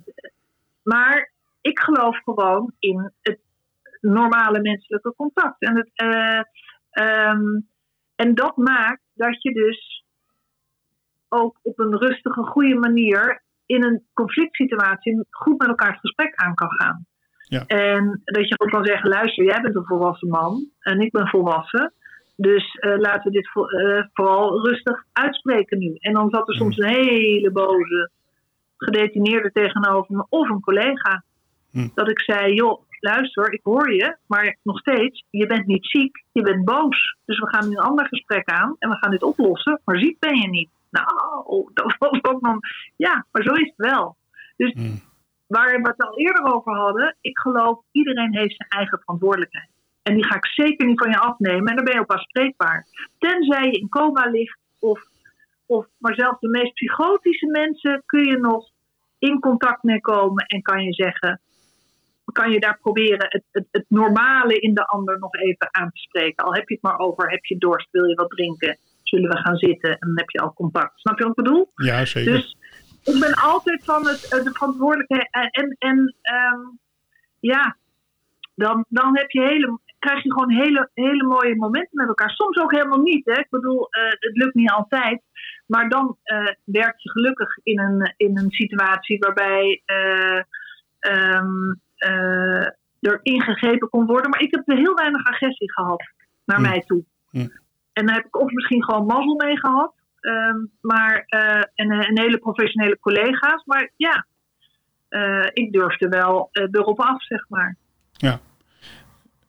maar 0.83 1.31
ik 1.61 1.79
geloof 1.79 2.17
gewoon 2.23 2.71
in 2.79 3.11
het 3.21 3.39
normale 4.01 4.61
menselijke 4.61 5.13
contact. 5.15 5.61
En, 5.61 5.75
het, 5.75 5.89
um, 6.91 7.67
en 8.15 8.35
dat 8.35 8.57
maakt 8.57 9.01
dat 9.13 9.41
je 9.41 9.53
dus 9.53 10.03
ook 11.29 11.59
op 11.61 11.79
een 11.79 11.97
rustige, 11.97 12.43
goede 12.43 12.75
manier 12.75 13.43
in 13.65 13.83
een 13.83 14.03
conflict 14.13 14.55
situatie 14.55 15.25
goed 15.29 15.57
met 15.57 15.67
elkaar 15.67 15.91
het 15.91 15.99
gesprek 15.99 16.35
aan 16.35 16.55
kan 16.55 16.71
gaan. 16.71 17.05
Ja. 17.47 17.65
En 17.65 18.21
dat 18.23 18.47
je 18.47 18.59
ook 18.59 18.69
kan 18.69 18.85
zeggen, 18.85 19.09
luister, 19.09 19.45
jij 19.45 19.61
bent 19.61 19.75
een 19.75 19.85
volwassen 19.85 20.27
man 20.27 20.69
en 20.79 20.99
ik 20.99 21.11
ben 21.11 21.27
volwassen. 21.27 21.93
Dus 22.35 22.77
uh, 22.79 22.97
laten 22.97 23.23
we 23.23 23.31
dit 23.31 23.49
vo 23.51 23.69
uh, 23.69 24.03
vooral 24.13 24.67
rustig 24.67 25.05
uitspreken 25.11 25.77
nu. 25.77 25.95
En 25.99 26.13
dan 26.13 26.29
zat 26.29 26.47
er 26.47 26.55
soms 26.55 26.77
een 26.77 26.89
hele 26.89 27.51
boze 27.51 28.09
gedetineerde 28.77 29.51
tegenover 29.51 30.15
me 30.15 30.25
of 30.29 30.49
een 30.49 30.59
collega. 30.59 31.23
Hm. 31.71 31.87
Dat 31.93 32.09
ik 32.09 32.19
zei, 32.19 32.53
joh, 32.53 32.81
luister, 32.99 33.53
ik 33.53 33.59
hoor 33.63 33.93
je, 33.93 34.17
maar 34.27 34.57
nog 34.63 34.79
steeds, 34.79 35.25
je 35.29 35.45
bent 35.47 35.65
niet 35.65 35.85
ziek, 35.85 36.23
je 36.31 36.41
bent 36.41 36.65
boos. 36.65 37.17
Dus 37.25 37.39
we 37.39 37.47
gaan 37.49 37.69
nu 37.69 37.75
een 37.75 37.83
ander 37.83 38.07
gesprek 38.07 38.49
aan 38.49 38.75
en 38.79 38.89
we 38.89 38.97
gaan 38.97 39.11
dit 39.11 39.23
oplossen, 39.23 39.81
maar 39.85 39.97
ziek 39.97 40.19
ben 40.19 40.41
je 40.41 40.47
niet. 40.47 40.69
Nou, 40.89 41.69
dat 41.73 41.95
was 41.99 42.23
ook 42.23 42.41
nog. 42.41 42.57
Ja, 42.95 43.25
maar 43.31 43.43
zo 43.43 43.53
is 43.53 43.73
het 43.75 43.87
wel. 43.91 44.15
Dus 44.57 44.73
Mm. 44.73 45.01
waar 45.47 45.81
we 45.81 45.87
het 45.87 46.03
al 46.03 46.17
eerder 46.17 46.53
over 46.53 46.75
hadden, 46.75 47.15
ik 47.21 47.37
geloof 47.39 47.79
iedereen 47.91 48.35
heeft 48.37 48.55
zijn 48.55 48.69
eigen 48.69 48.99
verantwoordelijkheid. 48.99 49.69
En 50.03 50.13
die 50.13 50.25
ga 50.25 50.35
ik 50.35 50.45
zeker 50.45 50.87
niet 50.87 50.99
van 50.99 51.11
je 51.11 51.19
afnemen 51.19 51.65
en 51.65 51.75
dan 51.75 51.85
ben 51.85 51.93
je 51.93 51.99
ook 51.99 52.11
afspreekbaar. 52.11 52.85
Tenzij 53.19 53.65
je 53.65 53.71
in 53.79 53.89
coma 53.89 54.25
ligt 54.29 54.59
of, 54.79 55.01
of 55.65 55.85
maar 55.97 56.15
zelfs 56.15 56.39
de 56.39 56.49
meest 56.49 56.73
psychotische 56.73 57.47
mensen 57.47 58.03
kun 58.05 58.23
je 58.23 58.37
nog 58.37 58.69
in 59.19 59.39
contact 59.39 59.83
mee 59.83 60.01
komen 60.01 60.45
en 60.45 60.61
kan 60.61 60.83
je 60.83 60.93
zeggen, 60.93 61.41
kan 62.31 62.51
je 62.51 62.59
daar 62.59 62.77
proberen 62.81 63.27
het, 63.29 63.43
het, 63.51 63.67
het 63.71 63.85
normale 63.87 64.59
in 64.59 64.73
de 64.73 64.85
ander 64.85 65.19
nog 65.19 65.35
even 65.35 65.67
aan 65.71 65.89
te 65.89 65.99
spreken. 65.99 66.45
Al 66.45 66.53
heb 66.53 66.67
je 66.67 66.73
het 66.73 66.83
maar 66.83 66.97
over, 66.97 67.31
heb 67.31 67.45
je 67.45 67.57
dorst, 67.57 67.87
wil 67.91 68.05
je 68.05 68.15
wat 68.15 68.29
drinken, 68.29 68.77
zullen 69.03 69.29
we 69.29 69.37
gaan 69.37 69.57
zitten 69.57 69.89
en 69.89 70.07
dan 70.07 70.17
heb 70.17 70.29
je 70.29 70.39
al 70.39 70.53
contact. 70.53 70.99
Snap 70.99 71.17
je 71.17 71.23
wat 71.23 71.37
ik 71.37 71.43
bedoel? 71.43 71.71
Ja, 71.75 72.05
zeker. 72.05 72.31
Dus 72.31 72.57
ik 73.03 73.19
ben 73.19 73.33
altijd 73.33 73.83
van 73.83 74.07
het, 74.07 74.19
de 74.43 74.51
verantwoordelijkheid. 74.53 75.27
En, 75.51 75.75
en 75.79 76.15
um, 76.53 76.79
ja, 77.39 77.77
dan, 78.55 78.85
dan 78.89 79.17
heb 79.17 79.31
je 79.31 79.41
hele, 79.41 79.79
krijg 79.99 80.23
je 80.23 80.31
gewoon 80.31 80.51
hele, 80.51 80.89
hele 80.93 81.23
mooie 81.23 81.55
momenten 81.55 81.97
met 81.97 82.07
elkaar. 82.07 82.29
Soms 82.29 82.57
ook 82.57 82.71
helemaal 82.71 83.01
niet. 83.01 83.25
Hè? 83.25 83.39
Ik 83.39 83.49
bedoel, 83.49 83.87
uh, 83.89 84.09
het 84.09 84.37
lukt 84.37 84.55
niet 84.55 84.71
altijd. 84.71 85.21
Maar 85.65 85.89
dan 85.89 86.17
uh, 86.23 86.47
werk 86.63 86.99
je 86.99 87.11
gelukkig 87.11 87.57
in 87.63 87.79
een, 87.79 88.13
in 88.17 88.37
een 88.37 88.51
situatie 88.51 89.19
waarbij 89.19 89.81
uh, 89.85 90.41
um, 91.35 91.81
er 92.99 93.19
ingegrepen 93.21 93.89
kon 93.89 94.05
worden. 94.05 94.29
Maar 94.29 94.41
ik 94.41 94.55
heb 94.55 94.77
heel 94.77 94.95
weinig 94.95 95.25
agressie 95.25 95.71
gehad 95.71 96.03
naar 96.45 96.57
Hm. 96.57 96.63
mij 96.63 96.83
toe. 96.85 97.03
Hm. 97.29 97.47
En 97.93 98.05
daar 98.05 98.15
heb 98.15 98.25
ik 98.25 98.39
of 98.39 98.51
misschien 98.51 98.83
gewoon 98.83 99.05
mazzel 99.05 99.35
mee 99.35 99.59
gehad. 99.59 99.93
Um, 100.21 100.71
maar, 100.81 101.25
uh, 101.29 101.63
en 101.75 101.91
een 101.91 102.19
hele 102.19 102.37
professionele 102.37 102.99
collega's. 102.99 103.63
Maar 103.65 103.91
ja, 103.95 104.25
uh, 105.09 105.47
ik 105.53 105.71
durfde 105.71 106.07
wel 106.07 106.49
uh, 106.51 106.67
erop 106.71 106.99
af, 106.99 107.23
zeg 107.23 107.45
maar. 107.49 107.75
Ja. 108.11 108.39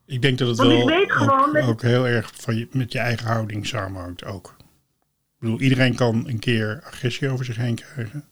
Ik 0.06 0.22
denk 0.22 0.38
dat 0.38 0.48
het 0.48 0.56
Want 0.56 0.70
wel 0.70 0.80
ik 0.80 0.88
weet 0.88 1.28
ook, 1.62 1.68
ook 1.68 1.82
heel 1.82 2.06
erg 2.06 2.30
van 2.34 2.56
je, 2.56 2.68
met 2.72 2.92
je 2.92 2.98
eigen 2.98 3.26
houding 3.26 3.66
samenhangt 3.66 4.24
ook. 4.24 4.54
Ik 4.58 5.42
bedoel, 5.42 5.60
iedereen 5.60 5.94
kan 5.94 6.28
een 6.28 6.38
keer 6.38 6.80
agressie 6.84 7.30
over 7.30 7.44
zich 7.44 7.56
heen 7.56 7.74
krijgen. 7.74 8.24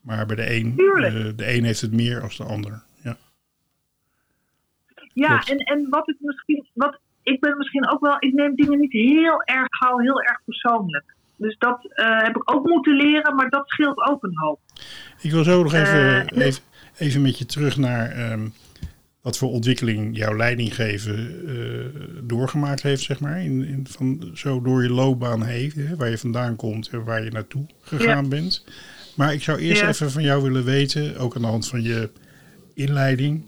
Maar 0.00 0.26
bij 0.26 0.36
de 0.36 0.54
een, 0.54 0.78
eh, 0.78 1.36
de 1.36 1.56
een 1.56 1.64
heeft 1.64 1.80
het 1.80 1.92
meer 1.92 2.22
als 2.22 2.36
de 2.36 2.44
ander. 2.44 2.82
Ja. 5.14 5.28
Klopt. 5.28 5.50
en, 5.50 5.58
en 5.58 5.86
wat 5.90 6.08
ik 6.08 6.16
misschien, 6.20 6.66
wat 6.72 6.98
ik 7.22 7.40
ben 7.40 7.56
misschien 7.58 7.88
ook 7.90 8.00
wel, 8.00 8.16
ik 8.18 8.32
neem 8.32 8.54
dingen 8.54 8.80
niet 8.80 8.92
heel 8.92 9.42
erg 9.42 9.66
gauw, 9.68 9.98
heel 9.98 10.20
erg 10.22 10.40
persoonlijk. 10.44 11.04
Dus 11.36 11.56
dat 11.58 11.84
uh, 11.84 12.22
heb 12.22 12.36
ik 12.36 12.50
ook 12.54 12.66
moeten 12.68 12.96
leren, 12.96 13.34
maar 13.34 13.50
dat 13.50 13.68
scheelt 13.68 14.08
ook 14.08 14.22
een 14.22 14.38
hoop. 14.38 14.60
Ik 15.20 15.30
wil 15.30 15.44
zo 15.44 15.62
nog 15.62 15.72
even, 15.74 16.26
Eh, 16.28 16.46
even, 16.46 16.62
even 16.98 17.22
met 17.22 17.38
je 17.38 17.46
terug 17.46 17.76
naar 17.76 18.32
um, 18.32 18.52
wat 19.22 19.38
voor 19.38 19.50
ontwikkeling 19.50 20.16
jouw 20.16 20.36
leidinggeven 20.36 21.48
uh, 21.50 21.84
doorgemaakt 22.22 22.82
heeft, 22.82 23.02
zeg 23.02 23.20
maar. 23.20 23.40
In, 23.42 23.64
in, 23.64 23.86
van, 23.90 24.30
zo 24.34 24.62
door 24.62 24.82
je 24.82 24.90
loopbaan 24.90 25.42
heen, 25.42 25.72
hè, 25.76 25.96
waar 25.96 26.10
je 26.10 26.18
vandaan 26.18 26.56
komt 26.56 26.88
en 26.88 27.04
waar 27.04 27.24
je 27.24 27.30
naartoe 27.30 27.66
gegaan 27.80 28.22
Ja. 28.22 28.28
bent. 28.28 28.64
Maar 29.16 29.32
ik 29.32 29.42
zou 29.42 29.58
eerst 29.58 29.80
Ja. 29.82 29.88
even 29.88 30.10
van 30.10 30.22
jou 30.22 30.42
willen 30.42 30.64
weten, 30.64 31.16
ook 31.16 31.36
aan 31.36 31.42
de 31.42 31.48
hand 31.48 31.68
van 31.68 31.82
je 31.82 32.10
inleiding. 32.74 33.44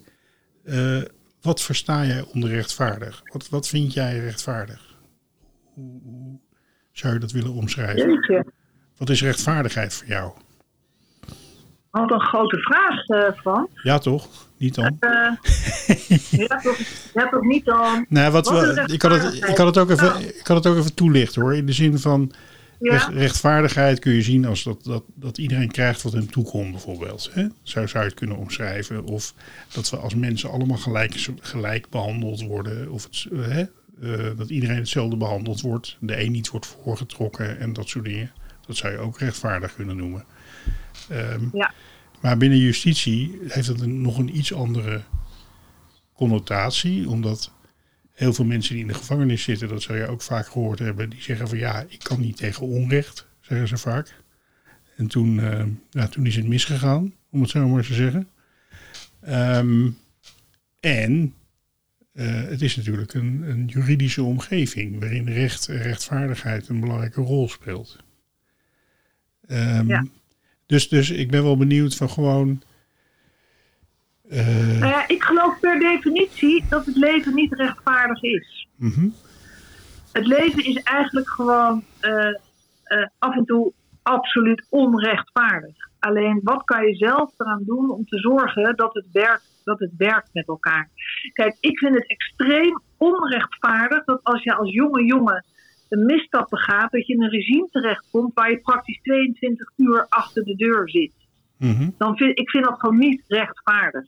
Wat 1.46 1.62
versta 1.62 2.04
jij 2.04 2.24
onder 2.32 2.50
rechtvaardig? 2.50 3.22
Wat, 3.32 3.48
wat 3.48 3.68
vind 3.68 3.92
jij 3.92 4.18
rechtvaardig? 4.18 4.94
Hoe, 5.74 6.00
hoe 6.04 6.38
zou 6.92 7.14
je 7.14 7.20
dat 7.20 7.32
willen 7.32 7.52
omschrijven? 7.52 8.10
Jeetje, 8.10 8.46
Wat 8.96 9.10
is 9.10 9.22
rechtvaardigheid 9.22 9.94
voor 9.94 10.06
jou? 10.06 10.32
wat 12.00 12.10
een 12.10 12.20
grote 12.20 12.58
vraag 12.58 13.36
van. 13.42 13.68
Ja, 13.82 13.98
toch? 13.98 14.28
Niet 14.56 14.74
dan? 14.74 14.96
Eh 15.00 15.10
ja, 16.48 16.60
toch, 16.60 16.78
ja, 17.14 17.28
toch 17.28 17.42
niet 17.42 17.64
dan. 17.64 18.06
Wat 18.08 18.32
wat 18.32 18.48
we, 18.48 18.82
is 18.86 18.92
ik, 18.92 18.98
kan 18.98 19.12
het, 19.12 19.34
ik, 19.34 19.54
kan 19.54 19.66
het 19.66 19.78
ook 19.78 19.90
even, 19.90 20.20
ik 20.20 20.40
kan 20.42 20.56
het 20.56 20.66
ook 20.66 20.76
even 20.76 20.94
toelichten 20.94 21.42
hoor. 21.42 21.54
In 21.54 21.66
de 21.66 21.72
zin 21.72 21.98
van 21.98 22.32
recht- 22.80 23.08
rechtvaardigheid 23.08 23.98
kun 23.98 24.12
je 24.12 24.22
zien 24.22 24.44
als 24.44 24.62
dat, 24.62 24.84
dat, 24.84 25.04
dat 25.14 25.38
iedereen 25.38 25.70
krijgt 25.70 26.02
wat 26.02 26.12
hem 26.12 26.30
toekomt, 26.30 26.70
bijvoorbeeld. 26.70 27.30
Hè? 27.32 27.46
Zo 27.62 27.86
zou 27.86 28.02
je 28.04 28.10
het 28.10 28.18
kunnen 28.18 28.36
omschrijven. 28.36 29.04
Of 29.04 29.34
dat 29.72 29.90
we 29.90 29.96
als 29.96 30.14
mensen 30.14 30.50
allemaal 30.50 30.76
gelijk, 30.76 31.28
gelijk 31.40 31.88
behandeld 31.90 32.42
worden. 32.42 32.90
Of 32.90 33.02
het, 33.02 33.26
hè? 33.34 33.64
Eh, 34.00 34.36
dat 34.36 34.50
iedereen 34.50 34.76
hetzelfde 34.76 35.16
behandeld 35.16 35.60
wordt. 35.60 35.96
De 36.00 36.20
een 36.22 36.32
niet 36.32 36.48
wordt 36.48 36.66
voorgetrokken 36.66 37.58
en 37.58 37.72
dat 37.72 37.88
soort 37.88 38.04
dingen. 38.04 38.30
Dat 38.66 38.76
zou 38.76 38.92
je 38.92 38.98
ook 38.98 39.18
rechtvaardig 39.18 39.74
kunnen 39.74 39.96
noemen. 39.96 40.24
Ehm, 41.08 41.44
Ja. 41.52 41.72
Maar 42.20 42.36
binnen 42.36 42.58
justitie 42.58 43.38
heeft 43.48 43.66
het 43.66 43.80
een, 43.80 44.00
nog 44.00 44.18
een 44.18 44.36
iets 44.36 44.54
andere 44.54 45.00
connotatie. 46.14 47.08
Omdat 47.08 47.52
heel 48.16 48.32
veel 48.32 48.44
mensen 48.44 48.72
die 48.72 48.82
in 48.82 48.88
de 48.88 48.94
gevangenis 48.94 49.42
zitten, 49.42 49.68
dat 49.68 49.82
zou 49.82 49.98
je 49.98 50.06
ook 50.06 50.22
vaak 50.22 50.46
gehoord 50.46 50.78
hebben, 50.78 51.10
die 51.10 51.22
zeggen 51.22 51.48
van 51.48 51.58
ja, 51.58 51.84
ik 51.88 51.98
kan 51.98 52.20
niet 52.20 52.36
tegen 52.36 52.66
onrecht, 52.66 53.26
zeggen 53.40 53.68
ze 53.68 53.76
vaak. 53.76 54.14
En 54.96 55.06
toen, 55.06 55.40
eh, 55.40 55.64
ja, 55.90 56.08
toen 56.08 56.26
is 56.26 56.36
het 56.36 56.46
misgegaan, 56.46 57.14
om 57.30 57.40
het 57.40 57.50
zo 57.50 57.68
maar 57.68 57.84
te 57.84 57.94
zeggen. 57.94 58.28
Ehm, 59.20 59.90
en 60.80 61.34
eh, 62.12 62.42
het 62.42 62.62
is 62.62 62.76
natuurlijk 62.76 63.14
een, 63.14 63.42
een 63.46 63.66
juridische 63.66 64.22
omgeving 64.22 65.00
waarin 65.00 65.28
recht 65.28 65.68
en 65.68 65.82
rechtvaardigheid 65.82 66.68
een 66.68 66.80
belangrijke 66.80 67.20
rol 67.20 67.48
speelt. 67.48 67.96
Ehm, 69.46 69.88
Ja. 69.88 70.06
dus, 70.66 70.88
dus 70.88 71.10
ik 71.10 71.30
ben 71.30 71.42
wel 71.42 71.56
benieuwd 71.56 71.94
van 71.96 72.10
gewoon. 72.10 72.62
Eh, 74.28 74.78
Nou 74.78 74.86
ja, 74.86 75.08
ik 75.08 75.22
geloof 75.22 75.60
per 75.60 75.78
definitie 75.78 76.64
dat 76.68 76.86
het 76.86 76.96
leven 76.96 77.34
niet 77.34 77.52
rechtvaardig 77.52 78.22
is. 78.22 78.68
mhm, 78.76 79.08
Het 80.12 80.26
leven 80.26 80.64
is 80.64 80.82
eigenlijk 80.82 81.28
gewoon 81.28 81.84
eh, 82.00 82.28
eh, 82.28 83.06
af 83.18 83.36
en 83.36 83.44
toe 83.44 83.72
absoluut 84.02 84.66
onrechtvaardig. 84.70 85.74
Alleen 85.98 86.40
wat 86.42 86.64
kan 86.64 86.86
je 86.86 86.94
zelf 86.94 87.32
eraan 87.36 87.62
doen 87.66 87.90
om 87.90 88.04
te 88.04 88.18
zorgen 88.18 88.76
dat 88.76 88.94
het 88.94 89.06
werkt, 89.12 89.60
dat 89.64 89.78
het 89.78 89.92
werkt 89.96 90.28
met 90.32 90.48
elkaar? 90.48 90.88
Kijk, 91.32 91.56
ik 91.60 91.78
vind 91.78 91.94
het 91.94 92.08
extreem 92.08 92.80
onrechtvaardig 92.96 94.04
dat 94.04 94.20
als 94.22 94.42
je 94.42 94.54
als 94.54 94.72
jonge 94.72 95.04
jongen 95.04 95.44
een 95.88 96.04
misstap 96.04 96.48
begaat, 96.48 96.92
dat 96.92 97.06
je 97.06 97.14
in 97.14 97.22
een 97.22 97.30
regime 97.30 97.68
terechtkomt 97.70 98.34
waar 98.34 98.50
je 98.50 98.58
praktisch 98.58 99.00
22 99.02 99.72
uur 99.76 100.06
achter 100.08 100.44
de 100.44 100.54
deur 100.54 100.90
zit 100.90 101.12
mhm, 101.58 101.90
dan 101.98 102.16
vind 102.16 102.38
ik 102.38 102.50
vind 102.50 102.64
dat 102.64 102.80
gewoon 102.80 102.98
niet 102.98 103.22
rechtvaardig. 103.26 104.04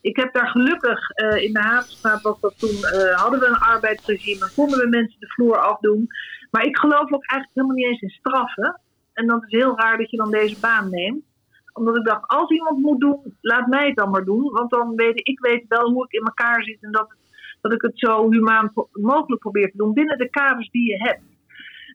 Ik 0.00 0.16
heb 0.16 0.32
daar 0.32 0.48
gelukkig 0.48 1.10
eh, 1.10 1.42
in 1.42 1.52
de 1.52 1.60
Havenstraat 1.60 2.22
was 2.22 2.40
dat 2.40 2.58
toen 2.58 2.84
eh, 2.84 3.20
hadden 3.20 3.40
we 3.40 3.46
een 3.46 3.58
arbeidsregime, 3.58 4.50
konden 4.54 4.78
we 4.78 4.88
mensen 4.88 5.20
de 5.20 5.28
vloer 5.28 5.58
afdoen. 5.58 6.06
Maar 6.50 6.64
ik 6.64 6.78
geloof 6.78 7.12
ook 7.12 7.26
eigenlijk 7.26 7.50
helemaal 7.54 7.76
niet 7.76 7.86
eens 7.86 8.00
in 8.00 8.08
straffen. 8.08 8.80
En 9.12 9.26
dat 9.26 9.42
is 9.46 9.58
heel 9.58 9.78
raar 9.78 9.98
dat 9.98 10.10
je 10.10 10.16
dan 10.16 10.30
deze 10.30 10.60
baan 10.60 10.90
neemt. 10.90 11.24
Omdat 11.72 11.96
ik 11.96 12.04
dacht, 12.04 12.26
als 12.26 12.50
iemand 12.50 12.78
moet 12.78 13.00
doen, 13.00 13.36
laat 13.40 13.66
mij 13.66 13.86
het 13.86 13.96
dan 13.96 14.10
maar 14.10 14.24
doen. 14.24 14.52
Want 14.52 14.70
dan 14.70 14.94
weet 14.94 15.28
ik, 15.28 15.40
weet 15.40 15.64
wel 15.68 15.90
hoe 15.90 16.04
ik 16.04 16.12
in 16.12 16.26
elkaar 16.26 16.62
zit 16.62 16.82
en 16.82 16.92
dat, 16.92 17.14
dat 17.60 17.72
ik 17.72 17.82
het 17.82 17.98
zo 17.98 18.30
humaan 18.30 18.72
mogelijk 18.92 19.40
probeer 19.40 19.70
te 19.70 19.76
doen 19.76 19.92
binnen 19.92 20.18
de 20.18 20.30
kaders 20.30 20.70
die 20.70 20.90
je 20.90 20.96
hebt. 20.96 21.22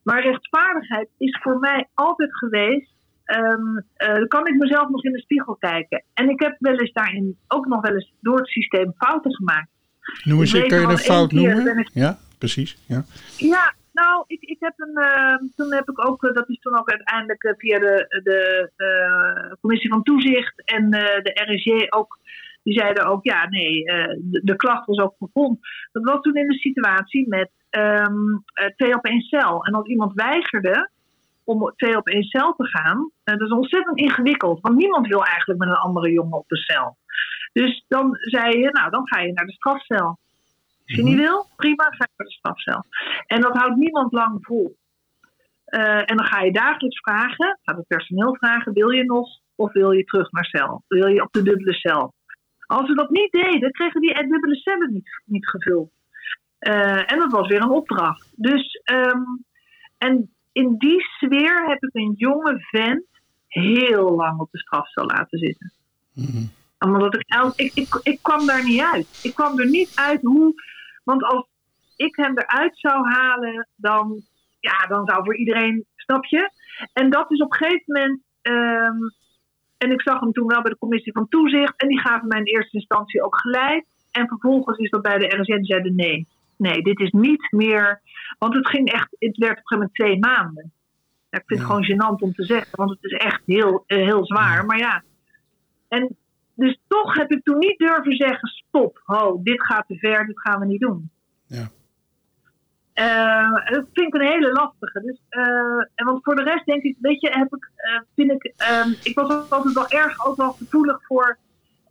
Maar 0.03 0.21
rechtvaardigheid 0.21 1.09
is 1.17 1.39
voor 1.41 1.59
mij 1.59 1.87
altijd 1.93 2.37
geweest 2.37 2.91
Ehm, 3.25 3.73
dan 4.17 4.27
kan 4.27 4.47
ik 4.47 4.55
mezelf 4.55 4.89
nog 4.89 5.03
in 5.03 5.12
de 5.12 5.19
spiegel 5.21 5.55
kijken. 5.55 6.03
En 6.13 6.29
ik 6.29 6.41
heb 6.41 6.55
wel 6.59 6.79
eens 6.79 6.91
daarin 6.91 7.38
ook 7.47 7.65
nog 7.65 7.81
wel 7.81 7.93
eens 7.93 8.13
door 8.21 8.38
het 8.38 8.47
systeem 8.47 8.93
fouten 8.97 9.36
gemaakt. 9.36 9.69
Noem 10.23 10.39
eens, 10.39 10.53
Ik 10.53 10.67
kan 10.69 10.79
je 10.81 10.88
een 10.88 10.97
fout 10.97 11.31
noemen? 11.31 11.77
ik- 11.77 11.89
Ja, 11.93 12.17
precies. 12.38 12.77
Ja. 12.88 13.03
Ja, 13.38 13.73
nou, 13.93 14.23
ik, 14.27 14.41
ik 14.41 14.57
heb 14.59 14.73
een. 14.77 14.95
eh, 15.03 15.36
toen 15.55 15.73
heb 15.73 15.89
ik 15.89 16.07
ook, 16.07 16.23
eh, 16.23 16.33
dat 16.33 16.49
is 16.49 16.59
toen 16.59 16.77
ook 16.79 16.89
uiteindelijk 16.89 17.43
eh, 17.43 17.53
via 17.57 17.79
de, 17.79 18.21
de 18.23 19.57
commissie 19.62 19.89
van 19.89 20.03
toezicht 20.03 20.63
en 20.65 20.89
de 20.89 21.31
RSJ 21.53 21.86
ook. 21.89 22.19
Die 22.63 22.79
zeiden 22.79 23.05
ook, 23.05 23.23
ja, 23.23 23.49
nee, 23.49 23.83
de, 23.83 24.41
de 24.43 24.55
klacht 24.55 24.86
was 24.86 24.97
ook 24.99 25.15
gegrond. 25.19 25.59
Dat 25.91 26.03
was 26.03 26.21
toen 26.21 26.36
in 26.36 26.47
de 26.47 26.57
situatie 26.57 27.27
met 27.27 27.49
ehm, 27.69 28.15
eh, 28.53 28.65
twee 28.75 28.95
op 28.95 29.05
één 29.05 29.21
cel. 29.21 29.65
En 29.65 29.73
als 29.73 29.88
iemand 29.88 30.13
weigerde 30.13 30.89
om 31.43 31.73
twee 31.75 31.97
op 31.97 32.08
één 32.08 32.23
cel 32.23 32.53
te 32.53 32.67
gaan, 32.67 33.12
eh, 33.23 33.38
dat 33.38 33.47
is 33.47 33.53
ontzettend 33.53 33.97
ingewikkeld. 33.97 34.62
Want 34.62 34.75
niemand 34.75 35.08
wil 35.08 35.25
eigenlijk 35.25 35.60
met 35.60 35.69
een 35.69 35.75
andere 35.75 36.12
jongen 36.12 36.38
op 36.38 36.47
de 36.47 36.58
cel. 36.58 36.97
Dus 37.53 37.86
dan 37.88 38.15
zei 38.15 38.60
je, 38.60 38.69
nou, 38.71 38.89
dan 38.89 39.08
ga 39.08 39.19
je 39.19 39.34
naar 39.34 39.45
de 39.45 39.53
strafcel. 39.53 40.19
Als 40.86 40.95
je 40.95 41.03
niet 41.03 41.17
wil, 41.17 41.47
prima, 41.56 41.84
ga 41.84 42.03
je 42.03 42.13
naar 42.15 42.27
de 42.27 42.34
strafcel. 42.34 42.86
En 43.25 43.41
dat 43.41 43.58
houdt 43.58 43.75
niemand 43.75 44.12
lang 44.13 44.38
vol. 44.45 44.75
Eh, 45.65 46.10
en 46.10 46.17
dan 46.17 46.25
ga 46.25 46.41
je 46.41 46.51
dagelijks 46.51 46.99
vragen, 46.99 47.60
gaat 47.62 47.77
het 47.77 47.88
personeel 47.88 48.36
vragen, 48.36 48.73
wil 48.73 48.89
je 48.89 49.03
nog 49.03 49.29
of 49.56 49.71
wil 49.73 49.91
je 49.91 50.03
terug 50.03 50.32
naar 50.32 50.45
cel? 50.45 50.84
Wil 50.88 51.08
je 51.08 51.21
op 51.21 51.32
de 51.32 51.41
dubbele 51.41 51.73
cel? 51.73 52.13
Als 52.65 52.88
we 52.88 52.95
dat 52.95 53.10
niet 53.10 53.32
deden, 53.32 53.71
kregen 53.71 54.01
die 54.01 54.27
dubbele 54.27 54.56
cellen 54.56 54.93
niet, 54.93 55.21
niet 55.25 55.47
gevuld. 55.49 55.91
Eh, 56.60 57.12
en 57.12 57.19
dat 57.19 57.32
was 57.32 57.47
weer 57.47 57.62
een 57.62 57.69
opdracht. 57.69 58.34
Dus, 58.36 58.82
ehm, 58.84 59.21
en 59.97 60.34
in 60.53 60.75
die 60.77 61.01
sfeer 61.01 61.67
heb 61.67 61.83
ik 61.83 61.89
een 61.93 62.13
jonge 62.17 62.57
vent 62.59 63.05
heel 63.47 64.15
lang 64.15 64.39
op 64.39 64.51
de 64.51 64.57
strafcel 64.57 65.05
laten 65.05 65.39
zitten 65.39 65.71
Mhm. 66.13 66.45
omdat 66.79 67.15
ik, 67.15 67.25
ik, 67.55 67.71
ik, 67.73 67.99
ik 68.03 68.19
kwam 68.21 68.45
daar 68.45 68.63
niet 68.63 68.81
uit. 68.81 69.07
Ik 69.21 69.33
kwam 69.33 69.59
er 69.59 69.69
niet 69.69 69.91
uit 69.95 70.21
hoe. 70.21 70.53
Want 71.03 71.23
als 71.23 71.47
ik 71.95 72.15
hem 72.15 72.37
eruit 72.37 72.77
zou 72.79 73.07
halen, 73.09 73.67
dan, 73.75 74.21
ja, 74.59 74.85
dan 74.87 75.05
zou 75.05 75.23
voor 75.23 75.37
iedereen, 75.37 75.85
snap 75.95 76.25
je? 76.25 76.51
En 76.93 77.09
dat 77.09 77.31
is 77.31 77.39
op 77.41 77.51
een 77.51 77.57
gegeven 77.57 77.83
moment. 77.93 78.21
ehm, 78.41 78.97
en 79.77 79.91
ik 79.91 80.01
zag 80.01 80.19
hem 80.19 80.31
toen 80.31 80.47
wel 80.47 80.61
bij 80.61 80.71
de 80.71 80.77
commissie 80.77 81.11
van 81.13 81.27
toezicht. 81.29 81.73
En 81.81 81.87
die 81.87 81.99
gaven 81.99 82.27
mij 82.27 82.39
in 82.39 82.45
eerste 82.45 82.77
instantie 82.77 83.23
ook 83.23 83.39
gelijk. 83.39 83.85
En 84.11 84.27
vervolgens 84.27 84.77
is 84.77 84.89
dat 84.89 85.01
bij 85.01 85.17
de 85.17 85.35
RSN. 85.35 85.63
Zeiden 85.63 85.95
nee. 85.95 86.27
Nee, 86.57 86.81
dit 86.81 86.99
is 86.99 87.11
niet 87.11 87.51
meer. 87.51 88.01
Want 88.43 88.56
het 88.56 88.67
ging 88.67 88.91
echt. 88.91 89.15
Het 89.19 89.38
werd 89.38 89.51
op 89.51 89.58
een 89.58 89.67
gegeven 89.67 89.77
moment 89.77 89.93
twee 89.93 90.19
maanden. 90.19 90.71
Ja, 91.29 91.38
ik 91.38 91.43
vind 91.45 91.60
het 91.60 91.69
gewoon 91.69 91.86
gênant 91.86 92.21
om 92.21 92.34
te 92.34 92.43
zeggen. 92.43 92.77
Want 92.77 92.89
het 92.89 93.03
is 93.03 93.12
echt 93.12 93.41
heel, 93.45 93.84
eh, 93.88 93.97
heel 93.97 94.25
zwaar. 94.25 94.65
Maar 94.65 94.77
ja. 94.77 95.03
En 95.88 96.17
dus 96.53 96.79
toch 96.88 97.13
heb 97.13 97.32
ik 97.32 97.43
toen 97.43 97.58
niet 97.58 97.77
durven 97.77 98.15
zeggen: 98.15 98.47
stop, 98.47 99.01
ho, 99.03 99.39
dit 99.43 99.63
gaat 99.63 99.88
te 99.88 99.97
ver, 99.97 100.25
dit 100.25 100.39
gaan 100.39 100.60
we 100.60 100.65
niet 100.65 100.79
doen. 100.79 101.10
Ja. 101.45 101.69
Eh, 102.93 103.71
dat 103.73 103.88
vind 103.93 104.08
ik 104.08 104.21
een 104.21 104.27
hele 104.27 104.51
lastige. 104.51 105.01
Dus, 105.01 105.21
eh, 105.29 105.43
en 105.95 106.06
want 106.06 106.23
voor 106.23 106.36
de 106.36 106.43
rest 106.43 106.65
denk 106.65 106.84
ik, 106.84 106.97
weet 106.99 107.21
je, 107.21 107.29
heb 107.29 107.53
ik, 107.53 107.71
vind 108.15 108.32
ik, 108.32 108.53
ehm, 108.58 108.89
ik 109.03 109.15
was 109.15 109.49
altijd 109.49 109.73
wel 109.73 109.89
erg 109.89 110.25
ook 110.25 110.36
wel 110.36 110.51
gevoelig 110.51 111.06
voor. 111.06 111.38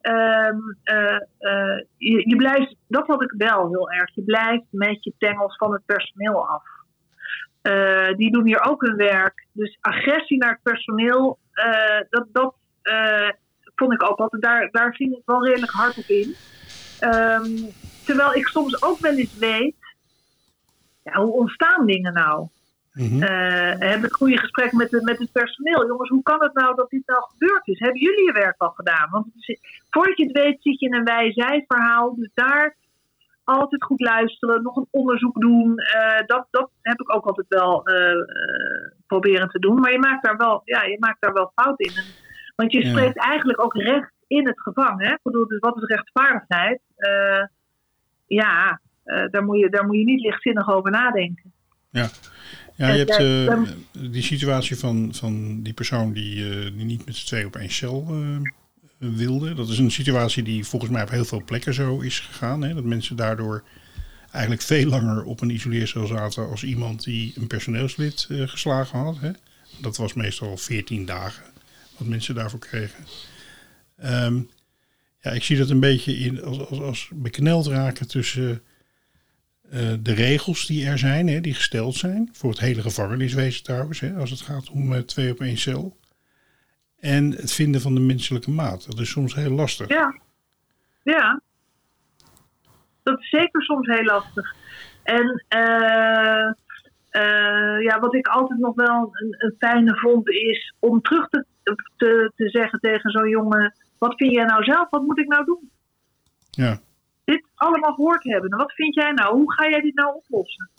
Ehm, 0.03 0.59
eh, 0.83 1.15
eh, 1.39 1.85
je, 1.97 2.29
je 2.29 2.37
blijft, 2.37 2.75
dat 2.89 3.07
had 3.07 3.23
ik 3.23 3.35
wel 3.37 3.69
heel 3.69 3.91
erg. 3.91 4.15
Je 4.15 4.23
blijft 4.23 4.65
met 4.71 5.05
je 5.05 5.13
tengels 5.19 5.57
van 5.57 5.73
het 5.73 5.83
personeel 5.87 6.49
af. 6.49 6.65
Eh, 7.63 8.15
die 8.17 8.33
doen 8.33 8.47
hier 8.47 8.65
ook 8.65 8.83
hun 8.83 8.97
werk. 8.97 9.47
Dus 9.53 9.79
agressie 9.81 10.39
naar 10.39 10.53
het 10.53 10.63
personeel, 10.63 11.39
dat, 12.11 12.27
dat 12.33 12.55
vond 13.75 13.93
ik 13.93 14.11
ook 14.11 14.19
altijd, 14.19 14.43
daar, 14.43 14.69
daar 14.71 14.95
ging 14.95 15.17
ik 15.17 15.23
wel 15.25 15.47
redelijk 15.47 15.73
hard 15.73 15.99
op 15.99 16.05
in. 16.05 16.35
Ehm, 17.01 17.71
terwijl 18.05 18.35
ik 18.35 18.47
soms 18.47 18.83
ook 18.83 18.99
wel 18.99 19.13
eens 19.13 19.39
weet, 19.39 19.77
ja, 21.03 21.21
hoe 21.21 21.33
ontstaan 21.33 21.87
dingen 21.87 22.13
nou? 22.13 22.49
Mhm. 22.93 23.23
Eh, 23.23 23.89
heb 23.91 24.05
ik 24.05 24.13
goede 24.13 24.39
gesprekken 24.39 24.79
met, 24.79 24.91
de- 24.91 25.03
met 25.03 25.19
het 25.19 25.33
personeel. 25.33 25.87
Jongens, 25.87 26.09
hoe 26.09 26.23
kan 26.23 26.43
het 26.43 26.55
nou 26.55 26.75
dat 26.75 26.91
dit 26.91 27.03
nou 27.07 27.23
gebeurd 27.31 27.67
is? 27.69 27.79
Hebben 27.79 28.01
jullie 28.01 28.25
je 28.25 28.33
werk 28.33 28.55
al 28.61 28.71
gedaan? 28.71 29.11
Want 29.11 29.27
is- 29.37 29.85
voordat 29.91 30.17
je 30.17 30.25
het 30.25 30.33
weet 30.43 30.63
zit 30.63 30.81
je 30.81 30.87
in 30.87 30.95
een 30.95 31.05
wij-zij-verhaal. 31.05 32.15
Dus 32.17 32.31
daar 32.35 32.77
altijd 33.45 33.85
goed 33.85 34.01
luisteren, 34.01 34.63
nog 34.63 34.77
een 34.77 34.89
onderzoek 34.91 35.41
doen. 35.41 35.79
Eh, 35.79 36.27
dat, 36.27 36.47
dat 36.51 36.71
heb 36.83 37.01
ik 37.01 37.15
ook 37.15 37.25
altijd 37.27 37.47
wel 37.49 37.87
eh, 37.87 38.17
proberen 39.07 39.49
te 39.49 39.59
doen. 39.59 39.81
Maar 39.81 39.93
je 39.93 39.99
maakt 39.99 40.25
daar 40.25 40.37
wel, 40.37 40.63
ja, 40.65 40.83
je 40.83 40.97
maakt 40.99 41.21
daar 41.21 41.33
wel 41.33 41.53
fout 41.55 41.81
in. 41.81 41.93
Want 42.57 42.73
je 42.73 42.85
Ja. 42.85 42.91
spreekt 42.91 43.17
eigenlijk 43.19 43.63
ook 43.65 43.75
recht 43.75 44.13
in 44.27 44.47
het 44.47 44.61
gevangen. 44.61 45.07
Hè? 45.07 45.13
Ik 45.13 45.23
bedoel, 45.23 45.47
dus 45.49 45.59
wat 45.59 45.77
is 45.77 45.89
rechtvaardigheid? 45.89 46.81
Ja, 48.27 48.81
daar, 49.31 49.45
moet 49.45 49.59
je, 49.59 49.69
daar 49.71 49.87
moet 49.87 49.97
je 49.97 50.05
niet 50.05 50.21
lichtzinnig 50.21 50.71
over 50.71 50.91
nadenken. 50.91 51.53
Ja, 51.91 52.07
je 52.77 52.85
hebt 52.85 53.11
Eh, 53.93 54.11
die 54.11 54.23
situatie 54.23 54.77
van, 54.77 55.15
van 55.15 55.63
die 55.63 55.73
persoon 55.73 56.13
die, 56.13 56.51
eh, 56.51 56.77
die 56.77 56.85
niet 56.85 57.07
met 57.07 57.17
z'n 57.17 57.27
twee 57.27 57.47
op 57.47 57.57
één 57.57 57.71
cel 57.71 58.07
eh, 58.11 59.09
wilde. 59.17 59.55
Dat 59.55 59.69
is 59.69 59.79
een 59.79 59.91
situatie 59.91 60.43
die 60.43 60.65
volgens 60.65 60.91
mij 60.91 61.03
op 61.03 61.11
heel 61.11 61.25
veel 61.25 61.45
plekken 61.45 61.75
zo 61.75 62.01
is 62.01 62.21
gegaan. 62.21 62.63
Hè? 62.63 62.75
Dat 62.75 62.85
mensen 62.85 63.17
daardoor 63.17 63.65
eigenlijk 64.31 64.63
veel 64.63 64.87
langer 64.87 65.25
op 65.25 65.41
een 65.41 65.51
isoleercel 65.51 66.07
zaten 66.07 66.49
als 66.49 66.65
iemand 66.65 67.05
die 67.05 67.33
een 67.37 67.47
personeelslid 67.47 68.27
geslagen 68.31 68.99
had. 68.99 69.19
Hè? 69.21 69.31
Dat 69.81 69.97
was 69.97 70.15
meestal 70.15 70.57
14 70.57 71.07
dagen 71.07 71.45
wat 71.97 72.09
mensen 72.09 72.35
daarvoor 72.35 72.59
kregen. 72.59 73.05
Ehm, 73.99 74.41
ja, 75.21 75.31
ik 75.31 75.43
zie 75.43 75.57
dat 75.57 75.71
een 75.71 75.81
beetje 75.81 76.19
in, 76.19 76.43
als, 76.43 76.59
als, 76.59 76.81
als 76.81 77.11
bekneld 77.15 77.67
raken 77.67 78.09
tussen 78.09 78.63
eh, 79.73 79.93
de 80.01 80.15
regels 80.15 80.67
die 80.67 80.87
er 80.87 80.99
zijn, 80.99 81.29
hè, 81.29 81.41
die 81.41 81.55
gesteld 81.55 81.95
zijn. 81.95 82.29
Voor 82.33 82.51
het 82.51 82.61
hele 82.61 82.83
gevangeniswezen 82.83 83.63
trouwens, 83.63 84.01
hè, 84.01 84.15
als 84.15 84.31
het 84.31 84.41
gaat 84.41 84.71
om 84.71 84.93
eh, 84.93 85.01
twee 85.01 85.33
op 85.33 85.41
één 85.41 85.57
cel. 85.57 85.97
En 87.01 87.31
het 87.31 87.53
vinden 87.53 87.81
van 87.81 87.95
de 87.95 88.01
menselijke 88.01 88.51
maat. 88.51 88.87
Dat 88.91 88.99
is 88.99 89.11
soms 89.11 89.35
heel 89.35 89.51
lastig. 89.51 89.89
Ja. 89.89 90.15
Ja. 91.03 91.41
Dat 93.03 93.21
is 93.21 93.29
zeker 93.29 93.63
soms 93.63 93.87
heel 93.87 94.05
lastig. 94.05 94.55
En 95.03 95.45
eh, 95.49 96.55
ja, 97.83 98.01
wat 98.01 98.15
ik 98.15 98.27
altijd 98.27 98.59
nog 98.59 98.75
wel 98.75 99.11
een, 99.13 99.35
een 99.39 99.55
fijne 99.59 99.97
vond 99.99 100.29
is 100.29 100.75
om 100.79 101.01
terug 101.01 101.29
te, 101.29 101.47
te, 101.97 102.33
te 102.37 102.49
zeggen 102.49 102.81
tegen 102.81 103.11
zo'n 103.11 103.29
jongen: 103.29 103.75
wat 103.99 104.15
vind 104.17 104.33
jij 104.33 104.45
nou 104.45 104.65
zelf? 104.65 104.91
Wat 104.91 105.03
moet 105.03 105.19
ik 105.19 105.29
nou 105.29 105.45
doen? 105.45 105.71
Ja, 106.51 106.81
Dit 107.25 107.45
allemaal 107.55 107.93
gehoord 107.95 108.25
hebben. 108.25 108.51
En 108.51 108.59
wat 108.59 108.73
vind 108.73 108.95
jij 108.95 109.13
nou? 109.13 109.35
Hoe 109.37 109.53
ga 109.53 109.69
jij 109.69 109.81
dit 109.81 109.95
nou 109.95 110.15
oplossen? 110.15 110.71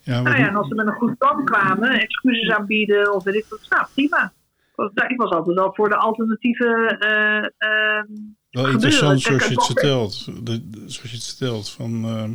ja, 0.00 0.20
Nou 0.22 0.38
ja, 0.38 0.48
en 0.48 0.54
als 0.54 0.68
ze 0.68 0.74
met 0.74 0.86
een 0.86 0.92
goed 0.92 1.18
plan 1.18 1.44
kwamen, 1.44 1.90
excuses 2.00 2.50
aanbieden 2.50 3.14
of 3.14 3.24
weet 3.24 3.34
ik 3.34 3.46
wat, 3.48 3.66
nou 3.68 3.86
prima. 3.94 4.32
Want 4.74 5.02
Ik 5.08 5.16
was 5.20 5.30
altijd 5.30 5.56
wel 5.56 5.74
voor 5.74 5.88
de 5.88 5.96
alternatieve. 5.96 6.96
ehm, 7.58 8.06
wel 8.50 8.68
interessant 8.68 9.20
zoals 9.20 9.44
je 9.46 9.54
het 9.54 9.64
vertelt. 9.66 10.24
De, 10.46 10.70
de- 10.70 10.78
zoals 10.90 11.10
je 11.10 11.16
het 11.16 11.26
vertelt. 11.26 11.70
Van, 11.70 12.04
ehm, 12.04 12.34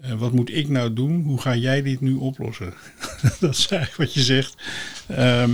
eh, 0.00 0.18
wat 0.18 0.32
moet 0.32 0.50
ik 0.50 0.68
nou 0.68 0.92
doen? 0.92 1.22
Hoe 1.22 1.40
ga 1.40 1.54
jij 1.54 1.82
dit 1.82 2.00
nu 2.00 2.14
oplossen? 2.14 2.74
dat 3.40 3.50
is 3.50 3.68
eigenlijk 3.68 3.96
wat 3.96 4.14
je 4.14 4.20
zegt. 4.20 4.62
Ehm, 5.08 5.50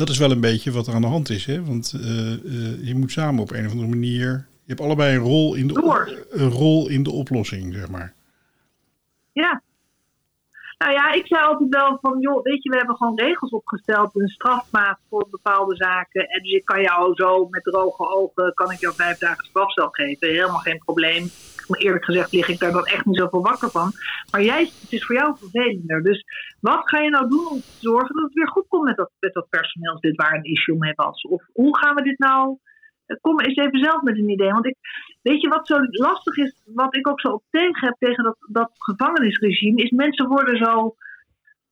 dat 0.00 0.08
is 0.08 0.18
wel 0.18 0.30
een 0.30 0.40
beetje 0.40 0.72
wat 0.72 0.86
er 0.86 0.94
aan 0.94 1.00
de 1.00 1.06
hand 1.06 1.28
is. 1.28 1.46
Hè? 1.46 1.64
Want 1.64 1.92
eh, 1.92 2.32
eh, 2.32 2.86
je 2.86 2.94
moet 2.94 3.12
samen 3.12 3.42
op 3.42 3.50
een 3.50 3.66
of 3.66 3.72
andere 3.72 3.88
manier... 3.88 4.48
Je 4.64 4.76
hebt 4.76 4.80
allebei 4.80 5.16
een 5.16 5.22
rol 5.22 5.54
in 5.54 5.66
de, 5.66 5.72
Door. 5.74 6.26
een 6.30 6.50
rol 6.50 6.88
in 6.88 7.02
de 7.02 7.10
oplossing, 7.10 7.74
zeg 7.74 7.88
maar. 7.88 8.14
Ja. 9.32 9.62
Nou 10.78 10.92
ja, 10.92 11.12
ik 11.12 11.26
zei 11.26 11.44
altijd 11.44 11.68
wel 11.68 11.98
van, 12.00 12.20
joh, 12.20 12.42
weet 12.42 12.62
je, 12.62 12.70
we 12.70 12.76
hebben 12.76 12.96
gewoon 12.96 13.18
regels 13.18 13.50
opgesteld, 13.50 14.10
een 14.14 14.28
strafmaat 14.28 14.98
voor 15.08 15.26
bepaalde 15.30 15.76
zaken. 15.76 16.28
En 16.28 16.42
dus 16.42 16.52
ik 16.52 16.64
kan 16.64 16.80
jou 16.80 17.14
zo 17.14 17.46
met 17.48 17.62
droge 17.62 18.08
ogen, 18.08 18.54
kan 18.54 18.70
ik 18.70 18.80
jou 18.80 18.94
vijf 18.94 19.18
dagen 19.18 19.44
strafcel 19.44 19.88
geven. 19.88 20.28
Helemaal 20.28 20.58
geen 20.58 20.78
probleem. 20.78 21.30
Eerlijk 21.78 22.04
gezegd 22.04 22.32
lig 22.32 22.48
ik 22.48 22.58
daar 22.58 22.72
dan 22.72 22.86
echt 22.86 23.04
niet 23.04 23.18
zoveel 23.18 23.42
wakker 23.42 23.70
van. 23.70 23.92
Maar 24.30 24.42
jij, 24.42 24.60
het 24.80 24.92
is 24.92 25.04
voor 25.04 25.14
jou 25.16 25.36
vervelender. 25.38 26.02
Dus 26.02 26.24
wat 26.60 26.88
ga 26.88 26.98
je 26.98 27.10
nou 27.10 27.28
doen 27.28 27.46
om 27.48 27.60
te 27.60 27.76
zorgen 27.78 28.14
dat 28.14 28.24
het 28.24 28.34
weer 28.34 28.48
goed 28.48 28.68
komt 28.68 28.84
met 28.84 28.96
dat, 28.96 29.10
met 29.20 29.32
dat 29.32 29.48
personeelslid 29.48 30.16
waar 30.16 30.34
een 30.34 30.44
issue 30.44 30.78
mee 30.78 30.92
was? 30.94 31.22
Of 31.22 31.42
hoe 31.52 31.78
gaan 31.78 31.94
we 31.94 32.02
dit 32.02 32.18
nou... 32.18 32.58
Kom 33.20 33.40
eens 33.40 33.56
even 33.56 33.78
zelf 33.78 34.02
met 34.02 34.18
een 34.18 34.28
idee. 34.28 34.50
Want 34.52 34.66
ik, 34.66 34.76
Weet 35.22 35.40
je 35.40 35.48
wat 35.48 35.66
zo 35.66 35.78
lastig 35.90 36.36
is, 36.36 36.62
wat 36.64 36.96
ik 36.96 37.08
ook 37.08 37.20
zo 37.20 37.28
op 37.28 37.44
tegen 37.50 37.86
heb 37.86 37.96
tegen 37.98 38.24
dat, 38.24 38.36
dat 38.48 38.70
gevangenisregime, 38.74 39.82
is 39.82 39.90
mensen 39.90 40.28
worden 40.28 40.56
zo. 40.56 40.94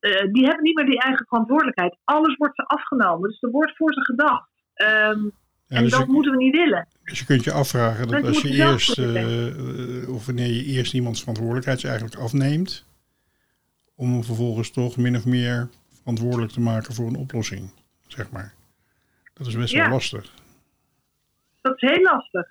eh, 0.01 0.33
die 0.33 0.45
hebben 0.45 0.63
niet 0.63 0.75
meer 0.75 0.87
die 0.87 1.01
eigen 1.01 1.27
verantwoordelijkheid. 1.27 1.97
Alles 2.05 2.37
wordt 2.37 2.57
ze 2.57 2.63
afgenomen. 2.63 3.29
Dus 3.29 3.43
er 3.43 3.51
wordt 3.51 3.77
voor 3.77 3.93
ze 3.93 4.05
gedacht. 4.05 4.49
Ehm, 4.75 5.29
Ja, 5.69 5.77
en 5.77 5.83
dus, 5.83 5.93
dat 5.93 6.07
je, 6.07 6.13
moeten 6.13 6.33
we 6.33 6.39
niet 6.39 6.55
willen. 6.55 6.89
dus 7.05 7.19
je 7.19 7.25
kunt 7.25 7.45
je 7.45 7.53
afvragen 7.53 8.09
dat 8.09 8.25
als 8.25 8.43
je 8.43 8.53
eerst, 8.53 8.99
eh, 8.99 10.15
of 10.15 10.27
wanneer 10.27 10.47
je 10.47 10.65
eerst 10.65 10.95
iemands 10.95 11.21
verantwoordelijkheid 11.21 11.85
eigenlijk 11.85 12.17
afneemt, 12.17 12.87
om 13.95 14.13
hem 14.13 14.25
vervolgens 14.25 14.71
toch 14.71 14.97
min 14.97 15.17
of 15.17 15.27
meer 15.27 15.69
verantwoordelijk 16.01 16.53
te 16.53 16.61
maken 16.61 16.95
voor 16.95 17.07
een 17.07 17.17
oplossing, 17.17 17.71
zeg 18.07 18.31
maar. 18.31 18.55
Dat 19.35 19.47
is 19.47 19.57
best 19.57 19.73
Ja. 19.73 19.83
wel 19.83 19.91
lastig. 19.91 20.33
Dat 21.61 21.83
is 21.83 21.91
heel 21.91 22.03
lastig. 22.03 22.47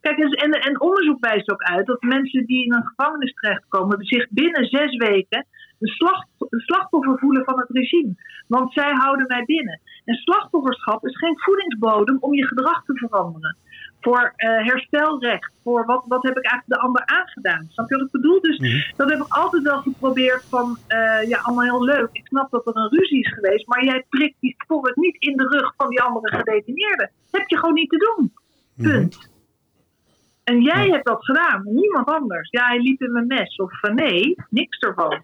Kijk, 0.00 0.18
en, 0.18 0.30
en, 0.30 0.50
en 0.50 0.80
onderzoek 0.80 1.20
wijst 1.20 1.50
ook 1.50 1.62
uit 1.62 1.86
dat 1.86 2.02
mensen 2.02 2.46
die 2.46 2.64
in 2.64 2.72
een 2.72 2.86
gevangenis 2.86 3.34
terechtkomen, 3.34 4.04
zich 4.04 4.26
binnen 4.30 4.64
zes 4.64 4.96
weken 4.96 5.46
slacht, 5.88 6.28
een 6.38 6.60
slachtoffer 6.60 7.18
voelen 7.18 7.44
van 7.44 7.58
het 7.58 7.70
regime. 7.70 8.14
Want 8.48 8.72
zij 8.72 8.92
houden 8.92 9.26
mij 9.26 9.44
binnen. 9.44 9.80
En 10.04 10.14
slachtofferschap 10.14 11.06
is 11.06 11.18
geen 11.18 11.38
voedingsbodem 11.40 12.16
om 12.20 12.34
je 12.34 12.46
gedrag 12.46 12.84
te 12.84 12.94
veranderen. 12.96 13.56
Voor 14.00 14.32
eh, 14.36 14.66
herstelrecht, 14.66 15.52
voor 15.62 15.86
wat, 15.86 16.04
wat 16.08 16.22
heb 16.22 16.36
ik 16.36 16.44
eigenlijk 16.44 16.80
de 16.80 16.86
ander 16.86 17.06
aangedaan. 17.06 17.66
Snap 17.68 17.88
je 17.88 17.96
wat 17.96 18.04
ik 18.06 18.10
bedoel? 18.12 18.40
Dus 18.40 18.58
Mhm. 18.58 18.92
dat 18.96 19.10
heb 19.10 19.18
ik 19.20 19.26
altijd 19.28 19.62
wel 19.62 19.80
geprobeerd 19.80 20.44
van, 20.48 20.76
eh, 20.86 21.28
ja, 21.28 21.38
allemaal 21.38 21.64
heel 21.64 21.84
leuk. 21.84 22.08
Ik 22.12 22.26
snap 22.26 22.50
dat 22.50 22.66
er 22.66 22.76
een 22.76 22.88
ruzie 22.88 23.20
is 23.20 23.32
geweest, 23.32 23.66
maar 23.66 23.84
jij 23.84 24.04
prikt 24.08 24.36
die 24.40 24.54
sport 24.58 24.96
niet 24.96 25.16
in 25.18 25.36
de 25.36 25.48
rug 25.48 25.74
van 25.76 25.88
die 25.88 26.02
andere 26.02 26.36
gedetineerden. 26.36 27.10
Dat 27.30 27.40
heb 27.40 27.48
je 27.48 27.58
gewoon 27.58 27.74
niet 27.74 27.90
te 27.90 28.14
doen. 28.16 28.32
Punt. 28.76 29.28
En 30.44 30.62
jij 30.62 30.88
hebt 30.88 31.06
dat 31.06 31.24
gedaan, 31.24 31.62
niemand 31.64 32.06
anders. 32.08 32.50
Ja, 32.50 32.66
hij 32.66 32.78
liep 32.80 33.00
in 33.00 33.12
mijn 33.12 33.26
mes. 33.26 33.56
Of 33.56 33.82
eh, 33.82 33.94
nee, 33.94 34.34
niks 34.50 34.78
ervan. 34.78 35.20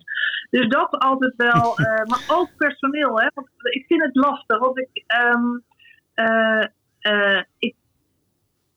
Dus 0.51 0.69
dat 0.69 0.91
altijd 0.91 1.35
wel. 1.37 1.77
eh, 1.79 2.05
maar 2.05 2.25
ook 2.29 2.49
personeel, 2.57 3.21
hè. 3.21 3.29
Want 3.35 3.49
ik 3.63 3.85
vind 3.87 4.03
het 4.03 4.17
lastig. 4.17 4.59
Want 4.59 4.79
ik, 4.79 5.05
ehm, 5.07 5.59
eh, 6.15 6.67
eh, 6.99 7.43
ik, 7.59 7.75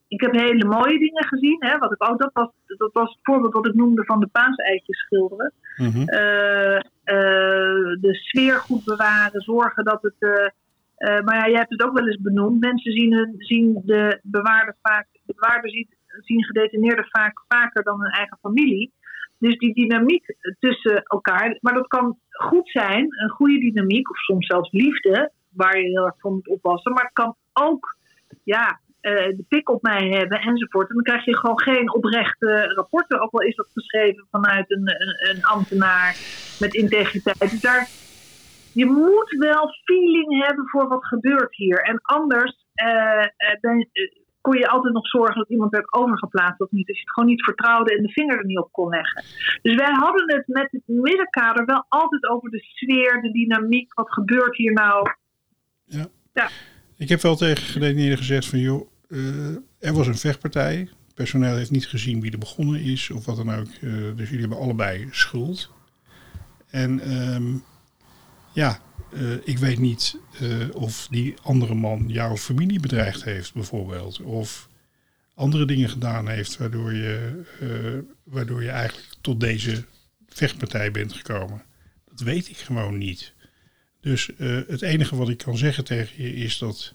ik 0.07 0.21
heb 0.21 0.33
hele 0.33 0.65
mooie 0.65 0.99
dingen 0.99 1.25
gezien. 1.25 1.57
Hè, 1.59 1.77
wat 1.77 1.91
ik 1.91 2.09
ook, 2.09 2.19
dat, 2.19 2.33
was, 2.33 2.49
dat 2.65 2.93
was 2.93 3.09
het 3.09 3.19
voorbeeld 3.21 3.53
wat 3.53 3.67
ik 3.67 3.73
noemde 3.73 4.05
van 4.05 4.19
de 4.19 4.27
paaseitjes 4.27 4.99
schilderen. 4.99 5.53
Mhm. 5.77 6.05
De 7.99 8.13
sfeer 8.13 8.55
goed 8.55 8.83
bewaren, 8.83 9.41
zorgen 9.41 9.83
dat 9.83 10.01
het. 10.01 10.53
maar 11.25 11.35
ja, 11.35 11.47
jij 11.47 11.57
hebt 11.57 11.69
het 11.69 11.83
ook 11.83 11.97
wel 11.97 12.07
eens 12.07 12.21
benoemd. 12.21 12.59
Mensen 12.59 12.91
zien, 12.91 13.13
hun, 13.13 13.35
zien 13.37 13.81
de 13.85 14.19
bewaarder 14.23 14.75
vaak. 14.81 15.07
De 15.11 15.33
bewaarder 15.35 15.69
ziet, 15.69 15.95
zien 16.21 16.43
gedetineerden 16.43 17.05
vaak 17.09 17.43
vaker 17.47 17.83
dan 17.83 18.01
hun 18.01 18.11
eigen 18.11 18.37
familie. 18.41 18.93
Dus 19.39 19.57
die 19.57 19.73
dynamiek 19.73 20.35
tussen 20.59 21.03
elkaar. 21.03 21.57
Maar 21.61 21.73
dat 21.73 21.87
kan 21.87 22.17
goed 22.29 22.69
zijn, 22.69 23.03
een 23.03 23.29
goede 23.29 23.59
dynamiek, 23.59 24.09
of 24.09 24.17
soms 24.17 24.47
zelfs 24.47 24.71
liefde, 24.71 25.31
waar 25.49 25.79
je 25.79 25.87
heel 25.87 26.05
erg 26.05 26.19
van 26.19 26.33
moet 26.33 26.47
oppassen. 26.47 26.93
Maar 26.93 27.03
het 27.03 27.13
kan 27.13 27.35
ook 27.53 27.97
ja, 28.43 28.79
eh, 29.01 29.27
de 29.27 29.45
pik 29.47 29.69
op 29.69 29.81
mij 29.81 30.07
hebben 30.07 30.39
enzovoort. 30.39 30.89
En 30.89 30.95
dan 30.95 31.03
krijg 31.03 31.25
je 31.25 31.37
gewoon 31.37 31.61
geen 31.61 31.93
oprechte 31.93 32.73
rapporten. 32.75 33.21
Ook 33.21 33.31
al 33.31 33.41
is 33.41 33.55
dat 33.55 33.69
geschreven 33.73 34.27
vanuit 34.31 34.71
een, 34.71 34.91
een, 35.29 35.43
ambtenaar 35.43 36.15
met 36.59 36.73
integriteit. 36.73 37.39
Dus 37.39 37.61
daar, 37.61 37.87
je 38.73 38.85
moet 38.85 39.35
wel 39.37 39.69
feeling 39.83 40.45
hebben 40.45 40.67
voor 40.67 40.87
wat 40.87 41.05
gebeurt 41.05 41.55
hier. 41.55 41.77
En 41.77 41.99
anders 42.01 42.67
eh, 42.73 43.25
ben, 43.61 43.89
kon 44.49 44.57
je 44.57 44.67
altijd 44.67 44.93
nog 44.93 45.07
zorgen 45.07 45.35
dat 45.35 45.49
iemand 45.49 45.71
werd 45.71 45.93
overgeplaatst 45.93 46.61
of 46.61 46.71
niet. 46.71 46.87
Als 46.87 46.97
je 46.97 47.03
het 47.03 47.13
gewoon 47.13 47.29
niet 47.29 47.43
vertrouwde 47.43 47.95
en 47.95 48.03
de 48.03 48.11
vinger 48.11 48.37
er 48.37 48.45
niet 48.45 48.57
op 48.57 48.71
kon 48.71 48.89
leggen. 48.89 49.23
Dus 49.61 49.75
wij 49.75 49.93
hadden 49.93 50.35
het 50.35 50.47
met 50.47 50.67
het 50.71 50.81
middenkader 50.85 51.65
wel 51.65 51.85
altijd 51.89 52.29
over 52.29 52.49
de 52.49 52.59
sfeer, 52.59 53.21
de 53.21 53.31
dynamiek. 53.31 53.93
Wat 53.93 54.13
gebeurt 54.13 54.55
hier 54.55 54.73
nou? 54.73 55.11
Ik 56.97 57.09
heb 57.09 57.21
wel 57.21 57.35
tegen 57.35 57.63
gedetineerden 57.63 58.17
gezegd 58.17 58.45
van 58.45 58.59
joh, 58.59 58.87
eh, 59.09 59.55
er 59.79 59.93
was 59.93 60.07
een 60.07 60.15
vechtpartij. 60.15 60.89
Personeel 61.15 61.55
heeft 61.55 61.71
niet 61.71 61.87
gezien 61.87 62.21
wie 62.21 62.31
er 62.31 62.37
begonnen 62.37 62.81
is 62.81 63.11
of 63.11 63.25
wat 63.25 63.35
dan 63.35 63.53
ook. 63.53 63.67
Eh, 63.81 63.91
dus 64.15 64.29
jullie 64.29 64.39
hebben 64.39 64.57
allebei 64.57 65.07
schuld. 65.11 65.71
En 66.69 66.99
ehm, 66.99 67.53
ja, 68.53 68.79
eh, 69.13 69.33
ik 69.43 69.57
weet 69.57 69.79
niet 69.79 70.17
eh, 70.39 70.75
of 70.75 71.07
die 71.11 71.35
andere 71.41 71.73
man 71.73 72.03
jouw 72.07 72.37
familie 72.37 72.79
bedreigd 72.79 73.23
heeft 73.23 73.53
bijvoorbeeld. 73.53 74.21
Of 74.21 74.69
andere 75.33 75.65
dingen 75.65 75.89
gedaan 75.89 76.27
heeft 76.27 76.57
waardoor 76.57 76.93
je, 76.93 77.41
eh, 77.59 78.21
waardoor 78.23 78.63
je 78.63 78.69
eigenlijk 78.69 79.07
tot 79.21 79.39
deze 79.39 79.83
vechtpartij 80.27 80.91
bent 80.91 81.13
gekomen. 81.13 81.61
Dat 82.05 82.19
weet 82.19 82.49
ik 82.49 82.57
gewoon 82.57 82.97
niet. 82.97 83.33
Dus 84.01 84.29
het 84.67 84.81
enige 84.81 85.15
wat 85.15 85.29
ik 85.29 85.37
kan 85.37 85.57
zeggen 85.57 85.83
tegen 85.83 86.23
je 86.23 86.35
is 86.35 86.57
dat 86.57 86.93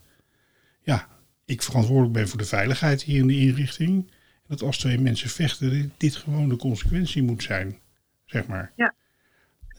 ja, 0.82 1.08
ik 1.44 1.62
verantwoordelijk 1.62 2.12
ben 2.12 2.28
voor 2.28 2.38
de 2.38 2.44
veiligheid 2.44 3.02
hier 3.02 3.18
in 3.18 3.26
de 3.26 3.38
inrichting. 3.38 4.10
En 4.10 4.46
dat 4.48 4.62
als 4.62 4.78
twee 4.78 4.98
mensen 4.98 5.28
vechten, 5.30 5.92
dit, 5.96 6.16
gewoon 6.16 6.48
de 6.48 6.56
consequentie 6.56 7.22
moet 7.22 7.42
zijn, 7.42 7.78
zeg 8.24 8.46
maar. 8.46 8.72
Ja. 8.76 8.94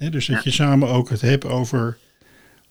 Dus 0.09 0.25
dat 0.25 0.36
Ja. 0.36 0.41
je 0.43 0.51
samen 0.51 0.88
ook 0.88 1.09
het 1.09 1.21
hebt 1.21 1.45
over 1.45 1.97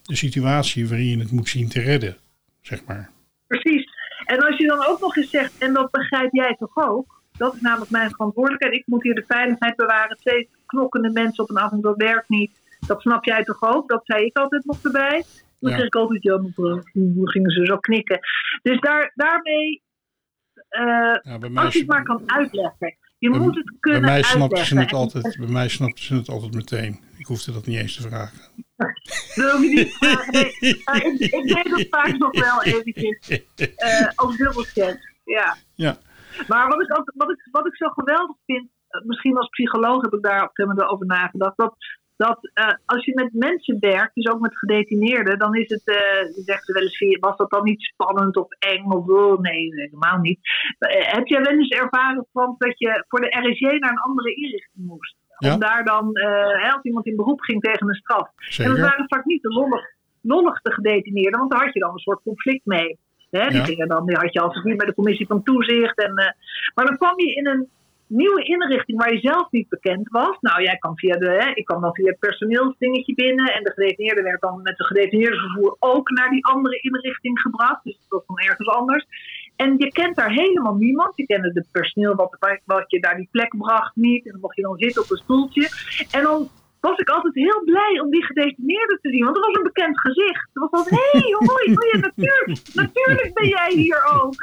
de 0.07 0.17
situatie 0.17 0.89
waarin 0.89 1.07
je 1.07 1.19
het 1.19 1.31
moet 1.31 1.49
zien 1.49 1.69
te 1.69 1.81
redden, 1.81 2.17
zeg 2.61 2.85
maar. 2.85 3.11
Precies. 3.47 3.89
En 4.25 4.39
als 4.47 4.57
je 4.59 4.67
dan 4.67 4.87
ook 4.87 5.01
nog 5.01 5.17
eens 5.17 5.31
zegt, 5.31 5.59
en 5.59 5.73
dat 5.73 5.91
begrijp 5.91 6.33
jij 6.33 6.55
toch 6.59 6.77
ook? 6.77 7.23
Dat 7.37 7.55
is 7.55 7.61
namelijk 7.61 7.91
mijn 7.91 8.11
verantwoordelijkheid. 8.11 8.75
Ik 8.75 8.87
moet 8.87 9.03
hier 9.03 9.15
de 9.15 9.25
veiligheid 9.27 9.77
bewaren. 9.77 10.17
Twee 10.17 10.49
hardknokkende 10.57 11.11
mensen 11.11 11.45
op 11.45 11.51
een 11.51 11.59
avond, 11.59 11.83
dat 11.83 11.97
werkt 11.97 12.29
niet. 12.29 12.51
Dat 12.87 13.01
snap 13.01 13.25
jij 13.25 13.45
toch 13.45 13.63
ook? 13.63 13.89
Dat 13.89 14.01
zei 14.05 14.25
ik 14.25 14.37
altijd 14.37 14.65
nog 14.65 14.83
erbij. 14.83 15.25
Dan 15.61 15.71
Ja. 15.71 15.77
kreeg 15.77 15.87
ik 15.87 15.95
altijd, 15.95 16.23
ja, 16.23 16.37
mevrouw, 16.39 16.83
dan 16.93 17.29
gingen 17.29 17.51
ze 17.51 17.65
zo 17.65 17.77
knikken. 17.77 18.19
Dus 18.63 18.81
daar, 18.81 19.13
daarmee, 19.15 19.83
eh, 20.69 20.83
Ja, 21.23 21.39
bij 21.39 21.49
mij, 21.49 21.65
als 21.65 21.73
je 21.73 21.79
het 21.79 21.89
maar 21.89 22.03
kan 22.03 22.23
uitleggen. 22.27 22.97
Je 23.19 23.31
Bij- 23.31 23.39
moet 23.39 23.55
het 23.55 23.65
bij 23.65 23.77
kunnen 23.81 24.01
mij 24.01 24.23
snapten 24.23 24.41
uitleggen. 24.41 24.67
ze 24.77 24.83
het 24.83 24.93
altijd, 24.93 25.37
bij 25.39 25.49
mij 25.49 25.69
snapten 25.69 26.05
ze 26.05 26.15
het 26.15 26.29
altijd 26.29 26.55
meteen. 26.55 27.01
Ik 27.25 27.31
hoefde 27.31 27.53
dat 27.53 27.67
niet 27.67 27.79
eens 27.79 27.97
te 27.97 28.03
vragen. 28.09 28.39
Dat 29.35 29.51
hoef 29.53 29.63
je 29.63 29.69
niet 29.69 29.91
te 29.91 29.97
vragen. 29.99 30.33
Nee, 30.33 30.83
maar 30.85 30.97
ik, 31.05 31.19
ik 31.21 31.47
deed 31.55 31.69
dat 31.71 31.87
vaak 31.91 32.19
nog 32.19 32.41
wel 32.41 32.63
eventjes. 32.63 33.29
eh 33.77 34.37
dubbelcheck. 34.37 34.99
Ja. 35.25 35.57
Ja. 35.75 35.97
Maar 36.49 36.69
wat 36.69 36.81
ik, 36.83 36.99
ook, 36.99 37.13
wat, 37.15 37.31
ik, 37.31 37.49
wat 37.51 37.67
ik 37.67 37.77
zo 37.77 37.89
geweldig 37.89 38.37
vind, 38.47 38.69
eh, 38.89 39.05
misschien 39.05 39.37
als 39.37 39.49
psycholoog 39.49 40.03
heb 40.03 40.13
ik 40.13 40.23
daar 40.23 40.43
op 40.43 40.49
een 40.49 40.55
gegeven 40.55 40.75
moment 40.77 40.93
over 40.93 41.07
nagedacht. 41.07 41.57
Dat, 41.57 41.75
dat 42.17 42.51
eh, 42.53 42.75
als 42.85 43.05
je 43.05 43.15
met 43.15 43.33
mensen 43.33 43.77
werkt, 43.81 44.15
dus 44.15 44.33
ook 44.33 44.41
met 44.41 44.59
gedetineerden, 44.59 45.39
dan 45.39 45.55
is 45.55 45.69
het, 45.69 45.83
uh, 45.85 45.97
zeggen 46.45 46.65
ze 46.65 46.73
wel 46.73 46.83
eens, 46.83 46.99
je- 46.99 47.19
was 47.21 47.37
dat 47.37 47.51
dan 47.51 47.65
niet 47.65 47.83
spannend 47.83 48.37
of 48.37 48.47
eng 48.59 48.85
of 48.85 49.07
oh, 49.09 49.41
nee, 49.41 49.69
nee, 49.69 49.85
helemaal 49.85 50.19
niet. 50.19 50.39
Heb 50.89 51.27
jij 51.27 51.41
wel 51.43 51.53
eens 51.59 51.69
ervaren, 51.69 52.27
Frans, 52.33 52.59
dat 52.59 52.79
je 52.79 53.05
voor 53.09 53.21
de 53.21 53.49
RSJ 53.49 53.65
naar 53.79 53.91
een 53.91 53.99
andere 54.09 54.35
inrichting 54.35 54.87
moest? 54.87 55.17
Ja. 55.45 55.55
Om 55.55 55.61
daar 55.61 55.85
dan, 55.85 56.11
hè, 56.63 56.71
als 56.73 56.83
iemand 56.83 57.07
in 57.07 57.17
beroep 57.17 57.41
ging 57.41 57.61
tegen 57.63 57.89
een 57.89 57.95
straf. 57.95 58.29
En 58.59 58.69
dat 58.69 58.79
waren 58.79 59.05
vaak 59.09 59.25
niet 59.25 59.43
de 59.43 59.49
lollig, 59.49 59.85
lolligste 60.21 60.73
gedetineerden, 60.73 61.39
want 61.39 61.51
daar 61.51 61.65
had 61.65 61.75
je 61.75 61.81
dan 61.81 61.93
een 61.93 61.99
soort 61.99 62.23
conflict 62.23 62.67
mee. 62.67 62.99
Hè, 63.31 63.49
die, 63.49 63.59
Ja. 63.59 63.65
gingen 63.65 63.89
dan, 63.89 64.07
die 64.07 64.17
had 64.17 64.33
je 64.33 64.41
als 64.41 64.63
niet 64.63 64.77
bij 64.77 64.87
de 64.87 64.95
commissie 64.95 65.27
van 65.27 65.43
toezicht. 65.43 65.99
En, 65.99 66.17
eh, 66.17 66.33
maar 66.75 66.87
dan 66.87 66.97
kwam 66.97 67.21
je 67.21 67.35
in 67.35 67.47
een 67.47 67.69
nieuwe 68.07 68.43
inrichting 68.43 68.99
waar 68.99 69.13
je 69.13 69.19
zelf 69.21 69.51
niet 69.51 69.69
bekend 69.69 70.09
was. 70.11 70.37
Nou, 70.41 70.63
jij 70.63 70.77
kwam 70.77 70.99
via 70.99 71.17
de, 71.17 71.29
hè, 71.29 71.51
ik 71.55 71.65
kwam 71.65 71.81
dan 71.81 71.95
via 71.95 72.07
het 72.07 72.19
personeelsdingetje 72.19 73.15
binnen. 73.15 73.53
En 73.55 73.63
de 73.63 73.71
gedetineerde 73.71 74.23
werd 74.23 74.41
dan 74.41 74.63
met 74.63 74.77
de 74.77 74.85
gedetineerdenvervoer 74.85 75.77
ook 75.79 76.11
naar 76.11 76.31
die 76.31 76.47
andere 76.47 76.79
inrichting 76.81 77.41
gebracht. 77.41 77.85
Dus 77.85 77.97
dat 77.99 78.09
was 78.09 78.27
dan 78.27 78.39
ergens 78.47 78.69
anders. 78.69 79.07
En 79.57 79.75
je 79.79 79.93
kent 79.93 80.17
daar 80.17 80.33
helemaal 80.33 80.75
niemand. 80.75 81.17
Je 81.17 81.27
kende 81.27 81.51
het 81.55 81.69
personeel 81.73 82.15
wat, 82.15 82.37
wat 82.65 82.91
je 82.91 83.01
daar 83.01 83.17
die 83.17 83.29
plek 83.31 83.57
bracht 83.57 83.97
niet. 83.97 84.25
En 84.25 84.33
dan 84.33 84.41
mocht 84.41 84.57
je 84.57 84.63
dan 84.63 84.79
zitten 84.79 85.03
op 85.03 85.11
een 85.11 85.17
stoeltje. 85.17 85.69
En 86.11 86.23
dan 86.23 86.49
was 86.81 86.99
ik 86.99 87.09
altijd 87.09 87.35
heel 87.35 87.63
blij 87.65 88.01
om 88.03 88.11
die 88.11 88.25
gedetineerde 88.25 88.99
te 89.03 89.11
zien. 89.11 89.25
Want 89.25 89.37
dat 89.37 89.47
was 89.47 89.57
een 89.57 89.71
bekend 89.73 90.01
gezicht. 90.01 90.49
Het 90.53 90.63
was 90.63 90.71
altijd, 90.71 91.01
hé, 91.01 91.19
hey, 91.19 91.33
hoi, 91.49 91.75
hoi, 91.75 92.01
natuurlijk, 92.01 92.75
natuurlijk 92.75 93.35
ben 93.35 93.49
jij 93.49 93.71
hier 93.75 94.05
ook. 94.19 94.35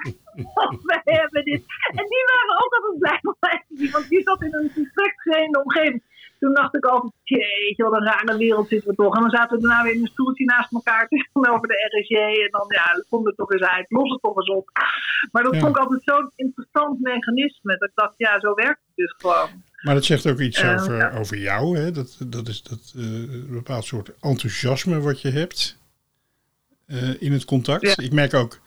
Wij 0.92 1.02
hebben 1.04 1.44
dit. 1.44 1.64
En 1.98 2.06
die 2.14 2.24
waren 2.32 2.56
ook 2.64 2.74
altijd 2.74 3.00
blij 3.00 3.20
om 3.22 3.36
mij 3.40 3.64
te 3.68 3.76
zien. 3.78 3.92
Want 3.92 4.10
die 4.10 4.22
zat 4.22 4.42
in 4.42 4.54
een 4.56 4.72
conflictgeheende 4.74 5.64
omgeving. 5.64 6.04
Toen 6.42 6.54
dacht 6.54 6.76
ik 6.76 6.86
altijd, 6.86 7.14
jeetje, 7.24 7.84
wat 7.84 7.94
een 7.94 8.04
rare 8.06 8.38
wereld 8.38 8.68
zitten 8.68 8.90
we 8.90 8.96
toch. 8.96 9.16
En 9.16 9.22
dan 9.22 9.30
zaten 9.30 9.56
we 9.58 9.68
daarna 9.68 9.84
weer 9.84 9.94
in 9.94 10.02
een 10.02 10.08
stoeltje 10.08 10.46
naast 10.46 10.72
elkaar 10.74 11.08
tegenover 11.08 11.68
de 11.72 11.98
RSJ. 12.00 12.16
En 12.16 12.52
dan, 12.52 12.66
ja, 12.68 13.04
kom 13.10 13.28
er 13.28 13.36
toch 13.36 13.52
eens 13.52 13.62
uit, 13.62 13.86
los 13.90 14.12
het 14.12 14.22
toch 14.22 14.36
eens 14.38 14.50
op. 14.50 14.70
Maar 15.32 15.44
dat 15.44 15.54
Ja. 15.54 15.60
vond 15.60 15.76
ik 15.76 15.82
altijd 15.82 16.04
zo'n 16.04 16.32
interessant 16.36 17.00
mechanisme. 17.00 17.78
Dat 17.78 17.90
ik 17.90 17.96
dacht, 17.96 18.14
ja, 18.18 18.40
zo 18.40 18.54
werkt 18.54 18.80
het 18.86 18.96
dus 18.96 19.14
gewoon. 19.18 19.50
Maar 19.82 19.94
dat 19.94 20.06
zegt 20.06 20.28
ook 20.28 20.40
iets 20.40 20.62
Eh, 20.62 20.74
over, 20.74 20.96
ja. 20.98 21.12
over 21.18 21.38
jou. 21.38 21.78
Hè? 21.78 21.92
Dat, 21.92 22.18
dat 22.28 22.48
is 22.48 22.64
dat, 22.64 22.94
eh, 22.96 23.04
een 23.04 23.48
bepaald 23.52 23.86
soort 23.86 24.12
enthousiasme 24.22 25.00
wat 25.00 25.22
je 25.22 25.30
hebt 25.30 25.78
eh, 26.88 27.22
in 27.22 27.32
het 27.32 27.46
contact. 27.46 27.82
Ja. 27.82 28.04
Ik 28.06 28.12
merk 28.14 28.34
ook, 28.34 28.60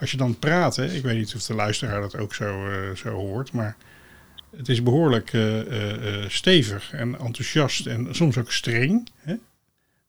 als 0.00 0.10
je 0.10 0.16
dan 0.16 0.38
praat, 0.38 0.76
hè, 0.76 0.84
ik 0.84 1.02
weet 1.02 1.16
niet 1.16 1.34
of 1.34 1.42
de 1.42 1.54
luisteraar 1.54 2.00
dat 2.00 2.18
ook 2.18 2.34
zo, 2.34 2.68
zo 2.94 3.08
hoort, 3.10 3.52
maar 3.52 3.76
het 4.56 4.68
is 4.68 4.82
behoorlijk 4.82 5.32
eh, 5.32 5.60
eh, 5.60 6.22
eh, 6.24 6.30
stevig 6.30 6.92
en 6.92 7.18
enthousiast 7.18 7.86
en 7.86 8.08
soms 8.14 8.36
ook 8.38 8.52
streng. 8.52 9.08
Hè? 9.16 9.34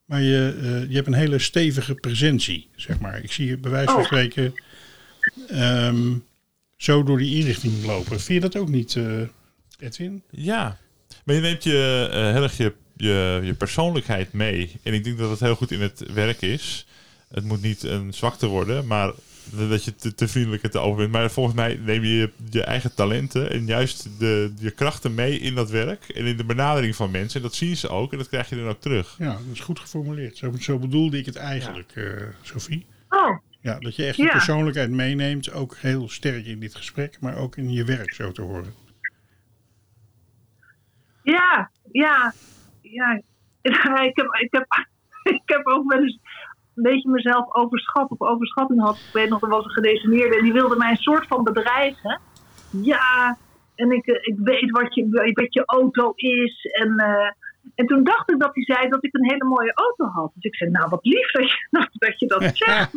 Maar 0.04 0.22
je, 0.22 0.56
eh, 0.62 0.88
je 0.88 0.94
hebt 0.94 1.06
een 1.06 1.12
hele 1.14 1.38
stevige 1.38 1.94
presentie, 1.94 2.68
zeg 2.76 2.98
maar. 2.98 3.22
Ik 3.22 3.32
zie 3.32 3.46
je 3.46 3.56
bij 3.58 3.70
wijze 3.70 3.90
van 3.90 4.00
Oh. 4.00 4.04
spreken 4.06 4.54
ehm, 5.48 6.14
zo 6.76 7.02
door 7.02 7.18
die 7.18 7.36
inrichting 7.36 7.84
lopen. 7.84 8.20
Vind 8.20 8.42
je 8.42 8.48
dat 8.50 8.56
ook 8.56 8.68
niet, 8.68 8.96
eh, 8.96 9.20
Edwin? 9.78 10.22
Ja, 10.30 10.78
maar 11.24 11.34
je 11.34 11.40
neemt 11.40 11.62
je, 11.64 12.08
eh, 12.12 12.32
heel 12.32 12.42
erg 12.42 12.56
je, 12.56 12.72
je, 12.96 13.40
je 13.44 13.54
persoonlijkheid 13.54 14.32
mee. 14.32 14.70
En 14.82 14.92
ik 14.94 15.04
denk 15.04 15.18
dat 15.18 15.30
het 15.30 15.40
heel 15.40 15.54
goed 15.56 15.70
in 15.70 15.80
het 15.80 16.12
werk 16.12 16.42
is. 16.42 16.86
Het 17.28 17.44
moet 17.44 17.62
niet 17.62 17.82
een 17.82 18.14
zwakte 18.14 18.46
worden, 18.46 18.86
maar 18.86 19.12
dat 19.68 19.84
je 19.84 19.94
te, 19.94 20.14
te 20.14 20.28
vriendelijk 20.28 20.62
en 20.62 20.70
te 20.70 20.78
open 20.78 20.96
bent. 20.96 21.12
Maar 21.12 21.30
volgens 21.30 21.54
mij 21.56 21.80
neem 21.84 22.04
je 22.04 22.30
je, 22.50 22.62
eigen 22.64 22.94
talenten 22.94 23.50
en 23.50 23.66
juist 23.66 24.18
de, 24.18 24.52
je 24.58 24.70
krachten 24.70 25.14
mee 25.14 25.38
in 25.38 25.54
dat 25.54 25.70
werk. 25.70 26.08
En 26.08 26.24
in 26.26 26.36
de 26.36 26.44
benadering 26.44 26.96
van 26.96 27.10
mensen. 27.10 27.36
En 27.40 27.46
dat 27.46 27.54
zien 27.54 27.76
ze 27.76 27.88
ook 27.88 28.12
en 28.12 28.18
dat 28.18 28.28
krijg 28.28 28.48
je 28.48 28.56
dan 28.56 28.68
ook 28.68 28.80
terug. 28.80 29.14
Ja, 29.18 29.32
dat 29.32 29.40
is 29.52 29.60
goed 29.60 29.78
geformuleerd. 29.78 30.36
Zo, 30.36 30.52
zo 30.58 30.78
bedoelde 30.78 31.18
ik 31.18 31.26
het 31.26 31.36
eigenlijk, 31.36 31.92
eh 31.94 32.04
Sophie. 32.42 32.86
Oh, 33.08 33.38
Ja, 33.60 33.78
dat 33.78 33.96
je 33.96 34.06
echt 34.06 34.16
je 34.16 34.22
Ja. 34.22 34.30
persoonlijkheid 34.30 34.90
meeneemt, 34.90 35.52
ook 35.52 35.76
heel 35.76 36.08
sterk 36.08 36.46
in 36.46 36.60
dit 36.60 36.74
gesprek, 36.74 37.16
maar 37.20 37.36
ook 37.36 37.56
in 37.56 37.72
je 37.72 37.84
werk 37.84 38.14
zo 38.14 38.32
te 38.32 38.42
horen. 38.42 38.74
Ja, 41.22 41.70
ja, 41.92 42.34
ja. 42.82 43.20
Ik 44.08 44.16
heb, 44.16 44.26
ik, 44.40 44.48
heb, 44.50 44.66
ik 45.34 45.42
heb 45.44 45.66
ook 45.66 45.92
wel 45.92 46.00
eens 46.02 46.18
een 46.76 46.82
beetje 46.82 47.10
mezelf 47.10 47.54
overschat 47.54 48.10
of 48.10 48.20
overschatting 48.20 48.80
had. 48.80 48.96
Ik 48.96 49.12
weet 49.12 49.28
nog, 49.28 49.42
er 49.42 49.48
was 49.48 49.64
een 49.64 49.70
gedetineerde 49.70 50.36
en 50.36 50.42
die 50.42 50.52
wilde 50.52 50.76
mij 50.76 50.90
een 50.90 50.96
soort 50.96 51.26
van 51.26 51.44
bedreigen. 51.44 52.20
Ja, 52.70 53.36
en 53.74 53.90
ik, 53.90 54.06
eh, 54.06 54.14
ik 54.20 54.36
weet 54.38 54.70
wat 54.70 54.94
je, 54.94 55.32
wat 55.34 55.54
je 55.54 55.62
auto 55.66 56.12
is. 56.14 56.64
En, 56.72 56.98
eh, 56.98 57.30
en 57.74 57.86
toen 57.86 58.04
dacht 58.04 58.30
ik 58.30 58.38
dat 58.40 58.50
hij 58.54 58.64
zei 58.64 58.88
dat 58.88 59.04
ik 59.04 59.14
een 59.14 59.30
hele 59.30 59.44
mooie 59.44 59.72
auto 59.74 60.04
had. 60.04 60.30
Dus 60.34 60.42
ik 60.44 60.54
zei, 60.56 60.70
nou 60.70 60.88
wat 60.88 61.04
lief 61.04 61.30
dat 61.30 61.50
je 61.50 61.66
dat, 61.98 62.18
je 62.20 62.26
dat 62.26 62.42
zegt. 62.64 62.92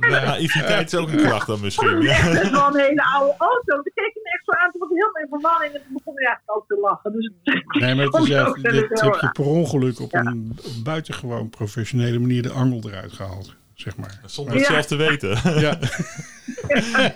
De 0.00 0.20
naïviteit 0.26 0.92
is 0.92 0.98
ook 0.98 1.08
een 1.10 1.16
kracht 1.16 1.46
dan 1.46 1.60
misschien. 1.60 1.88
Dat 1.94 2.02
is 2.02 2.08
Ja. 2.08 2.40
echt 2.40 2.50
wel 2.50 2.66
een 2.66 2.80
hele 2.80 3.02
oude 3.16 3.34
auto. 3.38 3.74
Toen 3.82 3.92
keek 3.94 4.06
ik 4.14 4.20
me 4.22 4.30
echt 4.30 4.44
zo 4.44 4.52
aan. 4.52 4.70
Toen 4.70 4.80
was 4.80 4.90
ik 4.90 4.96
heel 4.96 5.10
mijn 5.12 5.28
verwarring. 5.28 5.72
En 5.74 5.80
toen 5.84 5.92
begon 5.92 6.14
hij 6.16 6.26
eigenlijk 6.26 6.56
ook 6.56 6.66
te 6.66 6.78
lachen. 6.80 7.12
Dus 7.12 7.32
Nee, 7.80 7.94
maar 7.94 8.04
het 8.04 8.14
is 8.14 8.28
ik 8.28 8.34
echt, 8.36 8.62
dit 8.62 9.00
heb 9.00 9.14
je 9.20 9.30
per 9.32 9.44
ongeluk 9.46 10.00
op 10.00 10.10
Ja. 10.12 10.20
een 10.20 10.58
buitengewoon 10.84 11.50
professionele 11.50 12.18
manier 12.18 12.42
de 12.42 12.50
angel 12.52 12.80
eruit 12.88 13.12
gehaald, 13.12 13.56
zeg 13.80 13.96
maar. 13.96 14.20
Zonder 14.24 14.54
het 14.54 14.62
Ja. 14.62 14.72
zelf 14.72 14.86
te 14.86 14.96
weten. 14.96 15.60
Ja, 15.60 15.78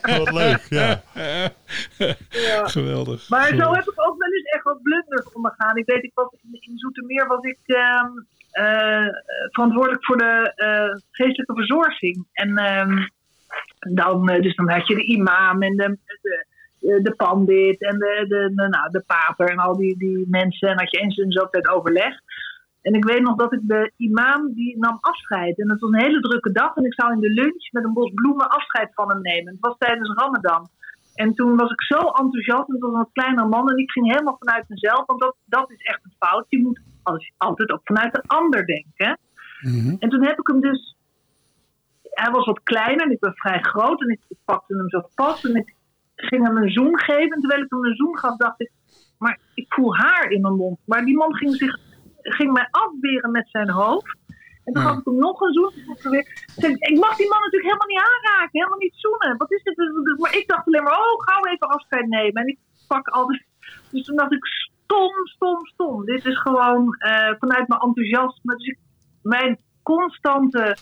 Wat 0.19 0.33
leuk, 0.33 0.67
ja. 0.69 1.03
ja. 2.31 2.67
geweldig. 2.67 3.29
Maar 3.29 3.49
zo 3.49 3.73
heb 3.73 3.85
ik 3.85 4.07
ook 4.09 4.19
wel 4.19 4.33
eens 4.33 4.51
echt 4.55 4.65
wat 4.65 4.83
blunders 4.83 5.33
ondergaan. 5.33 5.77
Ik 5.77 5.87
weet, 5.87 6.03
ik 6.05 6.11
was 6.15 6.29
in, 6.43 6.57
in 6.61 6.79
Zoetermeer 6.79 7.27
was 7.27 7.43
ik 7.43 7.59
ehm, 7.65 8.11
eh, 8.51 9.07
verantwoordelijk 9.51 10.05
voor 10.05 10.17
de 10.17 10.53
eh, 10.57 11.01
geestelijke 11.11 11.55
verzorging. 11.55 12.27
En 12.33 12.57
ehm, 12.59 13.07
dan, 13.79 14.29
eh, 14.29 14.43
dus 14.43 14.55
dan 14.55 14.71
had 14.71 14.87
je 14.87 14.95
de 14.95 15.05
imam 15.05 15.63
en 15.63 15.77
de, 15.77 15.99
de, 16.81 17.03
de 17.03 17.15
pandit 17.17 17.83
en 17.83 17.99
de, 17.99 18.25
de, 18.29 18.53
de, 18.55 18.69
nou, 18.69 18.91
de 18.91 19.05
pater 19.07 19.49
en 19.49 19.59
al 19.59 19.77
die, 19.77 19.99
die 19.99 20.25
mensen. 20.29 20.69
En 20.69 20.79
had 20.79 20.91
je 20.91 20.99
eens 20.99 21.17
in 21.17 21.33
zoveel 21.33 21.51
tijd 21.51 21.69
overleg. 21.69 22.15
En 22.85 22.95
ik 22.95 23.05
weet 23.05 23.21
nog 23.23 23.37
dat 23.37 23.53
ik 23.53 23.61
de 23.63 23.93
imam, 23.97 24.53
die 24.55 24.79
nam 24.79 24.99
afscheid. 25.01 25.59
En 25.61 25.71
het 25.71 25.81
was 25.81 25.91
een 25.91 26.01
hele 26.01 26.21
drukke 26.21 26.53
dag. 26.53 26.75
En 26.77 26.85
ik 26.85 26.95
zou 26.95 27.13
in 27.13 27.21
de 27.21 27.31
lunch 27.31 27.71
met 27.73 27.85
een 27.85 27.93
bos 27.93 28.11
bloemen 28.15 28.49
afscheid 28.49 28.95
van 28.95 29.09
hem 29.11 29.21
nemen. 29.21 29.53
Het 29.53 29.61
was 29.61 29.77
tijdens 29.79 30.15
Ramadan. 30.15 30.69
En 31.15 31.35
toen 31.35 31.57
was 31.57 31.71
ik 31.71 31.83
zo 31.83 31.99
enthousiast. 31.99 32.69
En 32.69 32.75
het 32.75 32.83
was 32.83 32.95
een 32.95 33.13
kleiner 33.13 33.49
man. 33.49 33.71
En 33.71 33.77
ik 33.77 33.91
ging 33.91 34.07
helemaal 34.13 34.37
vanuit 34.39 34.69
mezelf. 34.69 35.07
Want 35.07 35.21
dat, 35.21 35.37
dat 35.45 35.71
is 35.71 35.81
echt 35.83 36.01
een 36.05 36.15
fout. 36.19 36.47
Je 36.49 36.63
moet 36.63 36.81
als- 37.03 37.33
altijd 37.37 37.71
ook 37.71 37.81
vanuit 37.85 38.13
de 38.15 38.23
ander 38.27 38.67
denken. 38.67 39.19
Mhm. 39.61 39.97
En 39.99 40.09
toen 40.09 40.25
heb 40.25 40.39
ik 40.39 40.47
hem 40.47 40.61
dus. 40.61 40.97
Hij 42.03 42.31
was 42.33 42.45
wat 42.47 42.63
kleiner 42.63 43.05
en 43.07 43.13
ik 43.13 43.21
ben 43.21 43.35
vrij 43.35 43.61
groot. 43.63 44.01
En 44.01 44.09
ik, 44.09 44.21
ik 44.29 44.39
pakte 44.45 44.77
hem 44.77 44.89
zo 44.89 45.03
vast. 45.15 45.45
En 45.45 45.55
ik 45.55 45.75
ging 46.17 46.47
hem 46.47 46.57
een 46.57 46.71
zoen 46.71 46.99
geven. 46.99 47.31
En 47.31 47.41
terwijl 47.41 47.63
ik 47.63 47.71
hem 47.71 47.85
een 47.85 47.97
zoen 47.97 48.19
gaf, 48.19 48.37
dacht 48.37 48.61
ik. 48.61 48.71
Maar 49.19 49.39
ik 49.55 49.67
voel 49.75 49.97
haar 49.97 50.31
in 50.31 50.41
mijn 50.41 50.55
mond. 50.55 50.79
Maar 50.85 51.05
die 51.05 51.17
man 51.17 51.35
ging, 51.35 51.55
zich, 51.55 51.79
ging 52.33 52.53
mij 52.53 52.69
afweren 52.71 53.31
met 53.31 53.49
zijn 53.51 53.71
hoofd. 53.71 54.17
En 54.65 54.73
toen 54.73 54.83
Ja. 54.83 54.89
gaf 54.89 54.99
ik 54.99 55.05
hem 55.05 55.17
nog 55.19 55.41
een 55.41 55.53
zoen. 55.53 55.73
Ik 56.79 56.99
mag 56.99 57.17
die 57.17 57.29
man 57.29 57.41
natuurlijk 57.41 57.73
helemaal 57.73 57.87
niet 57.89 58.05
aanraken. 58.13 58.49
Helemaal 58.61 58.79
niet 58.79 58.95
zoenen. 58.97 59.37
Wat 59.37 59.53
is 59.53 59.63
dit? 59.63 59.77
Maar 60.19 60.37
ik 60.37 60.49
dacht 60.49 60.67
alleen 60.67 60.83
maar, 60.83 60.99
oh, 60.99 61.23
gauw 61.25 61.53
even 61.53 61.69
afscheid 61.69 62.07
nemen. 62.09 62.43
En 62.43 62.49
ik 62.49 62.59
pak 62.89 63.09
altijd. 63.09 63.45
Dus 63.91 64.05
toen 64.05 64.17
dacht 64.17 64.33
ik, 64.33 64.47
stom, 64.47 65.27
stom, 65.27 65.67
stom. 65.67 66.05
Dit 66.05 66.25
is 66.25 66.39
gewoon 66.39 66.95
eh, 66.99 67.35
vanuit 67.39 67.69
mijn 67.69 67.81
enthousiasme. 67.81 68.57
Dus 68.57 68.67
ik, 68.67 68.79
mijn 69.23 69.59
constante 69.83 70.77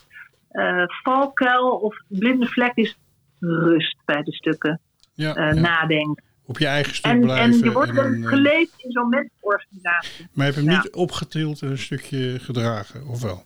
eh, 0.49 0.83
valkuil 1.03 1.69
of 1.69 1.97
blinde 2.07 2.47
vlek 2.47 2.75
is 2.75 2.97
rust 3.39 3.97
bij 4.05 4.21
de 4.23 4.33
stukken. 4.33 4.79
Ja, 5.13 5.35
eh, 5.35 5.53
ja. 5.53 5.61
Nadenken. 5.61 6.23
Op 6.45 6.57
je 6.59 6.65
eigen 6.67 6.95
stuk 6.95 7.11
En, 7.11 7.21
blijven. 7.21 7.51
en 7.59 7.63
je 7.63 7.71
wordt 7.71 7.97
een, 7.97 8.23
eh, 8.23 8.29
geleefd 8.29 8.73
in 8.77 8.91
zo'n 8.91 9.09
mensenorganisatie. 9.09 10.27
maar 10.33 10.45
je 10.47 10.51
hebt 10.53 10.65
hem 10.65 10.73
Ja. 10.75 10.81
niet 10.81 10.91
opgetild 10.93 11.61
en 11.61 11.69
een 11.69 11.77
stukje 11.77 12.39
gedragen, 12.39 13.07
of 13.07 13.21
wel? 13.21 13.43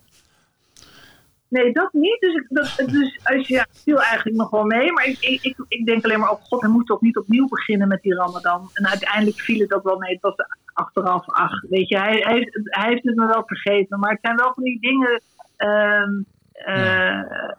Nee, 1.48 1.72
dat 1.72 1.92
niet. 1.92 2.20
Dus, 2.20 2.34
ik, 2.34 2.46
dat, 2.48 2.88
dus 2.90 3.18
als 3.22 3.46
je, 3.48 3.54
ja, 3.54 3.66
het 3.70 3.80
viel 3.84 4.02
eigenlijk 4.02 4.36
nog 4.36 4.50
wel 4.50 4.64
mee. 4.64 4.92
Maar 4.92 5.04
ik, 5.06 5.18
ik, 5.20 5.42
ik, 5.42 5.56
ik 5.68 5.86
denk 5.86 6.04
alleen 6.04 6.18
maar, 6.20 6.30
oh 6.30 6.42
god, 6.42 6.60
hij 6.60 6.70
moet 6.70 6.86
toch 6.86 7.00
niet 7.00 7.16
opnieuw 7.16 7.48
beginnen 7.48 7.88
met 7.88 8.02
die 8.02 8.14
ramadan. 8.14 8.70
En 8.72 8.86
uiteindelijk 8.88 9.40
viel 9.40 9.58
het 9.60 9.74
ook 9.74 9.82
wel 9.82 9.98
mee. 9.98 10.12
Het 10.12 10.22
was 10.22 10.34
achteraf, 10.72 11.26
ach, 11.26 11.62
weet 11.68 11.88
je, 11.88 11.98
hij, 11.98 12.16
hij, 12.18 12.34
heeft, 12.34 12.60
hij 12.64 12.88
heeft 12.88 13.04
het 13.04 13.16
me 13.16 13.26
wel 13.26 13.42
vergeten. 13.46 13.98
Maar 13.98 14.10
het 14.10 14.18
zijn 14.22 14.36
wel 14.36 14.52
van 14.54 14.62
die 14.62 14.80
dingen. 14.80 15.22
ehm, 15.56 16.10
eh, 16.52 16.76
ja, 16.84 17.56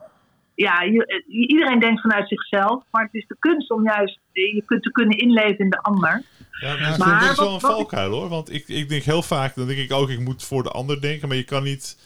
je- 0.65 1.23
iedereen 1.27 1.79
denkt 1.79 2.01
vanuit 2.01 2.27
zichzelf, 2.27 2.83
maar 2.91 3.03
het 3.03 3.13
is 3.13 3.25
de 3.27 3.35
kunst 3.39 3.71
om 3.71 3.83
juist 3.83 4.19
eh, 4.33 4.53
je 4.53 4.63
kunt 4.65 4.83
te 4.83 4.91
kunnen 4.91 5.17
inleven 5.17 5.57
in 5.57 5.69
de 5.69 5.81
ander. 5.81 6.23
Ja, 6.51 6.73
Ja, 6.75 6.89
dat 6.89 6.97
maar 6.97 7.31
is 7.31 7.37
wel 7.37 7.53
een 7.53 7.59
valkuil 7.59 8.11
hoor. 8.11 8.29
Want 8.29 8.53
ik, 8.53 8.67
ik 8.67 8.89
denk 8.89 9.03
heel 9.03 9.21
vaak, 9.23 9.55
dan 9.55 9.67
denk 9.67 9.79
ik 9.79 9.93
ook, 9.93 10.09
ik 10.09 10.19
moet 10.19 10.43
voor 10.43 10.63
de 10.63 10.69
ander 10.71 11.01
denken. 11.01 11.27
Maar 11.27 11.37
je 11.37 11.43
kan 11.43 11.63
niet 11.63 11.97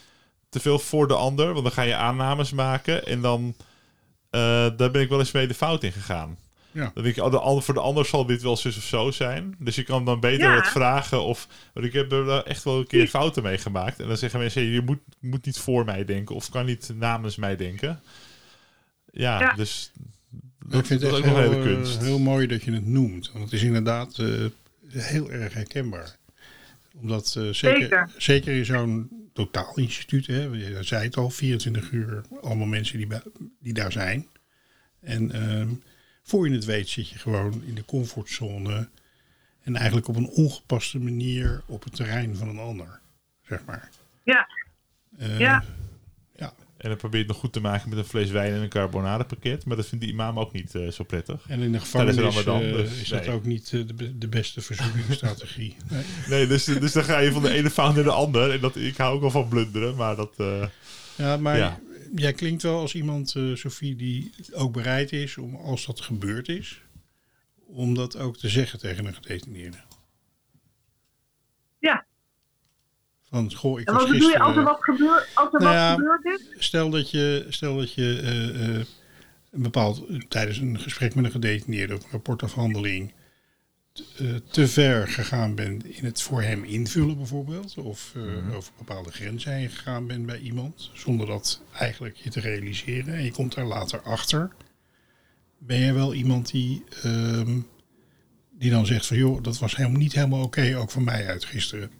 te 0.49 0.59
veel 0.59 0.79
voor 0.79 1.07
de 1.07 1.15
ander, 1.15 1.51
want 1.51 1.63
dan 1.63 1.71
ga 1.73 1.81
je 1.81 1.95
aannames 1.95 2.51
maken. 2.51 3.05
En 3.05 3.21
dan, 3.21 3.53
eh, 4.29 4.41
daar 4.77 4.91
ben 4.91 5.01
ik 5.01 5.09
wel 5.09 5.19
eens 5.19 5.31
mee 5.31 5.47
de 5.47 5.53
fout 5.53 5.83
in 5.83 5.91
gegaan. 5.91 6.37
Ja. 6.71 6.91
Dan 6.93 7.03
denk 7.03 7.15
je, 7.15 7.23
oh, 7.23 7.31
de 7.31 7.39
ander, 7.39 7.63
voor 7.63 7.73
de 7.73 7.79
ander 7.79 8.05
zal 8.05 8.25
dit 8.25 8.41
wel 8.41 8.57
zus 8.57 8.77
of 8.77 8.83
zo 8.83 9.11
zijn. 9.11 9.55
Dus 9.59 9.75
je 9.75 9.83
kan 9.83 10.05
dan 10.05 10.19
beter 10.19 10.47
Ja. 10.49 10.55
wat 10.55 10.67
vragen. 10.67 11.21
Of, 11.23 11.47
want 11.73 11.85
ik 11.85 11.93
heb 11.93 12.11
er 12.11 12.43
echt 12.43 12.63
wel 12.63 12.77
een 12.77 12.87
keer 12.87 13.07
fouten 13.07 13.43
mee 13.43 13.57
gemaakt. 13.57 13.99
En 13.99 14.07
dan 14.07 14.17
zeggen 14.17 14.39
mensen, 14.39 14.63
je 14.63 14.81
moet, 14.81 14.99
moet 15.19 15.45
niet 15.45 15.59
voor 15.59 15.85
mij 15.85 16.05
denken. 16.05 16.35
Of 16.35 16.49
kan 16.49 16.65
niet 16.65 16.91
namens 16.95 17.35
mij 17.35 17.55
denken. 17.55 18.01
Ja, 19.15 19.39
Ja. 19.39 19.53
dus 19.53 19.91
ik 20.69 20.85
vind 20.85 20.89
het 20.89 21.01
dat 21.01 21.11
echt 21.11 21.19
is 21.19 21.19
ook 21.19 21.25
nog 21.25 21.37
heel, 21.37 21.45
een 21.51 21.57
hele 21.59 21.69
eh, 21.69 21.75
kunst. 21.75 22.01
heel 22.01 22.19
mooi 22.19 22.47
dat 22.47 22.63
je 22.63 22.71
het 22.73 22.85
noemt. 22.85 23.31
Want 23.31 23.43
het 23.43 23.53
is 23.53 23.63
inderdaad 23.63 24.17
eh, 24.19 24.45
heel 24.89 25.31
erg 25.31 25.53
herkenbaar. 25.53 26.15
Omdat 26.95 27.35
eh, 27.37 27.43
zeker, 27.49 27.81
Zeker. 27.81 28.09
zeker 28.17 28.55
in 28.55 28.65
zo'n 28.65 29.09
totaalinstituut, 29.33 30.27
hè, 30.27 30.41
je 30.43 30.77
zei 30.83 31.03
het 31.03 31.17
al, 31.17 31.29
24 31.29 31.91
uur, 31.91 32.21
allemaal 32.41 32.67
mensen 32.67 32.97
die, 32.97 33.07
die 33.59 33.73
daar 33.73 33.91
zijn. 33.91 34.27
En 34.99 35.31
ehm, 35.31 35.67
voor 36.23 36.47
je 36.47 36.53
het 36.55 36.65
weet 36.65 36.89
zit 36.89 37.09
je 37.09 37.17
gewoon 37.17 37.63
in 37.65 37.75
de 37.75 37.85
comfortzone. 37.85 38.89
En 39.61 39.75
eigenlijk 39.75 40.07
op 40.07 40.15
een 40.15 40.27
ongepaste 40.29 40.99
manier 40.99 41.61
op 41.65 41.83
het 41.83 41.95
terrein 41.95 42.35
van 42.35 42.47
een 42.49 42.59
ander, 42.59 42.99
zeg 43.47 43.65
maar. 43.65 43.89
Ja, 44.23 44.47
Ja. 45.37 45.63
En 46.83 46.89
dan 46.89 46.97
probeer 46.97 47.19
je 47.19 47.25
het 47.25 47.33
nog 47.33 47.41
goed 47.43 47.53
te 47.53 47.59
maken 47.59 47.89
met 47.89 47.97
een 47.97 48.03
fles 48.05 48.29
wijn 48.29 48.53
en 48.53 48.61
een 48.61 48.69
carbonade 48.69 49.23
pakket. 49.23 49.65
Maar 49.65 49.75
dat 49.77 49.87
vindt 49.87 50.03
die 50.03 50.13
imam 50.13 50.39
ook 50.39 50.51
niet 50.51 50.75
eh, 50.75 50.87
zo 50.87 51.03
prettig. 51.03 51.45
En 51.47 51.59
in 51.59 51.71
de 51.71 51.79
gevangenis 51.79 52.45
eh, 52.45 52.59
dus 52.59 53.01
is 53.01 53.09
dat 53.09 53.25
nee. 53.25 53.35
ook 53.35 53.45
niet 53.45 53.73
eh, 53.73 53.87
de, 53.87 53.93
be- 53.93 54.17
de 54.17 54.27
beste 54.27 54.61
verzoeningsstrategie. 54.61 55.75
Nee. 55.91 56.03
Nee, 56.29 56.47
dus, 56.47 56.65
dus 56.65 56.91
dan 56.91 57.03
ga 57.03 57.19
je 57.19 57.31
van 57.31 57.41
de 57.41 57.49
ene 57.53 57.69
fout 57.69 57.95
naar 57.95 58.03
de 58.03 58.11
ander. 58.11 58.51
En 58.51 58.59
dat, 58.59 58.75
ik 58.75 58.97
hou 58.97 59.15
ook 59.15 59.21
wel 59.21 59.31
van 59.31 59.47
blunderen, 59.47 59.95
maar 59.95 60.15
dat... 60.15 60.33
Ja, 61.15 61.37
maar 61.37 61.57
Ja. 61.57 61.79
jij 62.15 62.33
klinkt 62.33 62.61
wel 62.63 62.79
als 62.79 62.95
iemand, 62.95 63.35
Sophie, 63.53 63.95
die 63.95 64.31
ook 64.53 64.73
bereid 64.73 65.11
is 65.11 65.37
om, 65.37 65.55
als 65.55 65.85
dat 65.85 66.01
gebeurd 66.01 66.47
is, 66.49 66.81
om 67.65 67.93
dat 67.95 68.17
ook 68.17 68.37
te 68.37 68.49
zeggen 68.49 68.79
tegen 68.79 69.05
een 69.05 69.13
gedetineerde. 69.15 69.77
ja. 71.79 72.05
Van, 73.33 73.53
goh, 73.53 73.79
ik 73.79 73.87
En 73.87 73.93
was 73.93 74.03
wat 74.03 74.11
bedoel 74.11 74.29
je 74.29 74.39
als 74.39 74.55
er 74.55 74.63
wat 74.63 74.83
gebeurt, 74.83 75.27
als 75.33 75.53
er 75.53 75.59
Nou 75.59 75.63
wat 75.63 75.73
ja, 75.73 75.93
gebeurd 75.93 76.25
is? 76.25 76.65
Stel 76.65 76.89
dat 76.89 77.11
je, 77.11 77.45
stel 77.49 77.77
dat 77.77 77.93
je 77.93 78.19
eh, 78.23 78.75
eh, 78.75 78.85
een 79.51 79.61
bepaald, 79.61 80.05
tijdens 80.27 80.57
een 80.57 80.79
gesprek 80.79 81.15
met 81.15 81.25
een 81.25 81.31
gedetineerde 81.31 81.95
of 81.95 82.03
een 82.03 82.11
rapportafhandeling 82.11 83.13
eh, 83.93 84.35
te 84.51 84.67
ver 84.67 85.07
gegaan 85.07 85.55
bent 85.55 85.85
in 85.85 86.05
het 86.05 86.21
voor 86.21 86.41
hem 86.41 86.63
invullen 86.63 87.17
bijvoorbeeld. 87.17 87.77
Of 87.77 88.13
eh, 88.15 88.55
over 88.55 88.73
bepaalde 88.77 89.11
grenzen 89.11 89.53
heen 89.53 89.69
gegaan 89.69 90.07
bent 90.07 90.25
bij 90.25 90.39
iemand. 90.39 90.91
Zonder 90.93 91.27
dat 91.27 91.61
eigenlijk 91.79 92.15
je 92.15 92.29
te 92.29 92.39
realiseren. 92.39 93.13
En 93.13 93.23
je 93.23 93.31
komt 93.31 93.55
daar 93.55 93.65
later 93.65 94.01
achter. 94.01 94.51
Ben 95.57 95.79
je 95.79 95.93
wel 95.93 96.13
iemand 96.13 96.51
die, 96.51 96.83
ehm, 97.03 97.59
die 98.51 98.71
dan 98.71 98.85
zegt 98.85 99.05
van 99.05 99.17
joh, 99.17 99.43
dat 99.43 99.59
was 99.59 99.75
helemaal 99.75 99.99
niet 99.99 100.13
helemaal 100.13 100.43
oké, 100.43 100.77
ook 100.77 100.91
van 100.91 101.03
mij 101.03 101.27
uit 101.27 101.45
gisteren. 101.45 101.91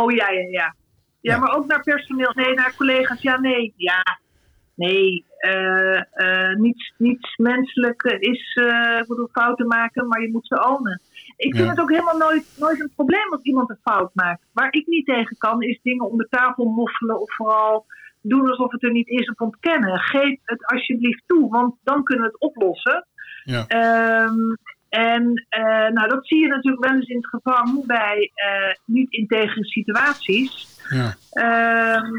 Oh 0.00 0.12
ja, 0.12 0.28
ja, 0.30 0.48
ja. 0.50 0.74
Ja, 1.20 1.38
maar 1.38 1.56
ook 1.56 1.66
naar 1.66 1.82
personeel. 1.82 2.32
Nee, 2.34 2.54
naar 2.54 2.74
collega's. 2.76 3.22
Ja, 3.22 3.40
nee. 3.40 3.72
Ja. 3.76 4.02
Nee, 4.74 5.24
eh, 5.38 5.96
eh, 6.12 6.56
niets, 6.56 6.92
niets 6.98 7.36
menselijk 7.36 8.02
is, 8.02 8.54
eh, 8.54 8.98
ik 9.00 9.06
bedoel, 9.08 9.28
fouten 9.32 9.66
maken, 9.66 10.08
maar 10.08 10.20
je 10.20 10.30
moet 10.30 10.46
ze 10.46 10.68
ownen. 10.68 11.00
Ik 11.36 11.54
vind 11.54 11.64
Ja. 11.64 11.70
het 11.70 11.80
ook 11.80 11.90
helemaal 11.90 12.16
nooit, 12.16 12.44
nooit 12.58 12.80
een 12.80 12.92
probleem 12.94 13.32
als 13.32 13.42
iemand 13.42 13.70
een 13.70 13.78
fout 13.82 14.10
maakt. 14.14 14.42
Waar 14.52 14.72
ik 14.72 14.86
niet 14.86 15.06
tegen 15.06 15.36
kan, 15.38 15.62
is 15.62 15.80
dingen 15.82 16.10
onder 16.10 16.26
tafel 16.30 16.64
moffelen 16.64 17.20
of 17.20 17.34
vooral 17.34 17.86
doen 18.22 18.48
alsof 18.50 18.72
het 18.72 18.82
er 18.82 18.92
niet 18.92 19.08
is 19.08 19.28
of 19.30 19.40
ontkennen. 19.40 19.98
Geef 19.98 20.38
het 20.44 20.66
alsjeblieft 20.66 21.22
toe, 21.26 21.50
want 21.50 21.74
dan 21.82 22.02
kunnen 22.04 22.24
we 22.24 22.30
het 22.32 22.40
oplossen. 22.40 23.06
Ja. 23.44 23.66
Ehm, 23.66 24.36
en 24.92 25.46
eh, 25.48 25.88
nou, 25.88 26.08
dat 26.08 26.26
zie 26.26 26.40
je 26.40 26.48
natuurlijk 26.48 26.84
wel 26.84 26.94
eens 26.94 27.08
in 27.08 27.16
het 27.16 27.26
gevangen 27.26 27.86
bij 27.86 28.30
eh, 28.34 28.74
niet-integere 28.84 29.64
situaties. 29.64 30.80
Ja, 30.88 31.14
Ehm, 31.30 32.10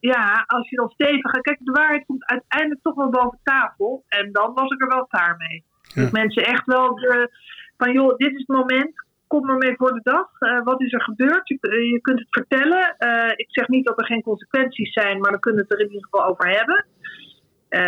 ja, 0.00 0.44
als 0.46 0.68
je 0.68 0.76
dan 0.76 0.88
stevig 0.88 1.30
gaat. 1.30 1.40
Kijk, 1.40 1.58
de 1.60 1.72
waarheid 1.72 2.06
komt 2.06 2.24
uiteindelijk 2.24 2.82
toch 2.82 2.94
wel 2.94 3.10
boven 3.10 3.38
tafel. 3.42 4.04
En 4.08 4.32
dan 4.32 4.54
was 4.54 4.70
ik 4.70 4.82
er 4.82 4.88
wel 4.88 5.06
klaar 5.06 5.36
mee. 5.36 5.64
Ja. 5.82 6.02
Dat 6.02 6.12
mensen 6.12 6.44
echt 6.44 6.66
wel 6.66 6.94
de, 6.94 7.30
van, 7.76 7.92
joh, 7.92 8.16
dit 8.16 8.32
is 8.32 8.38
het 8.38 8.48
moment. 8.48 9.04
Kom 9.26 9.50
er 9.50 9.56
mee 9.56 9.76
voor 9.76 9.92
de 9.92 10.00
dag. 10.02 10.28
Eh, 10.38 10.62
wat 10.62 10.80
is 10.80 10.92
er 10.92 11.02
gebeurd? 11.02 11.48
Je, 11.48 11.58
je 11.92 12.00
kunt 12.00 12.18
het 12.18 12.28
vertellen. 12.30 12.94
Ik 13.36 13.48
zeg 13.50 13.68
niet 13.68 13.86
dat 13.86 14.00
er 14.00 14.06
geen 14.06 14.22
consequenties 14.22 14.92
zijn, 14.92 15.20
maar 15.20 15.30
dan 15.30 15.40
kunnen 15.40 15.60
we 15.60 15.66
het 15.68 15.78
er 15.78 15.86
in 15.86 15.92
ieder 15.92 16.08
geval 16.10 16.28
over 16.28 16.48
hebben. 16.48 16.86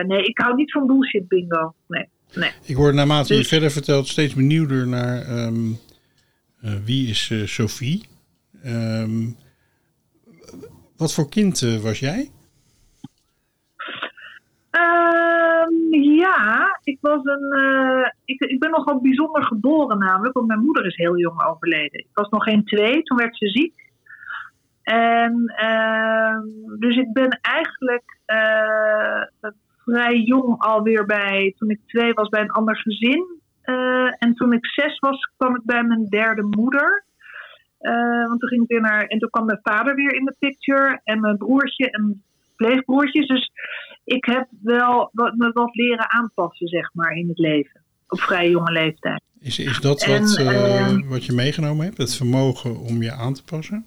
Nee, 0.07 0.23
ik 0.23 0.39
hou 0.39 0.55
niet 0.55 0.73
van 0.73 0.87
bullshit 0.87 1.29
bingo. 1.29 1.75
Nee, 1.89 2.09
nee. 2.35 2.51
Ik 2.63 2.77
word 2.77 2.95
naarmate 2.95 3.33
je 3.33 3.39
Dus- 3.39 3.49
verder 3.49 3.71
vertelt 3.71 4.09
steeds 4.09 4.35
benieuwder 4.35 4.87
naar 4.87 5.23
ehm, 5.23 5.71
eh, 6.61 6.75
wie 6.85 7.09
is 7.09 7.31
eh, 7.31 7.47
Sophie. 7.47 8.09
Ehm, 8.63 9.27
wat 10.97 11.15
voor 11.15 11.29
kind 11.29 11.63
eh, 11.63 11.77
was 11.77 11.99
jij? 11.99 12.31
Ehm, 14.71 15.95
ja, 16.01 16.79
ik, 16.83 16.99
was 17.01 17.21
een, 17.25 17.53
eh, 17.53 18.11
ik, 18.25 18.41
ik 18.41 18.59
ben 18.59 18.71
nogal 18.71 19.01
bijzonder 19.01 19.43
geboren 19.45 19.99
namelijk, 19.99 20.35
want 20.35 20.47
mijn 20.47 20.61
moeder 20.65 20.87
is 20.87 20.97
heel 20.97 21.19
jong 21.19 21.45
overleden. 21.45 21.99
Ik 22.01 22.09
was 22.13 22.29
nog 22.29 22.45
geen 22.45 22.65
twee, 22.65 23.03
toen 23.03 23.17
werd 23.17 23.37
ze 23.37 23.49
ziek. 23.49 23.93
En 24.83 25.53
ehm, 25.57 26.43
dus 26.79 26.97
ik 26.97 27.13
ben 27.13 27.39
eigenlijk 27.41 28.19
eh, 28.25 29.23
vrij 29.85 30.17
jong 30.17 30.59
alweer 30.59 31.05
bij, 31.05 31.55
toen 31.57 31.71
ik 31.71 31.81
twee 31.87 32.13
was, 32.13 32.29
bij 32.29 32.41
een 32.41 32.51
ander 32.51 32.77
gezin. 32.77 33.43
Eh, 33.63 34.13
en 34.19 34.35
toen 34.35 34.53
ik 34.53 34.67
zes 34.67 34.99
was, 34.99 35.31
kwam 35.37 35.57
ik 35.57 35.63
bij 35.65 35.83
mijn 35.83 36.07
derde 36.09 36.43
moeder. 36.43 37.05
Eh, 37.79 38.27
want 38.27 38.41
toen 38.41 38.49
ging 38.49 38.63
ik 38.63 38.69
weer 38.69 38.81
naar. 38.81 39.05
En 39.07 39.19
toen 39.19 39.31
kwam 39.31 39.47
mijn 39.47 39.59
vader 39.63 39.95
weer 39.95 40.15
in 40.15 40.25
de 40.25 40.37
picture. 40.39 41.01
En 41.05 41.21
mijn 41.21 41.37
broertje 41.37 41.91
en 41.91 42.23
pleegbroertjes. 42.57 43.27
Dus 43.27 43.51
ik 44.05 44.25
heb 44.25 44.49
wel 44.63 45.11
wat, 45.13 45.35
me 45.35 45.51
wat 45.53 45.75
leren 45.75 46.11
aanpassen, 46.13 46.69
zeg 46.69 46.91
maar, 46.93 47.13
in 47.13 47.29
het 47.29 47.39
leven. 47.39 47.83
Op 48.09 48.21
vrij 48.21 48.51
jonge 48.51 48.73
leeftijd. 48.73 49.23
Is, 49.41 49.59
is 49.59 49.81
dat 49.81 50.05
wat, 50.05 50.37
eh, 50.39 50.79
ehm, 50.81 51.09
wat 51.09 51.25
je 51.25 51.33
meegenomen 51.33 51.85
hebt? 51.85 51.99
Het 51.99 52.17
vermogen 52.17 52.79
om 52.79 53.03
je 53.03 53.13
aan 53.13 53.35
te 53.35 53.45
passen? 53.45 53.87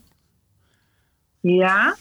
Ja, 1.39 1.95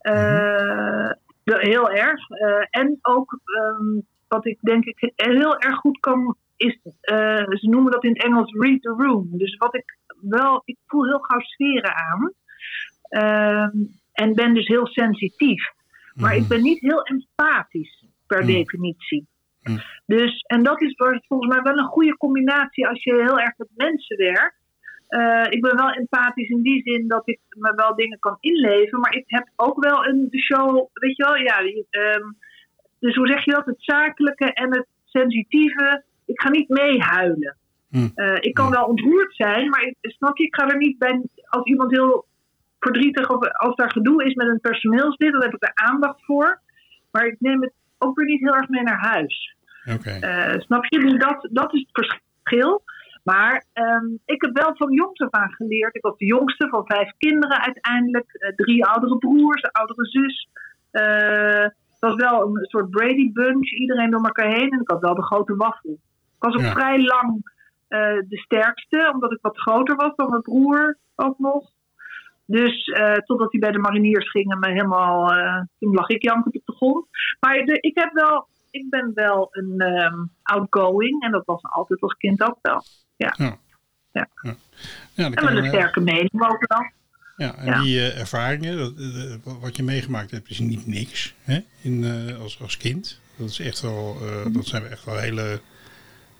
de- 0.00 1.16
heel 1.44 1.90
erg. 1.90 2.30
Eh, 2.30 2.66
en 2.70 2.98
ook 3.02 3.40
ehm, 3.44 4.00
wat 4.28 4.46
ik 4.46 4.58
denk 4.60 4.84
ik 4.84 5.12
heel 5.16 5.58
erg 5.58 5.76
goed 5.76 6.00
kan, 6.00 6.36
is, 6.56 6.78
eh, 7.00 7.36
ze 7.36 7.68
noemen 7.68 7.92
dat 7.92 8.04
in 8.04 8.12
het 8.12 8.24
Engels 8.24 8.52
read 8.52 8.82
the 8.82 8.94
room. 8.98 9.28
Dus 9.32 9.56
wat 9.56 9.74
ik 9.74 9.96
wel, 10.20 10.62
ik 10.64 10.76
voel 10.86 11.06
heel 11.06 11.18
gauw 11.18 11.40
sferen 11.40 11.94
aan. 11.94 12.32
Ehm, 13.02 13.76
en 14.12 14.34
ben 14.34 14.54
dus 14.54 14.66
heel 14.66 14.86
sensitief. 14.86 15.70
Maar 16.14 16.36
ik 16.36 16.48
ben 16.48 16.62
niet 16.62 16.80
heel 16.80 17.02
empathisch 17.02 18.04
per 18.26 18.40
Mm. 18.40 18.46
definitie. 18.46 19.26
Mm. 19.62 19.80
Dus, 20.06 20.40
en 20.40 20.62
dat 20.62 20.80
is 20.82 20.94
volgens 20.96 21.54
mij 21.54 21.62
wel 21.62 21.78
een 21.78 21.88
goede 21.88 22.16
combinatie 22.16 22.88
als 22.88 23.02
je 23.02 23.14
heel 23.14 23.38
erg 23.40 23.56
met 23.56 23.68
mensen 23.74 24.16
werkt. 24.16 24.60
Eh, 25.12 25.46
ik 25.48 25.60
ben 25.60 25.76
wel 25.76 25.90
empathisch 25.90 26.48
in 26.48 26.62
die 26.62 26.82
zin 26.82 27.08
dat 27.08 27.28
ik 27.28 27.40
me 27.48 27.72
wel 27.74 27.94
dingen 27.94 28.18
kan 28.18 28.36
inleven, 28.40 29.00
maar 29.00 29.14
ik 29.14 29.24
heb 29.26 29.48
ook 29.56 29.84
wel 29.84 30.06
een 30.06 30.28
show, 30.38 30.88
weet 30.92 31.16
je 31.16 31.24
wel, 31.24 31.36
ja. 31.36 31.58
ehm, 31.90 32.30
dus 32.98 33.16
hoe 33.16 33.26
zeg 33.26 33.44
je 33.44 33.50
dat? 33.50 33.66
Het 33.66 33.76
zakelijke 33.78 34.52
en 34.52 34.74
het 34.74 34.86
sensitieve. 35.04 36.02
Ik 36.24 36.40
ga 36.40 36.50
niet 36.50 36.68
meehuilen. 36.68 37.56
Hm. 37.90 38.08
Eh, 38.14 38.36
ik 38.40 38.54
kan 38.54 38.70
wel 38.70 38.84
ontroerd 38.84 39.34
zijn, 39.34 39.68
maar 39.68 39.82
ik, 39.82 39.96
snap 40.00 40.36
je, 40.36 40.44
ik 40.44 40.54
ga 40.54 40.68
er 40.68 40.78
niet 40.78 40.98
bij. 40.98 41.22
Als 41.48 41.64
iemand 41.64 41.90
heel 41.90 42.26
verdrietig 42.80 43.30
of 43.30 43.48
als 43.48 43.76
daar 43.76 43.90
gedoe 43.90 44.24
is 44.24 44.34
met 44.34 44.48
een 44.48 44.60
personeelslid, 44.60 45.32
dan 45.32 45.42
heb 45.42 45.54
ik 45.54 45.62
er 45.62 45.74
aandacht 45.74 46.24
voor. 46.24 46.60
Maar 47.10 47.26
ik 47.26 47.36
neem 47.38 47.62
het 47.62 47.72
ook 47.98 48.16
weer 48.18 48.26
niet 48.26 48.40
heel 48.40 48.54
erg 48.54 48.68
mee 48.68 48.82
naar 48.82 49.00
huis. 49.00 49.56
Eh, 49.84 50.60
snap 50.60 50.84
je? 50.84 50.98
Dus 50.98 51.18
dat, 51.18 51.48
dat 51.50 51.74
is 51.74 51.80
het 51.80 52.06
verschil. 52.06 52.82
Maar 53.22 53.64
ehm, 53.72 54.06
ik 54.24 54.42
heb 54.42 54.58
wel 54.58 54.76
van 54.76 54.92
jongs 54.92 55.20
af 55.20 55.30
aan 55.30 55.52
geleerd. 55.52 55.94
Ik 55.94 56.02
was 56.02 56.16
de 56.16 56.26
jongste 56.26 56.68
van 56.68 56.86
vijf 56.86 57.12
kinderen 57.18 57.60
uiteindelijk. 57.60 58.32
Eh, 58.32 58.54
drie 58.54 58.86
oudere 58.86 59.18
broers, 59.18 59.62
een 59.62 59.70
oudere 59.70 60.06
zus. 60.06 60.48
Eh, 60.90 61.62
het 61.62 62.00
was 62.00 62.14
wel 62.14 62.42
een 62.46 62.64
soort 62.64 62.90
Brady 62.90 63.32
Bunch. 63.32 63.70
Iedereen 63.70 64.10
door 64.10 64.24
elkaar 64.24 64.52
heen. 64.52 64.70
En 64.70 64.80
ik 64.80 64.90
had 64.90 65.00
wel 65.00 65.14
de 65.14 65.22
grote 65.22 65.56
waffel. 65.56 65.90
Ik 66.36 66.48
was 66.48 66.54
ook 66.54 66.60
Ja. 66.60 66.72
vrij 66.72 67.02
lang 67.02 67.50
eh, 67.88 67.98
de 68.28 68.38
sterkste, 68.38 69.10
omdat 69.14 69.32
ik 69.32 69.38
wat 69.40 69.58
groter 69.58 69.96
was 69.96 70.14
dan 70.16 70.30
mijn 70.30 70.42
broer 70.42 70.96
ook 71.16 71.38
nog. 71.38 71.70
Dus 72.46 72.84
totdat 73.24 73.52
hij 73.52 73.60
bij 73.60 73.70
de 73.70 73.78
mariniers 73.78 74.30
ging 74.30 74.52
en 74.52 74.58
me 74.58 74.68
helemaal, 74.68 75.28
toen 75.78 75.94
lag 75.94 76.08
ik 76.08 76.22
jankend 76.22 76.56
op 76.56 76.62
de 76.64 76.72
grond. 76.72 77.06
Maar 77.40 77.64
de, 77.64 77.80
ik, 77.80 77.98
heb 77.98 78.12
wel, 78.12 78.46
ik 78.70 78.90
ben 78.90 79.10
wel 79.14 79.48
een 79.50 79.78
ehm, 79.78 80.24
outgoing 80.42 81.22
en 81.22 81.30
dat 81.30 81.44
was 81.44 81.62
altijd 81.62 82.00
als 82.00 82.14
kind 82.14 82.42
ook 82.42 82.58
wel. 82.62 82.82
Ja. 83.22 83.34
Ja. 83.38 83.58
Ja. 84.12 84.28
Ja. 84.42 84.56
Ja, 85.14 85.30
dan 85.30 85.34
En 85.34 85.54
met 85.54 85.64
een 85.64 85.70
sterke 85.70 86.00
mening 86.00 86.42
ook 86.50 86.64
wel. 86.68 86.90
Ja, 87.36 87.54
en 87.54 87.82
die 87.82 87.98
eh, 87.98 88.20
ervaringen, 88.20 88.76
dat, 88.76 88.92
eh, 88.98 89.52
wat 89.60 89.76
je 89.76 89.82
meegemaakt 89.82 90.30
hebt, 90.30 90.50
is 90.50 90.58
niet 90.58 90.86
niks 90.86 91.34
hè? 91.42 91.60
In, 91.80 92.04
eh, 92.04 92.40
als, 92.40 92.60
als 92.60 92.76
kind. 92.76 93.20
Dat, 93.36 93.48
is 93.48 93.58
echt 93.58 93.80
wel, 93.80 94.18
eh, 94.22 94.52
dat 94.52 94.66
zijn 94.66 94.86
echt 94.86 95.04
wel 95.04 95.18
hele 95.18 95.60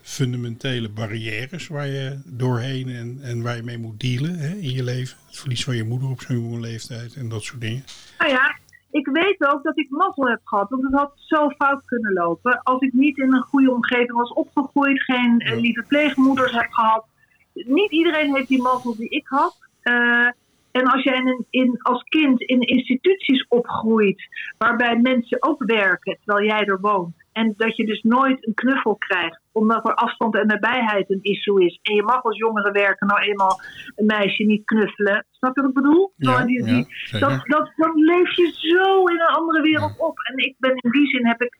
fundamentele 0.03 0.89
barrières 0.89 1.67
waar 1.67 1.87
je 1.87 2.21
doorheen 2.25 2.89
en, 2.89 3.19
en 3.23 3.43
waar 3.43 3.57
je 3.57 3.63
mee 3.63 3.79
moet 3.79 4.01
dealen 4.01 4.39
hè, 4.39 4.49
in 4.49 4.73
je 4.73 4.83
leven. 4.83 5.17
Het 5.27 5.39
verlies 5.39 5.65
van 5.65 5.77
je 5.77 5.85
moeder 5.85 6.09
op 6.09 6.21
zo'n 6.21 6.41
jonge 6.41 6.61
leeftijd 6.61 7.15
en 7.15 7.29
dat 7.29 7.43
soort 7.43 7.61
dingen. 7.61 7.85
Nou 8.19 8.31
ja, 8.31 8.52
ik 8.93 9.07
weet 9.07 9.47
ook 9.47 9.63
dat 9.63 9.79
ik 9.79 9.91
mazzel 9.91 10.29
heb 10.29 10.41
gehad. 10.45 10.71
Want 10.71 10.83
het 10.83 10.93
had 10.93 11.13
zo 11.15 11.49
fout 11.49 11.85
kunnen 11.85 12.13
lopen. 12.13 12.63
Als 12.63 12.81
ik 12.81 12.93
niet 12.93 13.19
in 13.19 13.33
een 13.33 13.43
goede 13.43 13.73
omgeving 13.73 14.13
was 14.13 14.33
opgegroeid, 14.33 15.03
geen 15.03 15.39
eh, 15.39 15.61
lieve 15.61 15.85
pleegmoeders 15.89 16.53
heb 16.53 16.71
gehad. 16.71 17.05
Niet 17.53 17.91
iedereen 17.91 18.35
heeft 18.35 18.49
die 18.49 18.63
mazzel 18.63 18.97
die 18.97 19.09
ik 19.09 19.27
had. 19.27 19.57
Eh, 19.83 20.29
en 20.71 20.87
als 20.87 21.03
jij 21.03 21.17
in, 21.17 21.47
in, 21.51 21.83
als 21.83 22.03
kind 22.03 22.41
in 22.41 22.61
instituties 22.61 23.47
opgroeit, 23.49 24.23
waarbij 24.59 24.97
mensen 24.97 25.43
ook 25.43 25.65
werken 25.65 26.19
terwijl 26.25 26.47
jij 26.47 26.65
er 26.65 26.81
woont. 26.81 27.22
En 27.33 27.55
dat 27.57 27.77
je 27.77 27.87
dus 27.87 28.03
nooit 28.03 28.47
een 28.47 28.55
knuffel 28.55 28.97
krijgt, 28.97 29.41
omdat 29.53 29.87
er 29.87 29.95
afstand 29.95 30.35
en 30.35 30.47
nabijheid 30.47 31.11
een 31.11 31.23
issue 31.23 31.65
is. 31.65 31.79
En 31.83 31.95
je 31.95 32.03
mag 32.03 32.23
als 32.23 32.37
jongere 32.37 32.73
werken 32.73 33.07
nou 33.07 33.21
eenmaal 33.21 33.61
een 33.97 34.07
meisje 34.07 34.43
niet 34.43 34.65
knuffelen. 34.65 35.27
Snap 35.31 35.55
je 35.55 35.61
wat 35.61 35.71
ik 35.71 35.77
bedoel? 35.77 36.13
Ja, 36.17 36.45
die, 36.45 36.65
die, 36.65 36.77
ja, 36.77 36.85
zeker. 36.89 37.45
dat, 37.47 37.71
leef 37.95 38.37
je 38.37 38.53
zo 38.57 39.05
in 39.05 39.21
een 39.21 39.35
andere 39.37 39.63
wereld 39.63 39.99
op. 39.99 40.19
En 40.19 40.37
ik 40.37 40.55
ben 40.59 40.75
in 40.75 40.91
die 40.91 41.07
zin 41.07 41.27
heb 41.27 41.43
ik, 41.43 41.59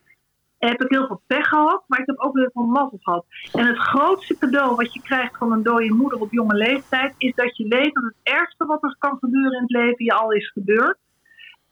heb 0.57 0.81
ik 0.83 0.89
heel 0.91 1.07
veel 1.07 1.21
pech 1.27 1.47
gehad, 1.47 1.83
maar 1.87 1.99
ik 1.99 2.05
heb 2.05 2.19
ook 2.19 2.37
heel 2.37 2.49
veel 2.53 2.65
mazzel 2.65 2.99
gehad. 3.01 3.25
En 3.53 3.65
het 3.65 3.77
grootste 3.77 4.37
cadeau 4.37 4.75
wat 4.75 4.93
je 4.93 5.01
krijgt 5.01 5.37
van 5.37 5.51
een 5.51 5.63
dode 5.63 5.93
moeder 5.93 6.19
op 6.19 6.31
jonge 6.31 6.55
leeftijd, 6.55 7.13
is 7.17 7.35
dat 7.35 7.57
je 7.57 7.67
weet 7.67 7.93
dat 7.93 8.03
het 8.03 8.17
ergste 8.23 8.65
wat 8.65 8.83
er 8.83 8.95
kan 8.99 9.17
gebeuren 9.19 9.53
in 9.53 9.61
het 9.61 9.71
leven 9.71 10.05
je 10.05 10.13
al 10.13 10.31
is 10.31 10.51
gebeurd. 10.51 10.97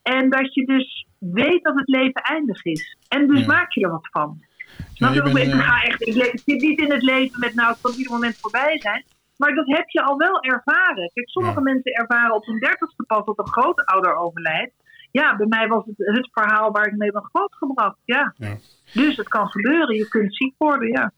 En 0.02 0.30
dat 0.30 0.54
je 0.54 0.66
dus 0.66 1.08
weet 1.20 1.64
dat 1.64 1.76
het 1.76 1.88
leven 1.88 2.22
eindig 2.22 2.64
is. 2.66 2.98
En 3.08 3.28
dus 3.28 3.40
Ja. 3.40 3.46
maak 3.46 3.72
je 3.72 3.82
er 3.82 3.92
wat 3.92 4.08
van. 4.12 4.38
Ja, 4.78 4.86
Snap 4.94 5.14
je 5.14 5.40
je? 5.40 5.46
ik, 5.46 5.54
eh, 5.54 5.60
ga 5.60 5.84
echt, 5.84 6.02
ik, 6.08 6.42
zit 6.46 6.62
niet 6.62 6.80
in 6.80 6.92
het 6.92 7.02
leven 7.02 7.40
met 7.40 7.54
nou, 7.54 7.70
het 7.72 7.82
kan 7.82 7.94
ieder 7.94 8.12
moment 8.12 8.38
voorbij 8.40 8.80
zijn. 8.80 9.06
Maar 9.38 9.54
dat 9.56 9.68
heb 9.68 9.90
je 9.90 10.04
al 10.04 10.18
wel 10.18 10.42
ervaren. 10.42 11.12
Kijk, 11.14 11.30
sommige 11.30 11.56
Ja. 11.58 11.62
mensen 11.62 11.92
ervaren 11.94 12.36
op 12.36 12.46
hun 12.46 12.60
dertigste 12.60 13.04
pas 13.04 13.26
dat 13.26 13.40
een 13.40 13.48
grootouder 13.52 14.16
overlijdt. 14.16 14.74
Ja, 15.12 15.36
bij 15.36 15.46
mij 15.48 15.68
was 15.68 15.86
het 15.86 15.98
het 15.98 16.30
verhaal 16.32 16.72
waar 16.72 16.88
ik 16.88 16.96
mee 16.98 17.12
ben 17.12 17.24
grootgebracht. 17.24 17.98
Ja. 18.06 18.34
Ja. 18.38 18.58
Dus 18.94 19.16
het 19.18 19.28
kan 19.28 19.48
gebeuren. 19.48 19.96
Je 19.96 20.08
kunt 20.08 20.36
ziek 20.36 20.54
worden, 20.58 20.88
ja. 20.90 21.12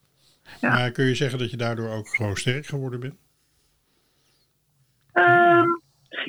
ja. 0.62 0.70
Maar 0.74 0.92
kun 0.92 1.06
je 1.06 1.16
zeggen 1.16 1.40
dat 1.40 1.52
je 1.52 1.58
daardoor 1.58 1.90
ook 1.90 2.08
gewoon 2.08 2.36
sterk 2.36 2.66
geworden 2.66 3.00
bent? 3.00 3.16
Ehm, 5.14 5.68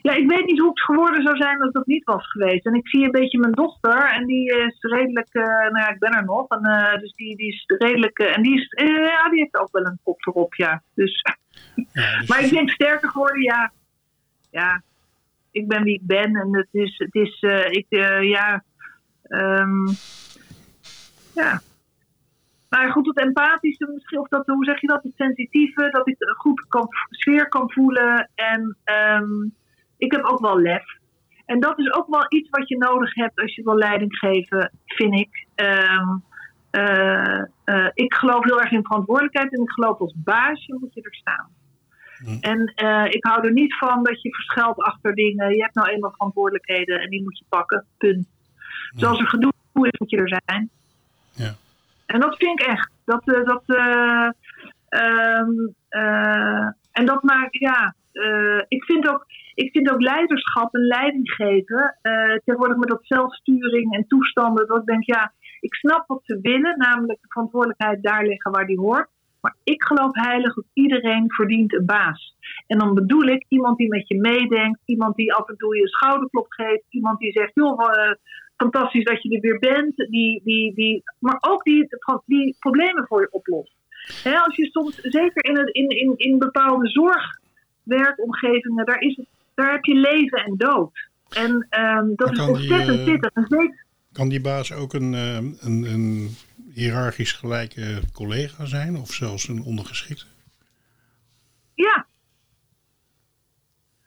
ja, 0.02 0.12
ik 0.12 0.28
weet 0.28 0.46
niet 0.46 0.58
hoe 0.58 0.68
het 0.68 0.82
geworden 0.82 1.22
zou 1.22 1.36
zijn 1.36 1.62
als 1.62 1.72
dat 1.72 1.86
niet 1.86 2.04
was 2.04 2.30
geweest. 2.30 2.66
En 2.66 2.74
ik 2.74 2.88
zie 2.88 3.04
een 3.04 3.10
beetje 3.10 3.38
mijn 3.38 3.52
dochter 3.52 4.10
en 4.10 4.26
die 4.26 4.56
is 4.56 4.76
redelijk, 4.80 5.28
eh, 5.34 5.44
nou 5.44 5.78
ja, 5.78 5.88
ik 5.88 5.98
ben 5.98 6.12
er 6.12 6.24
nog. 6.24 6.48
En, 6.48 6.62
eh, 6.62 7.00
dus 7.00 7.12
die, 7.12 7.36
die 7.36 7.52
is 7.52 7.64
redelijk, 7.66 8.18
eh, 8.18 8.36
en 8.36 8.42
die, 8.42 8.54
is, 8.54 8.72
ja, 8.86 9.28
die 9.28 9.40
heeft 9.40 9.58
ook 9.58 9.72
wel 9.72 9.86
een 9.86 9.98
kop 10.02 10.26
erop, 10.26 10.54
ja. 10.54 10.82
Dus, 10.94 11.22
Ja, 11.92 12.18
dus 12.18 12.28
maar 12.28 12.44
ik 12.44 12.50
denk 12.50 12.70
sterker 12.70 13.08
geworden, 13.08 13.42
ja. 13.42 13.72
Ja, 14.50 14.82
ik 15.50 15.68
ben 15.68 15.82
wie 15.82 15.94
ik 15.94 16.06
ben 16.06 16.36
en 16.36 16.56
het 16.56 16.68
is, 16.70 16.98
het 16.98 17.14
is 17.14 17.42
ik, 17.70 17.86
ja, 18.20 18.64
ehm, 19.22 19.86
ja. 21.34 21.60
Ja, 22.70 22.90
goed, 22.90 23.06
het 23.06 23.18
empathische 23.18 23.90
misschien, 23.94 24.18
of 24.18 24.28
dat, 24.28 24.46
hoe 24.46 24.64
zeg 24.64 24.80
je 24.80 24.86
dat, 24.86 25.02
het 25.02 25.12
sensitieve, 25.16 25.88
dat 25.90 26.08
ik 26.08 26.16
goed 26.36 26.64
kan, 26.68 26.88
sfeer 27.10 27.48
kan 27.48 27.70
voelen. 27.70 28.30
En 28.34 28.76
ehm, 28.84 29.48
ik 29.96 30.12
heb 30.12 30.24
ook 30.24 30.40
wel 30.40 30.60
lef. 30.60 30.84
En 31.46 31.60
dat 31.60 31.78
is 31.78 31.92
ook 31.92 32.06
wel 32.08 32.26
iets 32.28 32.50
wat 32.50 32.68
je 32.68 32.76
nodig 32.76 33.14
hebt 33.14 33.40
als 33.40 33.54
je 33.54 33.62
wil 33.62 33.76
leiding 33.76 34.18
geven, 34.18 34.72
vind 34.84 35.14
ik. 35.14 35.46
Ehm, 35.54 36.08
eh, 36.70 37.40
eh, 37.64 37.90
ik 37.94 38.14
geloof 38.14 38.44
heel 38.44 38.60
erg 38.60 38.70
in 38.70 38.84
verantwoordelijkheid 38.84 39.52
en 39.52 39.62
ik 39.62 39.70
geloof 39.70 39.98
als 39.98 40.14
baasje 40.16 40.76
moet 40.80 40.94
je 40.94 41.02
er 41.02 41.14
staan. 41.14 41.50
En 42.40 42.72
eh, 42.74 43.04
ik 43.08 43.24
hou 43.24 43.46
er 43.46 43.52
niet 43.52 43.76
van 43.76 44.02
dat 44.02 44.22
je 44.22 44.34
verschuilt 44.34 44.78
achter 44.78 45.14
dingen. 45.14 45.54
Je 45.54 45.62
hebt 45.62 45.74
nou 45.74 45.88
eenmaal 45.88 46.10
verantwoordelijkheden 46.10 47.00
en 47.00 47.10
die 47.10 47.22
moet 47.22 47.38
je 47.38 47.44
pakken. 47.48 47.84
Punt. 47.98 48.26
Zoals 48.94 49.18
er 49.18 49.26
gedoe 49.26 49.52
is, 49.72 49.98
moet 49.98 50.10
je 50.10 50.16
er 50.16 50.40
zijn. 50.44 50.70
Ja. 51.32 51.54
En 52.06 52.20
dat 52.20 52.36
vind 52.36 52.60
ik 52.60 52.66
echt. 52.66 52.90
Dat, 53.04 53.24
dat, 53.24 53.62
eh, 53.66 54.28
ehm, 54.88 55.50
eh, 55.88 56.66
en 56.92 57.06
dat 57.06 57.22
maakt, 57.22 57.58
ja. 57.58 57.94
ik, 58.68 58.84
vind 58.84 59.08
ook, 59.08 59.26
ik 59.54 59.70
vind 59.72 59.90
ook 59.90 60.00
leiderschap 60.02 60.74
en 60.74 60.86
leiding 60.86 61.30
geven. 61.30 61.98
eh, 62.02 62.34
tegenwoordig 62.44 62.76
met 62.76 62.88
dat 62.88 63.06
zelfsturing 63.06 63.94
en 63.94 64.06
toestanden. 64.06 64.66
Dat 64.66 64.80
ik 64.80 64.86
denk, 64.86 65.04
ja, 65.04 65.32
ik 65.60 65.74
snap 65.74 66.04
wat 66.06 66.20
ze 66.24 66.38
willen. 66.42 66.78
Namelijk 66.78 67.20
de 67.20 67.28
verantwoordelijkheid 67.28 68.02
daar 68.02 68.26
leggen 68.26 68.52
waar 68.52 68.66
die 68.66 68.78
hoort. 68.78 69.08
Maar 69.40 69.56
ik 69.64 69.82
geloof 69.82 70.10
heilig 70.12 70.54
dat 70.54 70.64
iedereen 70.72 71.24
verdient 71.32 71.74
een 71.74 71.86
baas. 71.86 72.36
En 72.66 72.78
dan 72.78 72.94
bedoel 72.94 73.22
ik 73.22 73.44
iemand 73.48 73.76
die 73.78 73.88
met 73.88 74.08
je 74.08 74.20
meedenkt. 74.20 74.80
Iemand 74.84 75.16
die 75.16 75.34
af 75.34 75.48
en 75.48 75.56
toe 75.56 75.76
je 75.76 75.82
een 75.82 75.88
schouderklop 75.88 76.46
geeft. 76.48 76.84
Iemand 76.88 77.18
die 77.18 77.32
zegt, 77.32 77.50
joh, 77.54 77.80
eh, 77.80 78.14
fantastisch 78.56 79.04
dat 79.04 79.22
je 79.22 79.34
er 79.34 79.40
weer 79.40 79.58
bent. 79.58 79.96
Die, 79.96 80.40
die, 80.44 80.74
die, 80.74 81.02
maar 81.18 81.38
ook 81.40 81.62
die, 81.62 81.88
die 82.24 82.56
problemen 82.58 83.06
voor 83.06 83.20
je 83.20 83.28
oplost. 83.30 83.74
Als 84.24 84.56
je 84.56 84.66
soms, 84.70 85.00
zeker 85.00 85.44
in, 85.44 85.56
het, 85.56 85.68
in, 85.68 85.88
in, 85.88 86.12
in 86.16 86.38
bepaalde 86.38 86.88
zorgwerkomgevingen, 86.88 88.86
daar, 88.86 89.00
is 89.00 89.16
het, 89.16 89.26
daar 89.54 89.72
heb 89.72 89.84
je 89.84 89.94
leven 89.94 90.38
en 90.44 90.56
dood. 90.56 91.08
En 91.28 91.66
ehm, 91.70 92.06
dat 92.14 92.26
Maar 92.26 92.32
is 92.32 92.38
kan 92.38 92.46
die, 92.46 92.70
ontzettend 92.70 92.98
eh, 92.98 93.04
pittig. 93.04 93.30
En 93.34 93.78
Kan 94.12 94.28
die 94.28 94.40
baas 94.40 94.72
ook 94.72 94.92
een, 94.94 95.14
eh, 95.14 95.36
een, 95.36 95.84
een 95.84 96.28
hiërarchisch 96.72 97.32
gelijke 97.32 98.00
collega 98.12 98.64
zijn 98.64 98.96
of 98.96 99.12
zelfs 99.12 99.48
een 99.48 99.62
ondergeschikte? 99.62 100.24
Ja. 101.74 102.06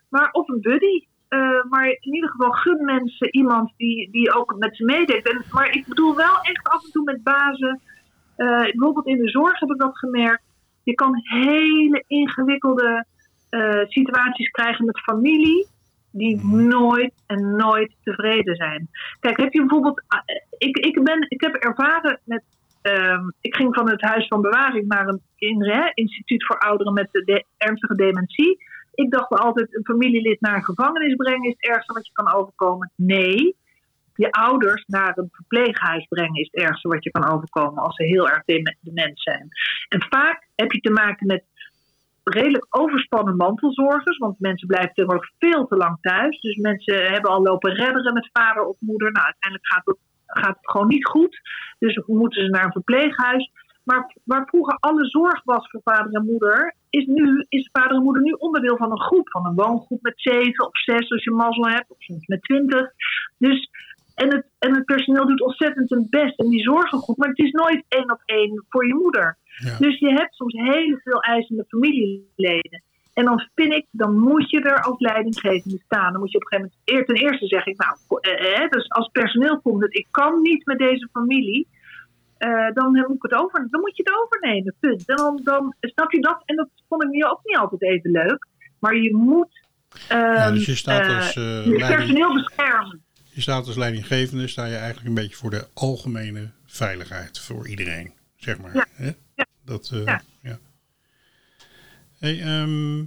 Maar 0.09 0.31
of 0.31 0.47
een 0.49 0.61
buddy. 0.61 1.05
Eh, 1.27 1.63
maar 1.69 1.87
in 1.87 2.13
ieder 2.13 2.29
geval 2.29 2.51
gun 2.51 2.85
mensen 2.85 3.35
iemand 3.35 3.73
die, 3.77 4.11
die 4.11 4.33
ook 4.33 4.55
met 4.57 4.75
ze 4.75 4.83
meedenkt. 4.85 5.29
En, 5.31 5.43
maar 5.51 5.69
ik 5.75 5.87
bedoel 5.87 6.15
wel 6.15 6.41
echt 6.41 6.67
af 6.67 6.83
en 6.85 6.91
toe 6.91 7.03
met 7.03 7.23
bazen. 7.23 7.81
eh, 8.35 8.47
bijvoorbeeld 8.61 9.07
in 9.07 9.17
de 9.17 9.29
zorg 9.29 9.59
heb 9.59 9.69
ik 9.69 9.77
dat 9.79 9.97
gemerkt. 9.97 10.43
Je 10.83 10.93
kan 10.93 11.19
hele 11.23 12.03
ingewikkelde 12.07 13.05
eh, 13.61 13.87
situaties 13.87 14.49
krijgen 14.49 14.85
met 14.85 14.99
familie. 15.01 15.67
Die 16.11 16.45
nooit 16.45 17.13
en 17.27 17.55
nooit 17.55 17.95
tevreden 18.03 18.55
zijn. 18.55 18.89
Kijk, 19.19 19.37
heb 19.37 19.53
je 19.53 19.59
bijvoorbeeld. 19.59 20.03
ah, 20.07 20.19
Ik, 20.57 20.77
ik, 20.77 21.03
ben, 21.03 21.25
ik 21.29 21.41
heb 21.41 21.53
ervaren 21.55 22.19
met 22.23 22.43
Ehm, 22.81 23.29
ik 23.41 23.55
ging 23.55 23.75
van 23.75 23.89
het 23.89 24.01
Huis 24.01 24.27
van 24.27 24.41
Bewaring 24.41 24.87
naar 24.87 25.07
een 25.07 25.21
INRE, 25.35 25.91
Instituut 25.93 26.45
voor 26.45 26.57
Ouderen 26.57 26.93
met 26.93 27.07
de 27.11 27.23
de- 27.23 27.45
ernstige 27.57 27.95
dementie. 27.95 28.57
Ik 28.93 29.11
dacht 29.11 29.29
altijd, 29.29 29.75
een 29.75 29.85
familielid 29.85 30.41
naar 30.41 30.55
een 30.55 30.63
gevangenis 30.63 31.15
brengen 31.15 31.43
is 31.49 31.55
het 31.57 31.69
ergste 31.69 31.93
wat 31.93 32.05
je 32.07 32.13
kan 32.13 32.33
overkomen. 32.33 32.91
Nee, 32.95 33.55
je 34.15 34.31
ouders 34.31 34.83
naar 34.85 35.17
een 35.17 35.29
verpleeghuis 35.31 36.05
brengen 36.07 36.41
is 36.41 36.49
het 36.51 36.61
ergste 36.63 36.87
wat 36.87 37.03
je 37.03 37.11
kan 37.11 37.31
overkomen 37.31 37.83
als 37.83 37.95
ze 37.95 38.03
heel 38.03 38.29
erg 38.29 38.43
deme- 38.45 38.75
dement 38.81 39.19
zijn. 39.21 39.47
En 39.89 40.05
vaak 40.09 40.47
heb 40.55 40.71
je 40.71 40.79
te 40.79 40.91
maken 40.91 41.27
met 41.27 41.43
redelijk 42.33 42.67
overspannen 42.69 43.35
mantelzorgers, 43.35 44.17
want 44.17 44.39
mensen 44.39 44.67
blijven 44.67 44.93
tegenwoordig 44.93 45.31
veel 45.39 45.67
te 45.67 45.75
lang 45.75 45.97
thuis. 46.01 46.39
Dus 46.41 46.55
mensen 46.55 47.11
hebben 47.11 47.31
al 47.31 47.41
lopen 47.41 47.73
redderen 47.73 48.13
met 48.13 48.29
vader 48.33 48.65
of 48.65 48.75
moeder. 48.79 49.11
Nou, 49.11 49.25
uiteindelijk 49.25 49.73
gaat 49.73 49.85
het, 49.85 49.97
gaat 50.25 50.57
gewoon 50.61 50.87
niet 50.87 51.05
goed. 51.05 51.39
Dus 51.79 52.01
moeten 52.05 52.43
ze 52.43 52.49
naar 52.49 52.65
een 52.65 52.71
verpleeghuis. 52.71 53.51
Maar 53.83 54.15
waar 54.23 54.47
vroeger 54.47 54.77
alle 54.79 55.05
zorg 55.05 55.41
was 55.43 55.69
voor 55.69 55.81
vader 55.83 56.13
en 56.13 56.25
moeder, 56.25 56.75
is, 56.89 57.05
nu, 57.05 57.45
is 57.49 57.69
vader 57.71 57.97
en 57.97 58.03
moeder 58.03 58.23
nu 58.23 58.31
onderdeel 58.31 58.77
van 58.77 58.91
een 58.91 59.01
groep. 59.01 59.29
Van 59.29 59.45
een 59.45 59.55
woongroep 59.55 60.01
met 60.01 60.13
zeven 60.15 60.65
of 60.65 60.77
zes 60.77 61.11
als 61.11 61.23
je 61.23 61.31
mazzel 61.31 61.67
hebt, 61.67 61.89
of 61.89 61.97
soms 61.99 62.27
met 62.27 62.41
twintig. 62.41 62.91
Dus, 63.37 63.69
en, 64.21 64.27
het, 64.35 64.45
en 64.59 64.75
het 64.75 64.85
personeel 64.85 65.27
doet 65.27 65.41
ontzettend 65.41 65.89
hun 65.89 66.07
best 66.09 66.39
en 66.39 66.49
die 66.49 66.61
zorgen 66.61 66.99
goed. 66.99 67.17
Maar 67.17 67.29
het 67.29 67.39
is 67.39 67.51
nooit 67.51 67.83
één 67.87 68.11
op 68.11 68.21
één 68.25 68.65
voor 68.69 68.87
je 68.87 68.93
moeder. 68.93 69.37
Ja. 69.57 69.77
Dus 69.77 69.99
je 69.99 70.09
hebt 70.09 70.35
soms 70.35 70.53
heel 70.53 70.99
veel 71.03 71.21
eisende 71.21 71.65
familieleden. 71.67 72.83
En 73.13 73.25
dan 73.25 73.49
vind 73.55 73.73
ik, 73.73 73.85
dan 73.91 74.19
moet 74.19 74.49
je 74.49 74.61
er 74.61 74.81
als 74.81 74.99
leidinggevende 74.99 75.79
staan. 75.85 76.11
Dan 76.11 76.21
moet 76.21 76.31
je 76.31 76.37
op 76.37 76.43
een 76.43 76.47
gegeven 76.47 76.79
moment, 76.85 77.07
ten 77.07 77.15
eerste 77.15 77.47
zeg 77.47 77.65
ik, 77.65 77.77
nou, 77.77 77.97
eh, 78.21 78.63
eh, 78.63 78.69
dus 78.69 78.89
als 78.89 79.09
personeel 79.11 79.61
komt 79.61 79.81
het, 79.81 79.95
ik 79.95 80.07
kan 80.11 80.41
niet 80.41 80.65
met 80.65 80.77
deze 80.77 81.09
familie. 81.11 81.67
eh, 82.37 82.67
dan 82.73 82.91
moet 82.91 83.15
ik 83.15 83.21
het 83.31 83.33
over, 83.41 83.67
dan 83.69 83.81
moet 83.81 83.97
je 83.97 84.03
het 84.03 84.13
overnemen, 84.23 84.75
punt. 84.79 85.07
En 85.09 85.15
dan, 85.15 85.39
dan 85.43 85.75
snap 85.79 86.11
je 86.11 86.21
dat, 86.21 86.41
en 86.45 86.55
dat 86.55 86.69
vond 86.89 87.03
ik 87.03 87.09
nu 87.09 87.23
ook 87.23 87.39
niet 87.43 87.57
altijd 87.57 87.81
even 87.83 88.11
leuk. 88.11 88.47
Maar 88.79 88.95
je 88.95 89.15
moet 89.15 89.65
Ja, 90.09 90.45
ehm, 90.45 90.53
dus 90.53 90.65
je 90.65 90.75
staat 90.75 91.15
als, 91.15 91.35
eh, 91.35 91.65
je 91.65 91.75
personeel 91.75 92.33
beschermen. 92.33 93.05
Je 93.37 93.43
staat 93.43 93.67
als 93.67 93.75
leidinggevende, 93.75 94.47
sta 94.47 94.65
je 94.65 94.75
eigenlijk 94.75 95.07
een 95.07 95.13
beetje 95.13 95.35
voor 95.35 95.49
de 95.49 95.67
algemene 95.73 96.51
veiligheid 96.65 97.39
voor 97.39 97.67
iedereen, 97.67 98.13
zeg 98.35 98.57
maar. 98.59 98.75
Ja. 98.75 98.85
Hè? 98.91 99.11
Ja. 99.35 99.45
Dat, 99.65 99.89
eh, 99.93 100.05
Ja. 100.05 100.21
ja. 100.41 100.59
Hey, 102.19 102.41
ehm, 102.41 103.05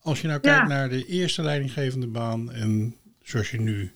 als 0.00 0.20
je 0.20 0.26
nou 0.26 0.38
Ja. 0.42 0.52
kijkt 0.52 0.68
naar 0.68 0.88
de 0.88 1.06
eerste 1.06 1.42
leidinggevende 1.42 2.06
baan 2.06 2.52
en 2.52 2.94
zoals 3.22 3.50
je 3.50 3.60
nu 3.60 3.92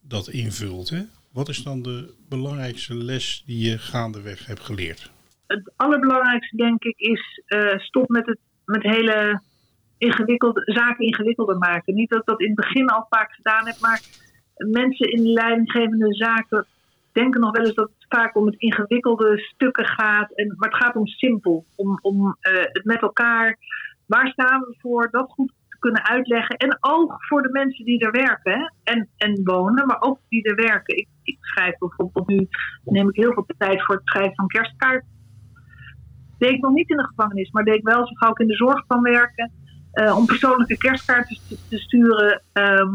dat 0.00 0.28
invult, 0.28 0.88
hè? 0.90 1.02
wat 1.30 1.48
is 1.48 1.62
dan 1.62 1.82
de 1.82 2.14
belangrijkste 2.28 2.94
les 2.94 3.42
die 3.46 3.70
je 3.70 3.78
gaandeweg 3.78 4.46
hebt 4.46 4.60
geleerd? 4.60 5.10
het 5.46 5.72
allerbelangrijkste, 5.76 6.56
denk 6.56 6.82
ik, 6.84 6.98
is 6.98 7.42
eh, 7.46 7.78
stop 7.78 8.08
met 8.08 8.26
het 8.26 8.38
met 8.64 8.82
hele 8.82 9.42
ingewikkelde, 9.98 10.62
zaken 10.64 11.06
ingewikkelder 11.06 11.58
maken. 11.58 11.94
Niet 11.94 12.10
dat 12.10 12.20
ik 12.20 12.26
dat 12.26 12.40
in 12.40 12.46
het 12.46 12.56
begin 12.56 12.86
al 12.88 13.06
vaak 13.10 13.32
gedaan 13.32 13.66
heb, 13.66 13.80
maar 13.80 14.02
mensen 14.56 15.10
in 15.10 15.22
de 15.22 15.28
leidinggevende 15.28 16.14
zaken 16.14 16.66
denken 17.12 17.40
nog 17.40 17.56
wel 17.56 17.64
eens 17.64 17.74
dat 17.74 17.90
het 17.98 18.06
vaak 18.08 18.36
om 18.36 18.46
het 18.46 18.54
ingewikkelde 18.58 19.38
stukken 19.38 19.86
gaat. 19.86 20.32
En, 20.34 20.54
maar 20.56 20.68
het 20.68 20.82
gaat 20.82 20.96
om 20.96 21.06
simpel, 21.06 21.64
om, 21.74 21.98
om 22.02 22.36
eh, 22.40 22.52
het 22.54 22.84
met 22.84 23.02
elkaar. 23.02 23.58
Waar 24.06 24.28
staan 24.28 24.60
we 24.60 24.74
voor? 24.78 25.08
Dat 25.10 25.30
goed 25.30 25.52
te 25.68 25.78
kunnen 25.78 26.06
uitleggen. 26.06 26.56
En 26.56 26.76
ook 26.80 27.14
voor 27.18 27.42
de 27.42 27.50
mensen 27.52 27.84
die 27.84 28.00
er 28.00 28.10
werken? 28.10 28.74
En, 28.84 29.08
en 29.16 29.40
wonen, 29.44 29.86
maar 29.86 30.00
ook 30.00 30.18
die 30.28 30.42
er 30.42 30.56
werken. 30.56 30.96
Ik, 30.96 31.08
ik 31.22 31.36
schrijf 31.40 31.78
bijvoorbeeld 31.78 32.28
nu, 32.28 32.48
neem 32.84 33.08
ik 33.08 33.16
heel 33.16 33.32
veel 33.32 33.46
tijd 33.58 33.84
voor 33.84 33.94
het 33.94 34.06
schrijven 34.08 34.34
van 34.34 34.46
kerstkaart 34.46 35.04
deed 36.42 36.52
ik 36.52 36.60
nog 36.60 36.72
niet 36.72 36.90
in 36.90 36.96
de 36.96 37.06
gevangenis, 37.06 37.50
maar 37.50 37.64
deed 37.64 37.74
ik 37.74 37.84
wel 37.84 38.06
zo 38.06 38.14
gauw 38.14 38.30
ik 38.30 38.38
in 38.38 38.46
de 38.46 38.56
zorg 38.56 38.86
kan 38.86 39.02
werken. 39.02 39.50
eh, 39.92 40.16
om 40.16 40.26
persoonlijke 40.26 40.76
kerstkaarten 40.76 41.38
te, 41.68 41.78
sturen, 41.78 42.42
ehm, 42.52 42.94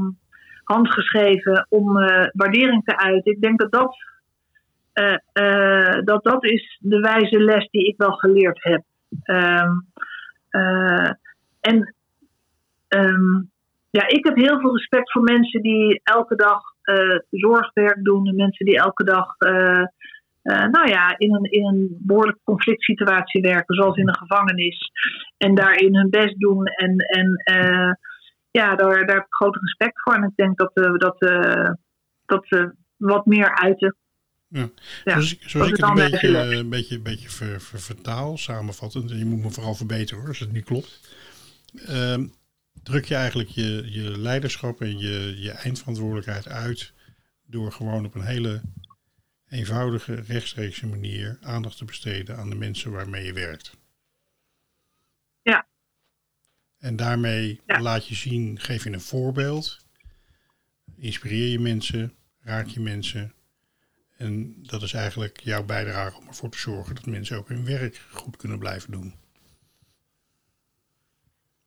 handgeschreven, 0.68 1.66
om 1.70 1.98
eh, 1.98 2.28
waardering 2.34 2.84
te 2.84 2.98
uiten. 2.98 3.32
Ik 3.32 3.42
denk 3.42 3.60
dat 3.60 3.72
dat, 3.72 3.96
eh, 4.98 5.18
eh, 5.34 6.04
dat 6.04 6.24
dat 6.24 6.46
is 6.46 6.78
de 6.82 7.00
wijze 7.00 7.40
les 7.40 7.68
die 7.70 7.88
ik 7.88 7.98
wel 7.98 8.12
geleerd 8.12 8.64
heb. 8.64 8.84
Ehm, 9.24 9.72
eh, 10.50 11.10
en 11.60 11.96
ehm, 12.88 13.42
ja, 13.90 14.08
ik 14.08 14.26
heb 14.26 14.36
heel 14.36 14.60
veel 14.60 14.76
respect 14.76 15.12
voor 15.12 15.24
mensen 15.24 15.62
die 15.62 16.02
elke 16.04 16.36
dag 16.36 16.62
zorgwerk 17.30 18.04
doen. 18.04 18.36
Mensen 18.36 18.66
die 18.66 18.78
elke 18.78 19.04
dag 19.04 19.36
nou 20.72 20.90
ja, 20.90 21.18
in 21.18 21.36
een, 21.36 21.44
in 21.44 21.66
een 21.66 21.98
behoorlijke 22.00 22.40
conflict 22.44 22.84
situatie 22.84 23.42
werken, 23.42 23.76
zoals 23.76 23.98
in 23.98 24.08
een 24.08 24.18
gevangenis. 24.18 24.92
En 25.38 25.56
daarin 25.56 25.96
hun 25.96 26.10
best 26.10 26.40
doen. 26.40 26.66
En, 26.66 26.98
en 26.98 27.44
ja, 28.58 28.76
daar, 28.76 29.06
daar 29.06 29.16
heb 29.16 29.26
ik 29.26 29.34
groot 29.34 29.56
respect 29.56 30.02
voor. 30.02 30.14
En 30.14 30.24
ik 30.24 30.36
denk 30.36 30.58
dat 30.58 30.72
we 30.74 30.98
dat, 30.98 31.22
eh, 31.22 31.72
dat 32.26 32.50
we 32.50 32.76
wat 32.96 33.26
meer 33.26 33.56
uiten. 33.56 33.96
Ja. 34.48 34.70
Ja, 35.04 35.12
zoals 35.12 35.34
ik, 35.34 35.50
zoals 35.50 35.68
ik 35.70 35.76
het 35.76 35.86
een 35.86 35.94
beetje, 35.94 36.38
eh, 36.38 36.58
een 36.58 36.70
beetje, 36.70 36.96
een 36.96 37.04
beetje 37.04 37.30
ver, 37.30 37.62
ver- 37.62 37.80
vertaal, 37.80 38.38
samenvattend, 38.38 39.12
en 39.12 39.18
je 39.18 39.26
moet 39.26 39.44
me 39.44 39.50
vooral 39.52 39.76
verbeteren 39.76 40.20
hoor, 40.20 40.28
als 40.28 40.40
het 40.40 40.52
niet 40.52 40.66
klopt. 40.66 41.16
Ehm, 41.86 42.28
druk 42.84 43.06
je 43.06 43.16
eigenlijk 43.16 43.50
je, 43.50 43.92
je 43.92 44.18
leiderschap 44.18 44.82
en 44.82 44.98
je, 44.98 45.42
je 45.42 45.52
eindverantwoordelijkheid 45.52 46.48
uit 46.48 46.94
door 47.46 47.72
gewoon 47.72 48.06
op 48.06 48.16
een 48.16 48.26
hele 48.26 48.62
eenvoudige, 49.50 50.16
rechtstreekse 50.16 50.88
manier 50.88 51.38
aandacht 51.42 51.78
te 51.78 51.86
besteden 51.86 52.38
aan 52.38 52.50
de 52.50 52.56
mensen 52.56 52.92
waarmee 52.92 53.26
je 53.26 53.34
werkt. 53.34 53.78
Ja. 55.42 55.68
En 56.80 56.96
daarmee 56.96 57.62
Ja. 57.66 57.82
laat 57.82 58.08
je 58.08 58.16
zien, 58.16 58.60
geef 58.60 58.84
je 58.84 58.92
een 58.92 59.02
voorbeeld, 59.02 59.86
inspireer 60.98 61.48
je 61.48 61.60
mensen, 61.60 62.14
raak 62.42 62.66
je 62.66 62.80
mensen. 62.80 63.34
En 64.18 64.56
dat 64.62 64.82
is 64.82 64.94
eigenlijk 64.94 65.40
jouw 65.40 65.64
bijdrage 65.64 66.18
om 66.18 66.28
ervoor 66.28 66.50
te 66.50 66.58
zorgen 66.58 66.96
dat 66.96 67.06
mensen 67.06 67.38
ook 67.38 67.48
hun 67.48 67.66
werk 67.66 68.02
goed 68.12 68.38
kunnen 68.38 68.60
blijven 68.60 68.92
doen. 68.92 69.14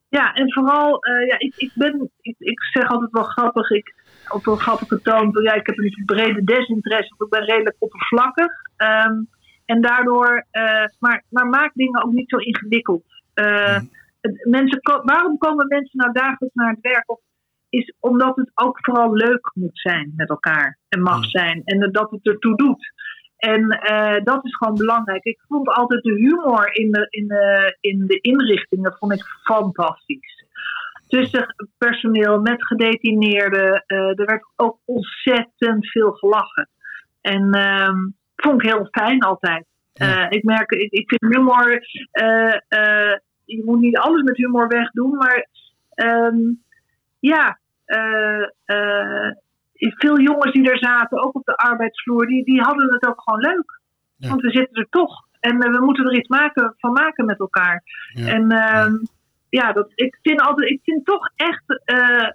Ja, 0.08 0.34
en 0.34 0.52
vooral, 0.52 1.02
eh, 1.02 1.26
ja, 1.26 1.38
ik, 1.38 1.54
ik 1.56 1.70
ben, 1.74 2.10
ik, 2.20 2.34
ik 2.38 2.60
zeg 2.72 2.88
altijd 2.88 3.10
wel 3.10 3.22
grappig, 3.22 3.70
ik, 3.70 3.94
op 4.28 4.46
een 4.46 4.58
grappige 4.58 5.00
toon, 5.02 5.38
ja, 5.42 5.54
ik 5.54 5.66
heb 5.66 5.78
een 5.78 6.02
brede 6.06 6.44
desinteresse, 6.44 7.14
of 7.16 7.24
ik 7.26 7.30
ben 7.32 7.44
redelijk 7.44 7.76
oppervlakkig. 7.78 8.52
Ehm, 8.76 9.22
en 9.64 9.80
daardoor, 9.80 10.46
eh, 10.50 10.84
maar, 10.98 11.24
maar 11.28 11.46
maak 11.46 11.70
dingen 11.74 12.04
ook 12.04 12.12
niet 12.12 12.28
zo 12.28 12.36
ingewikkeld. 12.36 13.04
Mhm. 13.34 13.84
Mensen, 14.48 14.78
waarom 15.04 15.38
komen 15.38 15.66
mensen 15.68 15.98
nou 15.98 16.12
dagelijks 16.12 16.54
naar 16.54 16.70
het 16.70 16.80
werk? 16.80 17.10
Of, 17.10 17.20
is 17.68 17.94
omdat 18.00 18.36
het 18.36 18.50
ook 18.54 18.78
vooral 18.80 19.12
leuk 19.14 19.50
moet 19.54 19.78
zijn 19.80 20.12
met 20.16 20.28
elkaar 20.28 20.78
en 20.88 21.02
mag 21.02 21.18
Mhm. 21.18 21.28
zijn 21.28 21.62
en 21.64 21.92
dat 21.92 22.10
het 22.10 22.26
ertoe 22.26 22.56
doet. 22.56 22.92
En 23.36 23.68
eh, 23.68 24.24
dat 24.24 24.44
is 24.44 24.56
gewoon 24.56 24.74
belangrijk. 24.74 25.24
Ik 25.24 25.40
vond 25.48 25.68
altijd 25.68 26.02
de 26.02 26.12
humor 26.14 26.74
in 26.74 26.90
de, 26.90 27.06
in 27.10 27.26
de, 27.26 27.76
in 27.80 28.06
de 28.06 28.20
inrichtingen 28.20 28.94
vond 28.98 29.12
ik 29.12 29.22
fantastisch. 29.44 30.44
Tussen 31.08 31.54
personeel 31.78 32.40
met 32.40 32.66
gedetineerden. 32.66 33.84
eh, 33.86 33.98
er 34.18 34.24
werd 34.26 34.44
ook 34.56 34.78
ontzettend 34.84 35.86
veel 35.90 36.10
gelachen. 36.12 36.68
En 37.20 37.52
ehm 37.52 37.98
vond 38.36 38.62
ik 38.62 38.70
heel 38.70 38.88
fijn 38.90 39.20
altijd. 39.20 39.66
Ja. 39.92 40.24
Eh, 40.24 40.36
ik 40.36 40.42
merk, 40.44 40.70
ik, 40.70 40.90
ik 40.92 41.08
vind 41.08 41.34
humor. 41.34 41.80
Je 43.56 43.62
moet 43.64 43.80
niet 43.80 43.98
alles 43.98 44.22
met 44.22 44.36
humor 44.36 44.68
wegdoen, 44.68 45.16
maar 45.16 45.48
ehm, 45.90 46.38
ja. 47.18 47.58
eh, 47.84 48.42
eh, 48.64 49.34
veel 49.74 50.20
jongens 50.20 50.52
die 50.52 50.70
er 50.70 50.78
zaten, 50.78 51.22
ook 51.22 51.34
op 51.34 51.44
de 51.44 51.56
arbeidsvloer, 51.56 52.26
die, 52.26 52.44
die 52.44 52.60
hadden 52.60 52.92
het 52.92 53.06
ook 53.06 53.22
gewoon 53.22 53.40
leuk. 53.40 53.80
Ja. 54.16 54.28
Want 54.28 54.40
we 54.40 54.50
zitten 54.50 54.82
er 54.82 54.88
toch. 54.90 55.28
En 55.40 55.58
we 55.58 55.84
moeten 55.84 56.04
er 56.04 56.16
iets 56.16 56.28
maken, 56.28 56.74
van 56.78 56.92
maken 56.92 57.24
met 57.24 57.38
elkaar. 57.38 57.82
Ja. 58.12 58.26
En 58.26 58.50
ehm, 58.50 58.94
ja, 59.48 59.72
dat, 59.72 59.92
ik, 59.94 60.18
vind 60.22 60.40
altijd, 60.40 60.70
ik 60.70 60.80
vind 60.82 61.04
toch 61.04 61.30
echt 61.36 61.82
eh, 61.84 62.30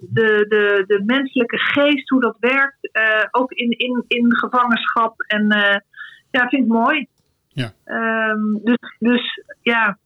de, 0.00 0.44
de, 0.48 0.84
de 0.86 1.02
menselijke 1.06 1.58
geest, 1.58 2.08
hoe 2.08 2.20
dat 2.20 2.36
werkt, 2.40 2.90
ook 3.30 3.52
in, 3.52 3.70
in, 3.70 4.04
in 4.06 4.36
gevangenschap. 4.36 5.20
En 5.20 5.46
ja, 6.30 6.48
vind 6.48 6.62
ik 6.62 6.68
mooi. 6.68 7.08
Ja. 7.48 7.72
Ehm, 7.84 8.52
dus, 8.64 8.96
dus 8.98 9.42
ja. 9.62 9.98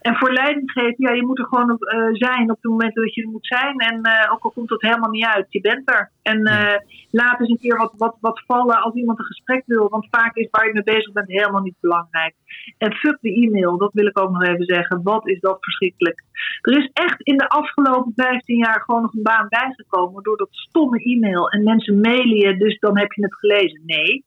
En 0.00 0.16
voor 0.16 0.32
leidinggeven, 0.32 0.94
ja, 0.96 1.12
je 1.12 1.26
moet 1.26 1.38
er 1.38 1.44
gewoon 1.44 1.70
op, 1.70 1.82
eh, 1.82 2.08
zijn 2.12 2.50
op 2.50 2.56
het 2.60 2.70
moment 2.70 2.94
dat 2.94 3.14
je 3.14 3.22
er 3.22 3.28
moet 3.28 3.46
zijn. 3.46 3.76
En 3.78 4.02
eh, 4.02 4.32
ook 4.32 4.42
al 4.42 4.50
komt 4.50 4.70
het 4.70 4.82
helemaal 4.82 5.10
niet 5.10 5.24
uit, 5.24 5.46
je 5.48 5.60
bent 5.60 5.90
er. 5.90 6.10
En 6.22 6.44
eh, 6.44 6.78
laat 7.10 7.40
eens 7.40 7.48
een 7.48 7.58
keer 7.58 7.76
wat, 7.76 7.94
wat, 7.96 8.16
wat 8.20 8.42
vallen 8.46 8.82
als 8.82 8.94
iemand 8.94 9.18
een 9.18 9.24
gesprek 9.24 9.62
wil. 9.66 9.88
Want 9.88 10.06
vaak 10.10 10.36
is 10.36 10.48
waar 10.50 10.66
je 10.66 10.72
mee 10.72 10.82
bezig 10.82 11.12
bent 11.12 11.28
helemaal 11.28 11.62
niet 11.62 11.80
belangrijk. 11.80 12.34
En 12.78 12.92
fuck 12.92 13.18
de 13.20 13.34
e-mail, 13.34 13.78
dat 13.78 13.92
wil 13.92 14.06
ik 14.06 14.20
ook 14.20 14.30
nog 14.30 14.42
even 14.42 14.64
zeggen. 14.64 15.02
Wat 15.02 15.28
is 15.28 15.40
dat 15.40 15.56
verschrikkelijk. 15.60 16.22
Er 16.60 16.78
is 16.78 16.90
echt 16.92 17.20
in 17.22 17.36
de 17.36 17.48
afgelopen 17.48 18.12
15 18.14 18.56
jaar 18.56 18.80
gewoon 18.80 19.02
nog 19.02 19.14
een 19.14 19.22
baan 19.22 19.48
bijgekomen 19.48 20.22
door 20.22 20.36
dat 20.36 20.48
stomme 20.50 20.98
e-mail. 20.98 21.50
En 21.50 21.62
mensen 21.62 22.00
mailen 22.00 22.36
je, 22.36 22.56
dus 22.56 22.78
dan 22.78 22.98
heb 22.98 23.12
je 23.12 23.22
het 23.22 23.34
gelezen. 23.34 23.82
Nee. 23.86 24.24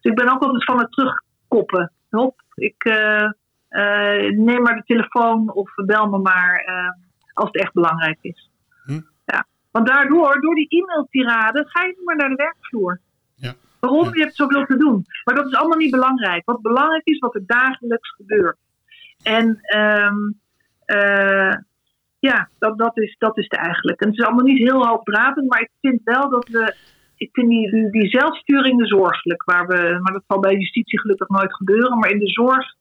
Dus 0.00 0.12
ik 0.12 0.18
ben 0.18 0.32
ook 0.32 0.42
altijd 0.42 0.64
van 0.64 0.78
het 0.78 0.92
terugkoppen. 0.92 1.92
Hop, 2.10 2.42
ik 2.54 2.84
neem 4.36 4.62
maar 4.62 4.76
de 4.76 4.82
telefoon 4.84 5.52
of 5.52 5.74
bel 5.74 6.08
me 6.08 6.18
maar 6.18 6.62
eh, 6.64 6.90
als 7.32 7.48
het 7.52 7.62
echt 7.62 7.72
belangrijk 7.72 8.18
is. 8.20 8.50
Hm. 8.84 9.00
Ja. 9.24 9.46
Want 9.70 9.86
daardoor, 9.86 10.40
door 10.40 10.54
die 10.54 10.68
e-mailtirade, 10.68 11.64
ga 11.68 11.82
je 11.82 11.94
niet 11.96 12.06
meer 12.06 12.16
naar 12.16 12.28
de 12.28 12.34
werkvloer. 12.34 13.00
Ja. 13.34 13.52
Waarom? 13.80 14.04
Ja. 14.04 14.10
Je 14.14 14.20
hebt 14.20 14.36
zoveel 14.36 14.66
te 14.66 14.76
doen. 14.76 15.04
Maar 15.24 15.34
dat 15.34 15.46
is 15.46 15.54
allemaal 15.54 15.78
niet 15.78 15.90
belangrijk. 15.90 16.44
Wat 16.44 16.62
belangrijk 16.62 17.04
is, 17.04 17.18
wat 17.18 17.34
er 17.34 17.46
dagelijks 17.46 18.10
gebeurt. 18.10 18.56
En 19.22 19.58
ehm, 19.60 20.16
eh, 20.84 21.56
ja, 22.18 22.48
dat, 22.58 22.78
dat, 22.78 22.98
is, 22.98 23.16
dat 23.18 23.38
is 23.38 23.44
het 23.44 23.56
eigenlijk. 23.56 24.00
En 24.00 24.08
het 24.08 24.18
is 24.18 24.24
allemaal 24.24 24.44
niet 24.44 24.58
heel 24.58 24.86
hoogdravend, 24.86 25.48
maar 25.48 25.60
ik 25.60 25.70
vind 25.80 26.00
wel 26.04 26.30
dat 26.30 26.48
we. 26.48 26.74
Ik 27.16 27.28
vind 27.32 27.48
die, 27.48 27.70
die, 27.70 27.90
die 27.90 28.08
zelfsturing 28.08 28.88
zorgelijk. 28.88 29.44
Waar 29.44 29.66
we, 29.66 29.98
maar 30.02 30.12
dat 30.12 30.24
zal 30.26 30.40
bij 30.40 30.54
justitie 30.54 31.00
gelukkig 31.00 31.28
nooit 31.28 31.54
gebeuren. 31.54 31.98
Maar 31.98 32.10
in 32.10 32.18
de 32.18 32.28
zorg 32.28 32.74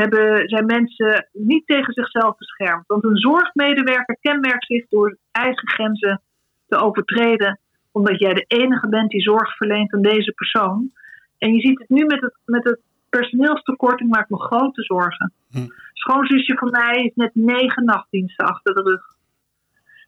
hebben, 0.00 0.48
zijn 0.48 0.66
mensen 0.66 1.28
niet 1.32 1.66
tegen 1.66 1.92
zichzelf 1.92 2.36
beschermd. 2.36 2.86
Want 2.86 3.04
een 3.04 3.16
zorgmedewerker 3.16 4.16
kenmerkt 4.20 4.66
zich 4.66 4.88
door 4.88 5.16
eigen 5.32 5.68
grenzen 5.68 6.20
te 6.68 6.76
overtreden. 6.76 7.58
Omdat 7.92 8.18
jij 8.18 8.34
de 8.34 8.44
enige 8.46 8.88
bent 8.88 9.10
die 9.10 9.20
zorg 9.20 9.56
verleent 9.56 9.94
aan 9.94 10.02
deze 10.02 10.32
persoon. 10.32 10.90
En 11.38 11.54
je 11.54 11.60
ziet 11.60 11.78
het 11.78 11.88
nu 11.88 12.04
met 12.04 12.20
het, 12.20 12.34
met 12.44 12.64
het 12.64 12.80
personeelstekort. 13.08 14.00
Ik 14.00 14.06
maak 14.08 14.28
me 14.28 14.38
grote 14.38 14.82
zorgen. 14.82 15.32
Hm. 15.50 15.66
Schoonzusje 15.92 16.54
van 16.56 16.70
mij 16.70 17.00
heeft 17.00 17.16
net 17.16 17.34
negen 17.34 17.84
nachtdiensten 17.84 18.46
achter 18.46 18.74
de 18.74 18.82
rug. 18.82 19.02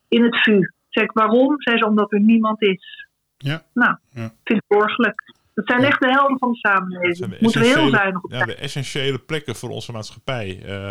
In 0.08 0.22
het 0.22 0.42
VU. 0.42 0.70
Zeg 0.88 1.04
ik 1.04 1.12
waarom? 1.12 1.62
Zei 1.62 1.78
ze 1.78 1.86
omdat 1.86 2.12
er 2.12 2.20
niemand 2.20 2.62
is. 2.62 3.08
Ja. 3.36 3.62
Nou, 3.74 3.96
Ja. 4.12 4.30
vind 4.44 4.58
ik 4.62 4.76
zorgelijk. 4.78 5.34
Dat 5.60 5.68
zijn 5.78 5.84
echt 5.90 6.00
de 6.00 6.10
helden 6.10 6.38
van 6.38 6.50
de 6.52 6.58
samenleving. 6.58 7.16
zijn 7.16 7.30
de 7.30 7.36
Moeten 7.40 7.60
we 7.60 7.66
heel 7.66 7.76
essentiële- 7.76 7.96
zuinig 8.02 8.22
op 8.24 8.30
ja, 8.30 8.36
zijn. 8.36 8.48
de 8.48 8.54
essentiële 8.54 9.18
plekken 9.18 9.56
voor 9.56 9.70
onze 9.70 9.92
maatschappij. 9.92 10.62
Eh, 10.64 10.90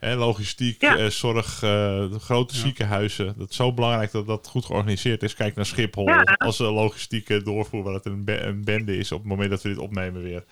hè, 0.00 0.14
logistiek, 0.16 0.80
Ja. 0.80 0.96
eh, 0.96 1.06
zorg, 1.06 1.62
eh, 1.62 2.04
grote 2.12 2.54
Ja. 2.54 2.60
ziekenhuizen. 2.60 3.34
Dat 3.38 3.50
is 3.50 3.56
zo 3.56 3.72
belangrijk 3.72 4.10
dat 4.12 4.26
dat 4.26 4.46
goed 4.48 4.64
georganiseerd 4.64 5.22
is. 5.22 5.34
Kijk 5.34 5.54
naar 5.54 5.66
Schiphol 5.66 6.08
Ja. 6.08 6.22
als 6.36 6.58
een 6.58 6.66
logistieke 6.72 7.42
doorvoer, 7.42 7.82
waar 7.82 7.94
het 7.94 8.06
een, 8.06 8.24
be- 8.24 8.40
een 8.40 8.64
bende 8.64 8.96
is 8.96 9.12
op 9.12 9.18
het 9.18 9.28
moment 9.28 9.50
dat 9.50 9.62
we 9.62 9.68
dit 9.68 9.78
opnemen 9.78 10.22
weer. 10.22 10.44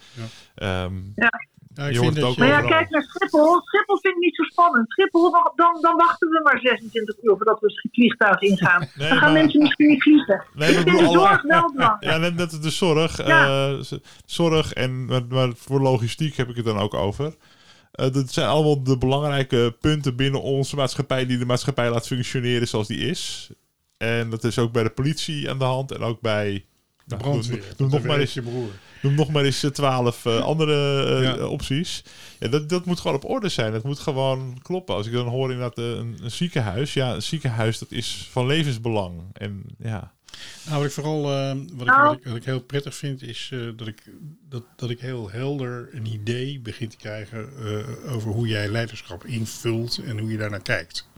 Ja. 0.55 1.31
Ja, 1.75 1.87
ik 1.87 1.93
Je 1.93 1.99
vind 1.99 2.15
het 2.17 2.25
ook 2.25 2.37
Maar 2.37 2.49
ja, 2.49 2.61
kijk 2.61 2.91
naar 2.91 3.03
Schiphol. 3.03 3.61
Schiphol 3.65 3.99
vind 3.99 4.15
ik 4.15 4.21
niet 4.21 4.37
zo 4.37 4.43
spannend. 4.43 4.91
Schiphol, 4.93 5.31
dan, 5.31 5.79
dan, 5.81 5.97
wachten 5.97 6.29
we 6.29 6.41
maar 6.43 6.61
26 6.63 7.23
uur 7.23 7.37
voordat 7.37 7.61
we 7.61 7.67
het 7.67 7.89
vliegtuig 7.93 8.41
ingaan. 8.41 8.81
Nee, 8.95 9.09
dan 9.09 9.19
gaan 9.19 9.33
maar- 9.33 9.41
mensen 9.43 9.61
misschien 9.61 9.89
niet 9.89 10.03
vliegen. 10.03 10.45
Nee, 10.55 10.71
ik 10.71 10.75
vind 10.89 10.99
de 10.99 11.05
zorg 11.05 11.31
alle- 11.31 11.43
wel 11.47 11.73
belangrijk. 11.73 12.03
Ja, 12.13 12.17
net, 12.17 12.35
net 12.35 12.63
de 12.63 12.71
zorg. 12.71 13.27
Ja. 13.27 13.69
eh, 13.71 13.99
zorg 14.27 14.73
en 14.73 15.05
maar, 15.29 15.51
voor 15.57 15.81
logistiek 15.81 16.37
heb 16.37 16.49
ik 16.49 16.57
het 16.57 16.65
dan 16.65 16.79
ook 16.79 16.95
over. 16.95 17.35
Eh, 17.93 18.13
dat 18.13 18.33
zijn 18.33 18.49
allemaal 18.49 18.83
de 18.83 18.99
belangrijke 18.99 19.77
punten 19.81 20.17
binnen 20.17 20.43
onze 20.43 20.77
maatschappij 20.77 21.27
die 21.27 21.39
de 21.39 21.47
maatschappij 21.47 21.91
laat 21.91 22.07
functioneren 22.07 22.69
zoals 22.69 22.87
die 22.89 22.99
is. 22.99 23.51
En 23.97 24.31
dat 24.31 24.45
is 24.45 24.59
ook 24.59 24.73
bij 24.73 24.83
de 24.83 24.91
politie 24.91 25.51
aan 25.51 25.59
de 25.59 25.65
hand 25.65 25.93
en 25.93 26.01
ook 26.03 26.21
bij 26.21 26.65
de 27.05 27.15
nou, 27.17 27.23
brandweer. 27.23 27.65
Nog 27.77 28.03
maar 28.03 28.19
eens, 28.21 28.35
je 28.35 28.43
broer. 28.43 28.71
noem 29.03 29.15
nog 29.15 29.31
maar 29.31 29.45
eens 29.45 29.63
eh, 29.63 29.71
twaalf 29.71 30.27
eh, 30.27 30.41
andere 30.41 31.05
eh, 31.17 31.23
Ja. 31.23 31.47
opties. 31.47 32.03
Ja, 32.39 32.49
dat, 32.49 32.69
dat 32.69 32.85
moet 32.85 33.01
gewoon 33.01 33.17
op 33.17 33.25
orde 33.25 33.49
zijn. 33.49 33.73
Dat 33.73 33.85
moet 33.85 33.99
gewoon 33.99 34.59
kloppen. 34.63 34.95
Als 34.95 35.07
ik 35.07 35.13
dan 35.13 35.27
hoor 35.29 35.51
inderdaad 35.53 35.79
eh, 35.79 35.85
een, 35.85 36.19
een 36.23 36.31
ziekenhuis. 36.31 36.95
Ja, 36.95 37.15
een 37.15 37.23
ziekenhuis 37.23 37.79
dat 37.79 37.91
is 37.93 38.29
van 38.31 38.47
levensbelang. 38.47 39.21
En 39.33 39.65
ja, 39.79 40.13
Nou, 40.67 40.77
wat 40.77 40.87
ik 40.87 40.93
vooral 40.93 41.33
eh, 41.33 41.49
wat, 41.73 41.87
ik, 41.87 41.93
wat, 41.95 42.17
ik, 42.17 42.25
wat 42.25 42.37
ik 42.37 42.45
heel 42.45 42.61
prettig 42.61 42.95
vind, 42.95 43.23
is 43.23 43.51
eh, 43.53 43.61
dat, 43.77 43.87
ik, 43.87 44.03
dat, 44.49 44.63
dat 44.77 44.91
ik 44.91 45.01
heel 45.01 45.31
helder 45.31 45.89
een 45.93 46.07
idee 46.07 46.61
begin 46.61 46.89
te 46.89 46.97
krijgen 46.97 47.49
eh, 48.05 48.13
over 48.15 48.31
hoe 48.31 48.47
jij 48.47 48.69
leiderschap 48.69 49.25
invult 49.27 49.99
en 50.05 50.19
hoe 50.19 50.31
je 50.31 50.39
daarnaar 50.39 50.63
kijkt. 50.63 51.09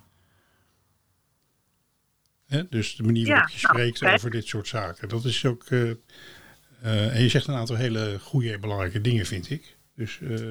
Hè? 2.46 2.68
Dus 2.68 2.96
de 2.96 3.02
manier 3.02 3.26
waarop 3.28 3.48
je 3.48 3.58
nou, 3.62 3.74
spreekt 3.74 4.14
over 4.14 4.30
dit 4.30 4.46
soort 4.46 4.68
zaken. 4.68 5.08
Dat 5.08 5.24
is 5.24 5.46
ook. 5.46 5.64
eh, 5.64 5.90
eh, 5.90 7.14
en 7.16 7.22
je 7.22 7.28
zegt 7.28 7.46
een 7.46 7.54
aantal 7.54 7.76
hele 7.76 8.18
goede 8.20 8.52
en 8.52 8.60
belangrijke 8.60 9.00
dingen, 9.00 9.26
vind 9.26 9.50
ik. 9.50 9.76
Dus. 9.94 10.20
eh, 10.22 10.48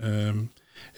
ehm, 0.00 0.38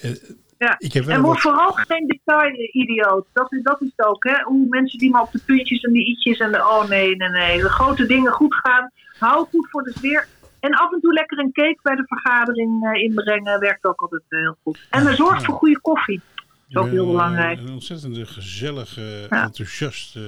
eh, 0.02 0.10
Ja. 0.58 0.74
Ik 0.78 0.92
heb 0.92 1.04
wel 1.04 1.14
En 1.14 1.20
wat- 1.22 1.30
word 1.30 1.40
vooral 1.40 1.72
geen 1.72 2.06
detail-idioot. 2.06 3.26
Dat 3.32 3.52
is, 3.52 3.62
dat 3.62 3.80
is 3.82 3.90
het 3.96 4.06
ook, 4.06 4.24
hè. 4.24 4.42
Hoe 4.42 4.66
mensen 4.68 4.98
die 4.98 5.10
maar 5.10 5.22
op 5.22 5.32
de 5.32 5.38
puntjes 5.46 5.80
en 5.82 5.92
die 5.92 6.06
i'tjes 6.10 6.38
en 6.38 6.52
de 6.52 6.58
oh 6.58 6.88
nee, 6.88 7.16
nee, 7.16 7.28
nee. 7.28 7.60
De 7.60 7.68
grote 7.68 8.06
dingen 8.06 8.32
goed 8.32 8.54
gaan. 8.54 8.90
Hou 9.18 9.46
goed 9.46 9.68
voor 9.70 9.82
de 9.82 9.92
sfeer. 9.96 10.26
En 10.60 10.72
af 10.74 10.92
en 10.92 11.00
toe 11.00 11.12
lekker 11.12 11.38
een 11.38 11.52
cake 11.52 11.78
bij 11.82 11.96
de 11.96 12.04
vergadering 12.06 12.96
inbrengen. 12.96 13.60
Werkt 13.60 13.84
ook 13.84 14.00
altijd 14.00 14.22
heel 14.28 14.56
goed. 14.62 14.86
En 14.90 15.06
er 15.06 15.14
zorgt 15.14 15.40
Ja. 15.40 15.46
voor 15.46 15.54
goede 15.54 15.80
koffie. 15.80 16.20
Is 16.68 16.76
ook 16.76 16.84
je 16.84 16.90
heel 16.90 17.02
eh, 17.04 17.10
belangrijk. 17.10 17.58
Een 17.58 17.70
ontzettende 17.72 18.26
gezellige, 18.26 19.26
Ja. 19.30 19.42
enthousiaste 19.44 20.18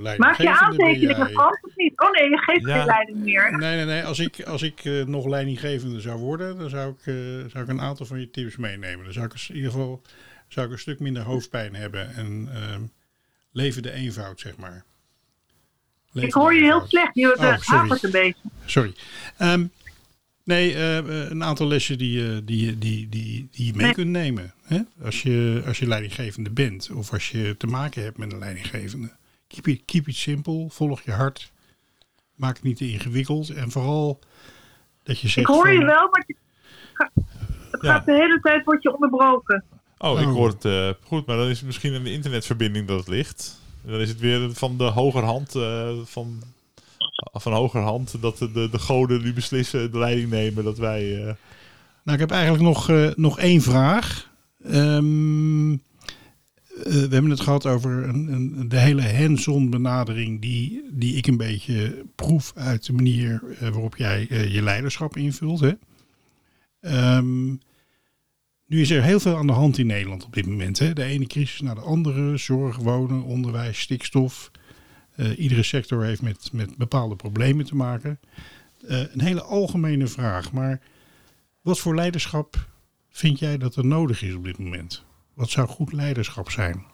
leidinggevende. 0.00 0.18
Maak 0.18 0.36
je 0.38 0.64
aantekeningen, 0.66 1.16
jij. 1.16 1.30
Frans, 1.32 1.60
of 1.60 1.76
niet? 1.76 2.00
Oh 2.00 2.10
nee, 2.10 2.30
je 2.30 2.38
geeft 2.38 2.66
Ja. 2.66 2.76
geen 2.76 2.86
leiding 2.86 3.18
meer. 3.18 3.58
Nee, 3.58 3.76
nee, 3.76 3.84
nee. 3.84 4.04
Als 4.04 4.18
ik, 4.18 4.42
als 4.42 4.62
ik 4.62 4.84
eh, 4.84 5.04
nog 5.04 5.26
leidinggevende 5.26 6.00
zou 6.00 6.18
worden, 6.18 6.58
dan 6.58 6.68
zou 6.70 6.90
ik, 6.90 7.06
eh, 7.06 7.14
zou 7.50 7.64
ik 7.64 7.68
een 7.68 7.80
aantal 7.80 8.06
van 8.06 8.20
je 8.20 8.30
tips 8.30 8.56
meenemen. 8.56 9.04
Dan 9.04 9.12
zou 9.12 9.26
ik 9.26 9.32
in 9.48 9.54
ieder 9.54 9.70
geval 9.70 10.02
zou 10.48 10.66
ik 10.66 10.72
een 10.72 10.78
stuk 10.78 11.00
minder 11.00 11.22
hoofdpijn 11.22 11.74
hebben 11.74 12.14
en 12.14 12.48
ehm, 12.54 12.82
leven 13.52 13.82
de 13.82 13.92
eenvoud, 13.92 14.40
zeg 14.40 14.56
maar. 14.56 14.84
Leven 16.12 16.28
Ik 16.28 16.34
hoor 16.34 16.54
je 16.54 16.62
heel 16.62 16.86
slecht. 16.86 17.14
Je 17.14 17.36
Oh, 17.38 17.58
hapert 17.60 18.02
een 18.02 18.10
beetje. 18.10 18.42
Sorry. 18.64 18.94
Ehm, 19.36 19.66
nee, 20.48 20.74
eh, 20.74 20.98
eh, 20.98 21.30
een 21.30 21.44
aantal 21.44 21.66
lessen 21.66 21.98
die, 21.98 22.12
je- 22.20 22.42
die, 22.44 22.78
die, 22.78 23.08
die, 23.08 23.48
die 23.50 23.66
je 23.66 23.72
mee 23.74 23.84
Nee. 23.84 23.94
kunt 23.94 24.10
nemen. 24.10 24.54
Hè? 24.62 24.80
Als, 25.04 25.22
je, 25.22 25.62
als 25.66 25.78
je 25.78 25.86
leidinggevende 25.86 26.50
bent 26.50 26.90
of 26.94 27.12
als 27.12 27.30
je 27.30 27.54
te 27.58 27.66
maken 27.66 28.02
hebt 28.02 28.18
met 28.18 28.32
een 28.32 28.38
leidinggevende. 28.38 29.10
Keep 29.46 29.66
it, 29.66 29.82
keep 29.84 30.08
it 30.08 30.16
simple, 30.16 30.66
volg 30.68 31.02
je 31.02 31.12
hart. 31.12 31.52
Maak 32.34 32.54
het 32.54 32.64
niet 32.64 32.76
te 32.76 32.90
ingewikkeld. 32.90 33.50
En 33.50 33.70
vooral 33.70 34.18
dat 35.02 35.20
je 35.20 35.26
Ik 35.26 35.32
zegt 35.32 35.46
hoor 35.46 35.68
je 35.70 35.76
van- 35.76 35.86
wel, 35.86 36.08
maar 36.10 36.24
het 36.26 36.36
ga- 36.92 37.10
het 37.70 37.82
Ja. 37.82 37.92
gaat 37.92 38.06
de 38.06 38.12
hele 38.12 38.40
tijd 38.42 38.64
wordt 38.64 38.82
je 38.82 38.92
onderbroken. 38.94 39.64
Oh, 39.98 40.20
ik 40.20 40.26
Oh. 40.26 40.32
hoor 40.32 40.48
het 40.48 40.64
eh, 40.64 40.90
goed, 41.02 41.26
maar 41.26 41.36
dan 41.36 41.48
is 41.48 41.56
het 41.56 41.66
misschien 41.66 41.94
een 41.94 42.06
internetverbinding 42.06 42.86
dat 42.86 42.98
het 42.98 43.08
ligt. 43.08 43.60
Dan 43.82 44.00
is 44.00 44.08
het 44.08 44.18
weer 44.20 44.54
van 44.54 44.76
de 44.78 44.84
hogerhand, 44.84 45.54
eh 45.54 45.90
van, 46.04 46.42
van 47.32 47.52
hogerhand 47.52 48.14
dat 48.20 48.38
de, 48.38 48.52
de, 48.52 48.68
de 48.70 48.78
goden 48.78 49.22
die 49.22 49.32
beslissen, 49.32 49.92
de 49.92 49.98
leiding 49.98 50.30
nemen, 50.30 50.64
dat 50.64 50.78
wij... 50.78 51.16
eh, 51.16 51.24
Nou, 52.04 52.14
ik 52.14 52.18
heb 52.18 52.30
eigenlijk 52.30 52.62
nog, 52.62 52.88
eh, 52.90 53.10
nog 53.16 53.38
één 53.38 53.60
vraag. 53.62 54.30
Ehm, 54.64 55.72
eh, 55.72 55.78
we 56.84 57.08
hebben 57.10 57.30
het 57.30 57.40
gehad 57.40 57.66
over 57.66 58.08
een, 58.08 58.32
een, 58.32 58.68
de 58.68 58.78
hele 58.78 59.02
hands-on 59.14 59.70
benadering 59.70 60.40
die, 60.40 60.82
die 60.92 61.14
ik 61.14 61.26
een 61.26 61.36
beetje 61.36 62.04
proef 62.14 62.52
uit 62.54 62.86
de 62.86 62.92
manier 62.92 63.42
waarop 63.60 63.96
jij 63.96 64.26
je 64.50 64.62
leiderschap 64.62 65.16
invult. 65.16 65.60
Hè? 65.60 65.72
Ehm, 66.80 67.46
nu 68.66 68.80
is 68.80 68.90
er 68.90 69.02
heel 69.02 69.20
veel 69.20 69.36
aan 69.36 69.46
de 69.46 69.52
hand 69.52 69.78
in 69.78 69.86
Nederland 69.86 70.24
op 70.24 70.34
dit 70.34 70.46
moment. 70.46 70.78
Hè? 70.78 70.92
De 70.92 71.04
ene 71.04 71.26
crisis 71.26 71.60
naar 71.60 71.74
de 71.74 71.80
andere, 71.80 72.36
zorg, 72.36 72.76
wonen, 72.76 73.22
onderwijs, 73.22 73.80
stikstof. 73.80 74.50
Eh, 75.18 75.38
iedere 75.38 75.62
sector 75.62 76.04
heeft 76.04 76.22
met, 76.22 76.50
met 76.52 76.76
bepaalde 76.76 77.16
problemen 77.16 77.64
te 77.64 77.76
maken. 77.76 78.20
Eh, 78.88 78.98
een 78.98 79.20
hele 79.20 79.42
algemene 79.42 80.06
vraag, 80.06 80.52
maar 80.52 80.80
wat 81.62 81.78
voor 81.78 81.94
leiderschap 81.94 82.56
vind 83.10 83.38
jij 83.38 83.58
dat 83.58 83.76
er 83.76 83.86
nodig 83.86 84.22
is 84.22 84.34
op 84.34 84.44
dit 84.44 84.58
moment? 84.58 85.04
Wat 85.34 85.50
zou 85.50 85.68
goed 85.68 85.92
leiderschap 85.92 86.50
zijn? 86.50 86.84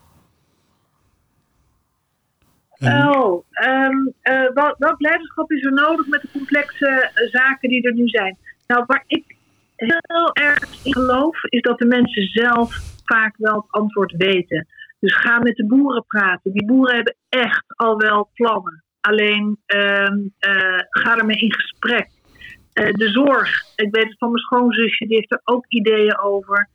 Oh, 2.78 3.44
ehm, 3.50 3.96
eh, 4.20 4.52
wat, 4.54 4.74
welk 4.78 5.00
leiderschap 5.00 5.52
is 5.52 5.64
er 5.64 5.72
nodig 5.72 6.06
met 6.06 6.20
de 6.20 6.28
complexe 6.32 7.10
zaken 7.32 7.68
die 7.68 7.82
er 7.82 7.94
nu 7.94 8.08
zijn? 8.08 8.36
Nou, 8.66 8.84
waar 8.86 9.04
ik 9.06 9.36
heel 9.76 10.30
erg 10.32 10.84
in 10.84 10.92
geloof, 10.92 11.44
is 11.44 11.62
dat 11.62 11.78
de 11.78 11.86
mensen 11.86 12.22
zelf 12.22 12.80
vaak 13.04 13.34
wel 13.36 13.54
het 13.54 13.70
antwoord 13.70 14.12
weten. 14.12 14.66
Dus 15.04 15.16
ga 15.16 15.38
met 15.38 15.56
de 15.56 15.66
boeren 15.66 16.04
praten. 16.06 16.52
Die 16.52 16.64
boeren 16.64 16.94
hebben 16.94 17.16
echt 17.28 17.64
al 17.66 17.96
wel 17.96 18.30
plannen. 18.34 18.84
Alleen 19.00 19.58
ehm, 19.66 20.18
eh, 20.38 20.80
ga 20.88 21.18
ermee 21.18 21.36
in 21.36 21.54
gesprek. 21.54 22.08
Eh, 22.72 22.92
de 22.92 23.08
zorg, 23.08 23.62
ik 23.76 23.94
weet 23.94 24.08
het 24.08 24.18
van 24.18 24.30
mijn 24.30 24.42
schoonzusje, 24.42 25.06
die 25.06 25.16
heeft 25.16 25.32
er 25.32 25.40
ook 25.44 25.64
ideeën 25.68 26.18
over. 26.18 26.68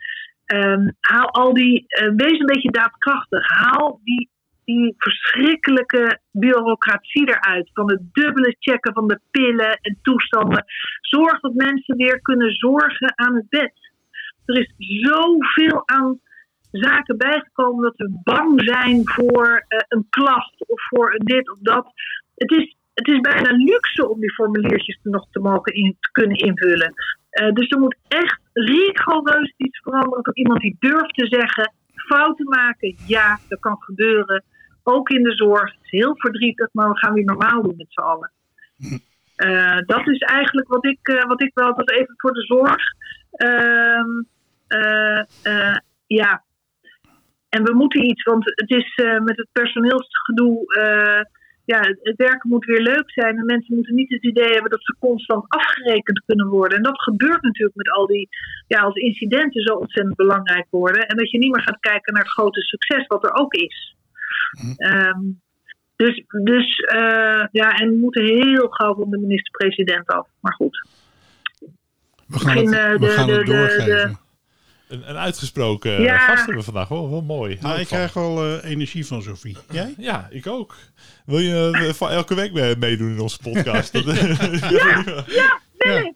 Ehm, 0.46 0.90
haal 1.00 1.30
al 1.30 1.54
die, 1.54 1.86
eh, 1.88 2.10
wees 2.16 2.40
een 2.40 2.46
beetje 2.46 2.72
daadkrachtig. 2.72 3.48
Haal 3.48 4.00
die 4.04 4.30
die 4.66 4.96
verschrikkelijke 4.98 6.20
bureaucratie 6.32 7.28
eruit. 7.28 7.70
Van 7.74 7.90
het 7.92 8.02
dubbele 8.12 8.56
checken 8.60 8.94
van 8.94 9.08
de 9.08 9.20
pillen 9.32 9.80
en 9.82 10.00
toestanden. 10.02 10.66
Zorg 11.02 11.40
dat 11.40 11.54
mensen 11.54 11.98
weer 11.98 12.22
kunnen 12.22 12.52
zorgen 12.52 13.18
aan 13.18 13.36
het 13.36 13.50
bed. 13.50 13.74
Er 14.46 14.60
is 14.60 14.74
zoveel 14.78 15.82
aan 15.86 16.20
zaken 16.72 17.18
bijgekomen 17.18 17.84
dat 17.84 17.98
we 17.98 18.20
bang 18.24 18.62
zijn 18.64 19.02
voor 19.04 19.66
eh, 19.68 19.80
een 19.88 20.06
klast 20.10 20.66
of 20.68 20.88
voor 20.88 21.20
dit 21.24 21.52
of 21.52 21.58
dat. 21.60 21.92
Het 22.36 22.52
is, 22.52 22.76
het 22.94 23.08
is 23.08 23.20
bijna 23.20 23.52
luxe 23.52 24.10
om 24.10 24.20
die 24.20 24.34
formuliertjes 24.34 25.00
nog 25.04 25.28
te 25.32 25.40
mogen 25.40 25.74
in, 25.74 25.98
te 26.00 26.12
kunnen 26.12 26.38
invullen. 26.38 26.94
Eh, 27.30 27.52
dus 27.52 27.70
er 27.70 27.80
moet 27.80 27.98
echt 28.08 28.40
rigoureus 28.54 29.54
iets 29.58 29.80
veranderen 29.80 30.24
voor 30.24 30.36
iemand 30.36 30.60
die 30.60 30.76
durft 30.80 31.14
te 31.14 31.28
zeggen: 31.28 31.74
fouten 31.94 32.46
maken, 32.46 32.96
ja, 33.06 33.40
dat 33.48 33.60
kan 33.60 33.78
gebeuren. 33.80 34.44
Ook 34.84 35.10
in 35.10 35.24
de 35.24 35.36
zorg. 35.36 35.72
Het 35.72 35.84
is 35.84 36.00
heel 36.00 36.16
verdrietig, 36.18 36.68
maar 36.72 36.90
we 36.90 36.98
gaan 36.98 37.14
weer 37.14 37.26
normaal 37.26 37.62
doen 37.62 37.78
met 37.78 37.88
z'n 37.90 38.02
allen. 38.02 38.32
Eh, 39.36 39.78
dat 39.86 40.08
is 40.08 40.20
eigenlijk 40.20 40.68
wat 40.68 40.86
ik, 40.86 41.24
wat 41.28 41.42
ik 41.42 41.52
wel, 41.54 41.76
dat 41.76 41.92
even 41.92 42.14
voor 42.18 42.34
de 42.34 42.42
zorg. 42.42 42.82
Ehm, 43.32 44.24
eh, 44.68 45.20
eh, 45.44 45.78
ja. 46.08 46.44
En 47.50 47.64
we 47.64 47.74
moeten 47.74 48.06
iets, 48.10 48.24
want 48.24 48.46
het 48.46 48.70
is 48.72 48.94
eh, 48.96 49.20
met 49.20 49.38
het 49.38 49.48
personeelsgedoe. 49.52 50.74
eh, 50.76 51.22
ja, 51.66 51.80
het, 51.80 52.14
werken 52.16 52.50
moet 52.50 52.66
weer 52.66 52.82
leuk 52.82 53.12
zijn. 53.12 53.38
En 53.38 53.46
mensen 53.46 53.76
moeten 53.76 53.96
niet 53.96 54.10
het 54.10 54.24
idee 54.24 54.52
hebben 54.52 54.70
dat 54.72 54.84
ze 54.84 54.96
constant 55.00 55.46
afgerekend 55.48 56.24
kunnen 56.26 56.48
worden. 56.48 56.78
En 56.78 56.84
dat 56.84 57.02
gebeurt 57.02 57.42
natuurlijk 57.42 57.76
met 57.76 57.90
al 57.92 58.08
die, 58.08 58.30
ja, 58.68 58.80
als 58.80 58.96
incidenten 58.96 59.62
zo 59.62 59.74
ontzettend 59.74 60.16
belangrijk 60.16 60.68
worden. 60.70 61.08
En 61.08 61.18
dat 61.18 61.32
je 61.32 61.38
niet 61.38 61.52
meer 61.52 61.62
gaat 61.64 61.80
kijken 61.80 62.14
naar 62.14 62.22
het 62.24 62.32
grote 62.32 62.62
succes 62.62 63.08
wat 63.08 63.24
er 63.24 63.34
ook 63.34 63.54
is. 63.54 63.96
Ehm, 64.78 65.20
dus 65.96 66.24
dus 66.44 66.78
eh, 66.80 67.46
ja, 67.52 67.72
en 67.76 67.90
we 67.90 67.96
moeten 67.96 68.26
heel 68.26 68.68
gauw 68.68 68.96
van 68.96 69.10
de 69.10 69.18
minister-president 69.20 70.08
af. 70.08 70.28
Maar 70.40 70.54
goed. 70.54 70.88
we 72.28 72.40
gaan 72.40 72.54
misschien, 72.64 72.74
het, 72.74 73.00
we 73.00 73.06
de- 73.06 73.12
gaan 73.12 73.28
de- 73.28 73.34
het 73.34 73.46
de- 73.46 73.52
doorgeven. 73.52 74.20
Een, 74.90 75.10
een 75.10 75.18
uitgesproken 75.18 76.02
Ja. 76.02 76.18
gast 76.18 76.38
hebben 76.38 76.58
we 76.58 76.64
vandaag. 76.64 76.88
Wel, 76.88 77.10
wel 77.10 77.22
mooi. 77.22 77.58
Nou, 77.62 77.80
ik 77.80 77.88
krijg 77.88 78.14
wel 78.14 78.44
eh, 78.46 78.70
energie 78.72 79.06
van 79.06 79.22
Sophie. 79.22 79.58
Jij? 79.72 79.94
Ja, 79.98 80.28
ik 80.32 80.48
ook. 80.48 80.76
Wil 81.26 81.40
je 81.40 81.72
eh, 81.88 81.94
van 81.94 82.10
elke 82.10 82.36
week 82.36 82.54
mee- 82.54 82.76
meedoen 82.76 83.10
in 83.12 83.20
onze 83.20 83.38
podcast? 83.38 83.94
Dat, 84.06 84.06
Ja, 85.30 85.60
nee. 85.78 86.16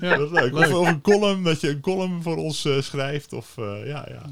Ja. 0.00 0.16
dat 0.16 0.32
is 0.32 0.40
leuk. 0.40 0.54
Of, 0.54 0.72
of 0.72 0.86
een 0.88 1.00
column, 1.00 1.42
dat 1.44 1.60
je 1.60 1.68
een 1.68 1.80
column 1.80 2.22
voor 2.22 2.36
ons 2.36 2.64
eh, 2.64 2.80
schrijft. 2.80 3.32
Of 3.32 3.54
eh, 3.58 3.64
ja, 3.86 4.06
ja. 4.08 4.22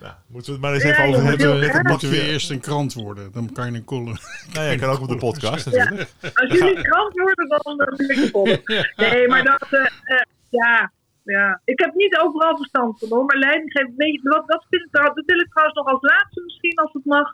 Nou, 0.00 0.12
moeten 0.26 0.46
we 0.52 0.58
het 0.58 0.60
maar 0.60 0.74
eens 0.74 0.82
Ja, 0.82 0.90
even 0.90 1.04
over 1.04 1.22
hebben. 1.24 1.46
heel 1.46 1.60
Het 1.60 1.70
graag. 1.70 1.82
Moeten 1.82 2.08
we 2.10 2.16
pakje. 2.16 2.32
eerst 2.32 2.50
een 2.50 2.60
krant 2.60 2.94
worden? 2.94 3.32
Dan 3.32 3.52
kan 3.52 3.70
je 3.72 3.78
een 3.78 3.84
column. 3.84 4.18
Nou 4.52 4.66
ja, 4.70 4.76
kan 4.76 4.88
ook 4.90 5.00
op 5.00 5.08
de 5.08 5.16
podcast 5.16 5.66
natuurlijk. 5.66 6.10
Als 6.34 6.52
jullie 6.58 6.82
krant 6.82 7.12
worden, 7.14 7.48
dan 7.48 7.76
dan 7.76 7.94
ben 7.96 8.22
ik 8.22 8.30
vol. 8.30 8.44
Nee, 8.96 9.28
maar 9.28 9.44
dat, 9.44 9.66
eh, 9.70 9.80
eh, 9.80 10.20
ja, 10.48 10.92
ja. 11.36 11.60
Ik 11.64 11.78
heb 11.80 11.94
niet 11.94 12.18
overal 12.18 12.56
verstand 12.56 12.98
van 12.98 13.08
hoor, 13.08 13.24
maar 13.24 13.36
leidinggeven, 13.36 14.12
je, 14.12 14.20
wat, 14.22 14.46
dat, 14.46 14.66
vind 14.70 14.82
ik, 14.82 14.92
dat 14.92 15.22
wil 15.26 15.40
ik 15.40 15.50
trouwens 15.50 15.78
nog 15.78 15.86
als 15.86 16.02
laatste 16.02 16.42
misschien, 16.44 16.78
als 16.78 16.92
het 16.92 17.04
mag. 17.04 17.28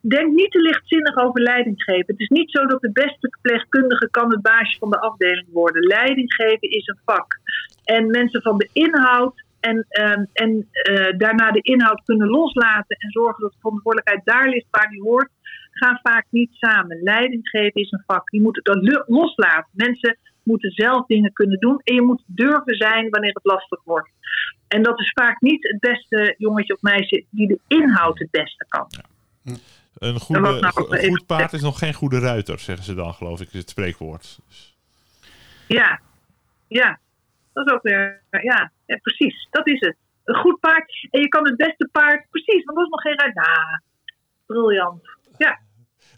Denk 0.00 0.32
niet 0.32 0.50
te 0.50 0.60
lichtzinnig 0.60 1.16
over 1.16 1.40
leidinggeven. 1.40 2.04
Het 2.06 2.20
is 2.20 2.28
niet 2.28 2.50
zo 2.50 2.66
dat 2.66 2.80
de 2.80 2.92
beste 2.92 3.28
verpleegkundige 3.30 4.10
kan 4.10 4.30
het 4.30 4.42
baasje 4.42 4.78
van 4.78 4.90
de 4.90 5.00
afdeling 5.00 5.48
worden. 5.52 5.82
Leidinggeven 5.82 6.70
is 6.70 6.86
een 6.86 7.00
vak. 7.04 7.40
En 7.84 8.10
mensen 8.10 8.42
van 8.42 8.58
de 8.58 8.68
inhoud 8.72 9.44
en, 9.60 9.86
ehm, 9.88 10.24
en 10.32 10.68
eh, 10.72 11.18
daarna 11.18 11.50
de 11.50 11.62
inhoud 11.62 12.02
kunnen 12.04 12.28
loslaten 12.28 12.96
en 12.98 13.10
zorgen 13.10 13.42
dat 13.42 13.52
de 13.52 13.58
verantwoordelijkheid 13.60 14.24
daar 14.24 14.48
ligt 14.48 14.66
waar 14.70 14.88
die 14.88 15.02
hoort, 15.02 15.30
gaan 15.70 15.98
vaak 16.02 16.26
niet 16.30 16.52
samen. 16.52 17.02
Leiding 17.02 17.48
geven 17.48 17.80
is 17.80 17.90
een 17.90 18.02
vak. 18.06 18.30
Je 18.30 18.40
moet 18.40 18.56
het 18.56 18.64
dan 18.64 18.82
lo- 18.82 19.04
loslaten. 19.06 19.70
Mensen 19.72 20.18
moeten 20.42 20.70
zelf 20.70 21.06
dingen 21.06 21.32
kunnen 21.32 21.58
doen 21.60 21.80
en 21.84 21.94
je 21.94 22.02
moet 22.02 22.22
durven 22.26 22.76
zijn 22.76 23.10
wanneer 23.10 23.34
het 23.34 23.44
lastig 23.44 23.80
wordt. 23.84 24.10
En 24.68 24.82
dat 24.82 25.00
is 25.00 25.10
vaak 25.10 25.40
niet 25.40 25.62
het 25.62 25.80
beste 25.80 26.34
jongetje 26.38 26.74
of 26.74 26.82
meisje 26.82 27.24
die 27.30 27.48
de 27.48 27.58
inhoud 27.68 28.18
het 28.18 28.30
beste 28.30 28.64
kan. 28.68 28.86
Een 29.98 30.20
goede, 30.20 30.40
nou 30.40 30.66
go- 30.66 30.96
goed 31.08 31.26
paard 31.26 31.52
is 31.52 31.62
nog 31.62 31.78
geen 31.78 31.94
goede 31.94 32.18
ruiter, 32.18 32.58
zeggen 32.58 32.84
ze 32.84 32.94
dan, 32.94 33.14
geloof 33.14 33.40
ik, 33.40 33.48
is 33.52 33.58
het 33.58 33.70
spreekwoord. 33.70 34.38
Dus- 34.48 34.76
Ja, 35.66 36.00
ja. 36.68 36.98
Dat 37.52 37.66
is 37.66 37.72
ook 37.72 37.82
weer, 37.82 38.22
ja, 38.30 38.70
ja, 38.86 38.96
precies. 39.02 39.48
Dat 39.50 39.66
is 39.68 39.80
het. 39.80 39.96
Een 40.24 40.34
goed 40.34 40.60
paard. 40.60 41.08
En 41.10 41.20
je 41.20 41.28
kan 41.28 41.46
het 41.46 41.56
beste 41.56 41.88
paard, 41.92 42.26
precies, 42.30 42.64
want 42.64 42.76
dat 42.76 42.86
is 42.86 42.90
nog 42.92 43.00
geen 43.02 43.18
ruit. 43.18 43.34
Nou, 43.34 43.80
briljant. 44.46 45.02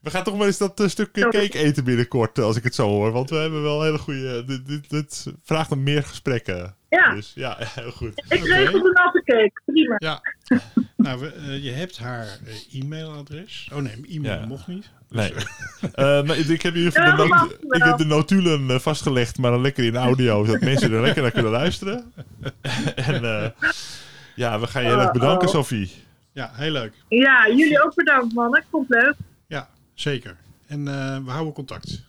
We 0.04 0.10
gaan 0.10 0.22
toch 0.24 0.36
maar 0.36 0.46
eens 0.46 0.58
dat 0.58 0.80
eh, 0.80 0.88
stuk 0.88 1.16
eh, 1.16 1.22
cake 1.22 1.58
eten 1.58 1.84
binnenkort, 1.84 2.38
eh, 2.38 2.44
als 2.44 2.56
ik 2.56 2.64
het 2.64 2.74
zo 2.74 2.88
hoor. 2.88 3.12
Want 3.12 3.30
we 3.30 3.36
hebben 3.36 3.62
wel 3.62 3.82
hele 3.82 3.98
goede... 3.98 4.44
Dit, 4.44 4.66
dit, 4.66 4.90
dit 4.90 5.26
vraagt 5.42 5.70
om 5.72 5.82
meer 5.82 6.02
gesprekken. 6.02 6.74
Ja. 6.88 7.14
Dus 7.14 7.32
ja, 7.34 7.56
heel 7.80 7.90
goed. 7.90 8.22
ik 8.28 8.42
Oké. 8.42 8.54
regel 8.54 8.82
de 8.82 8.90
natte 8.92 9.22
cake. 9.24 9.60
Prima. 9.64 9.94
Ja. 9.98 10.20
nou, 10.96 11.20
we, 11.20 11.58
je 11.62 11.70
hebt 11.70 11.98
haar 11.98 12.38
e-mailadres. 12.72 13.70
Oh 13.72 13.78
nee, 13.80 13.92
e-mail 14.08 14.40
Ja. 14.40 14.46
mocht 14.46 14.66
niet. 14.66 14.90
Nee. 15.08 15.32
Eh, 15.94 16.22
maar 16.22 16.38
ik 16.38 16.62
heb 16.62 16.74
geval 16.92 17.02
Ja, 17.02 17.16
de, 17.16 17.26
not- 17.28 17.74
ik 17.74 17.82
heb 17.82 17.96
de 17.96 18.04
notulen 18.04 18.80
vastgelegd, 18.80 19.38
maar 19.38 19.50
dan 19.50 19.60
lekker 19.60 19.84
in 19.84 19.96
audio, 19.96 20.44
zodat 20.44 20.60
mensen 20.60 20.92
er 20.92 21.00
lekker 21.00 21.22
naar 21.22 21.30
kunnen 21.30 21.50
luisteren. 21.52 22.12
en 22.94 23.24
eh, 23.24 23.50
ja, 24.34 24.60
we 24.60 24.66
gaan 24.66 24.82
je 24.82 24.88
heel 24.88 25.00
erg 25.00 25.12
bedanken, 25.12 25.48
Oh. 25.48 25.54
Sophie. 25.54 25.92
Ja, 26.32 26.50
heel 26.54 26.70
leuk. 26.70 26.92
Ja, 27.08 27.48
jullie 27.48 27.84
ook 27.84 27.94
bedankt, 27.94 28.34
mannen. 28.34 28.60
Ik 28.60 28.66
vond 28.70 28.88
het 28.88 29.02
leuk. 29.02 29.14
Zeker. 29.94 30.36
En 30.66 30.88
eh, 30.88 31.18
we 31.24 31.30
houden 31.30 31.52
contact. 31.52 32.02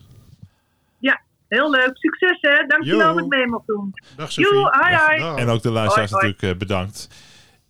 Ja, 0.98 1.22
heel 1.48 1.70
leuk. 1.72 1.92
Succes, 1.94 2.38
hè. 2.42 2.66
Dankjewel 2.68 3.14
dat 3.16 3.24
ik 3.24 3.30
mee 3.30 3.48
mag 3.48 3.62
doen. 3.66 3.94
Dag 4.16 4.32
Sophie. 4.32 4.58
Hi, 4.58 4.92
Dag, 4.92 5.12
hi. 5.12 5.20
dag. 5.20 5.38
En 5.38 5.48
ook 5.48 5.62
de 5.62 5.72
luisteraars 5.72 6.12
Hoi, 6.12 6.22
hoi. 6.22 6.32
natuurlijk 6.34 6.62
eh, 6.62 6.68
bedankt. 6.68 7.08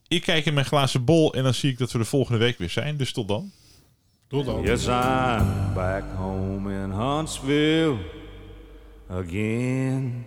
Ik 0.07 0.22
kijk 0.22 0.45
in 0.45 0.53
mijn 0.53 0.66
glazen 0.66 1.05
bol 1.05 1.34
en 1.34 1.43
dan 1.43 1.53
zie 1.53 1.72
ik 1.72 1.78
dat 1.78 1.91
we 1.91 1.97
de 1.97 2.05
volgende 2.05 2.39
week 2.39 2.57
weer 2.57 2.70
zijn. 2.70 2.97
Dus 2.97 3.11
tot 3.13 3.28
dan. 3.28 3.51
Tot 4.28 4.45
dan. 4.45 4.61
Yes, 4.61 4.86
I'm 4.88 5.74
back 5.74 6.03
home 6.16 6.74
in 6.74 6.89
Huntsville 6.89 7.97
again. 9.09 10.26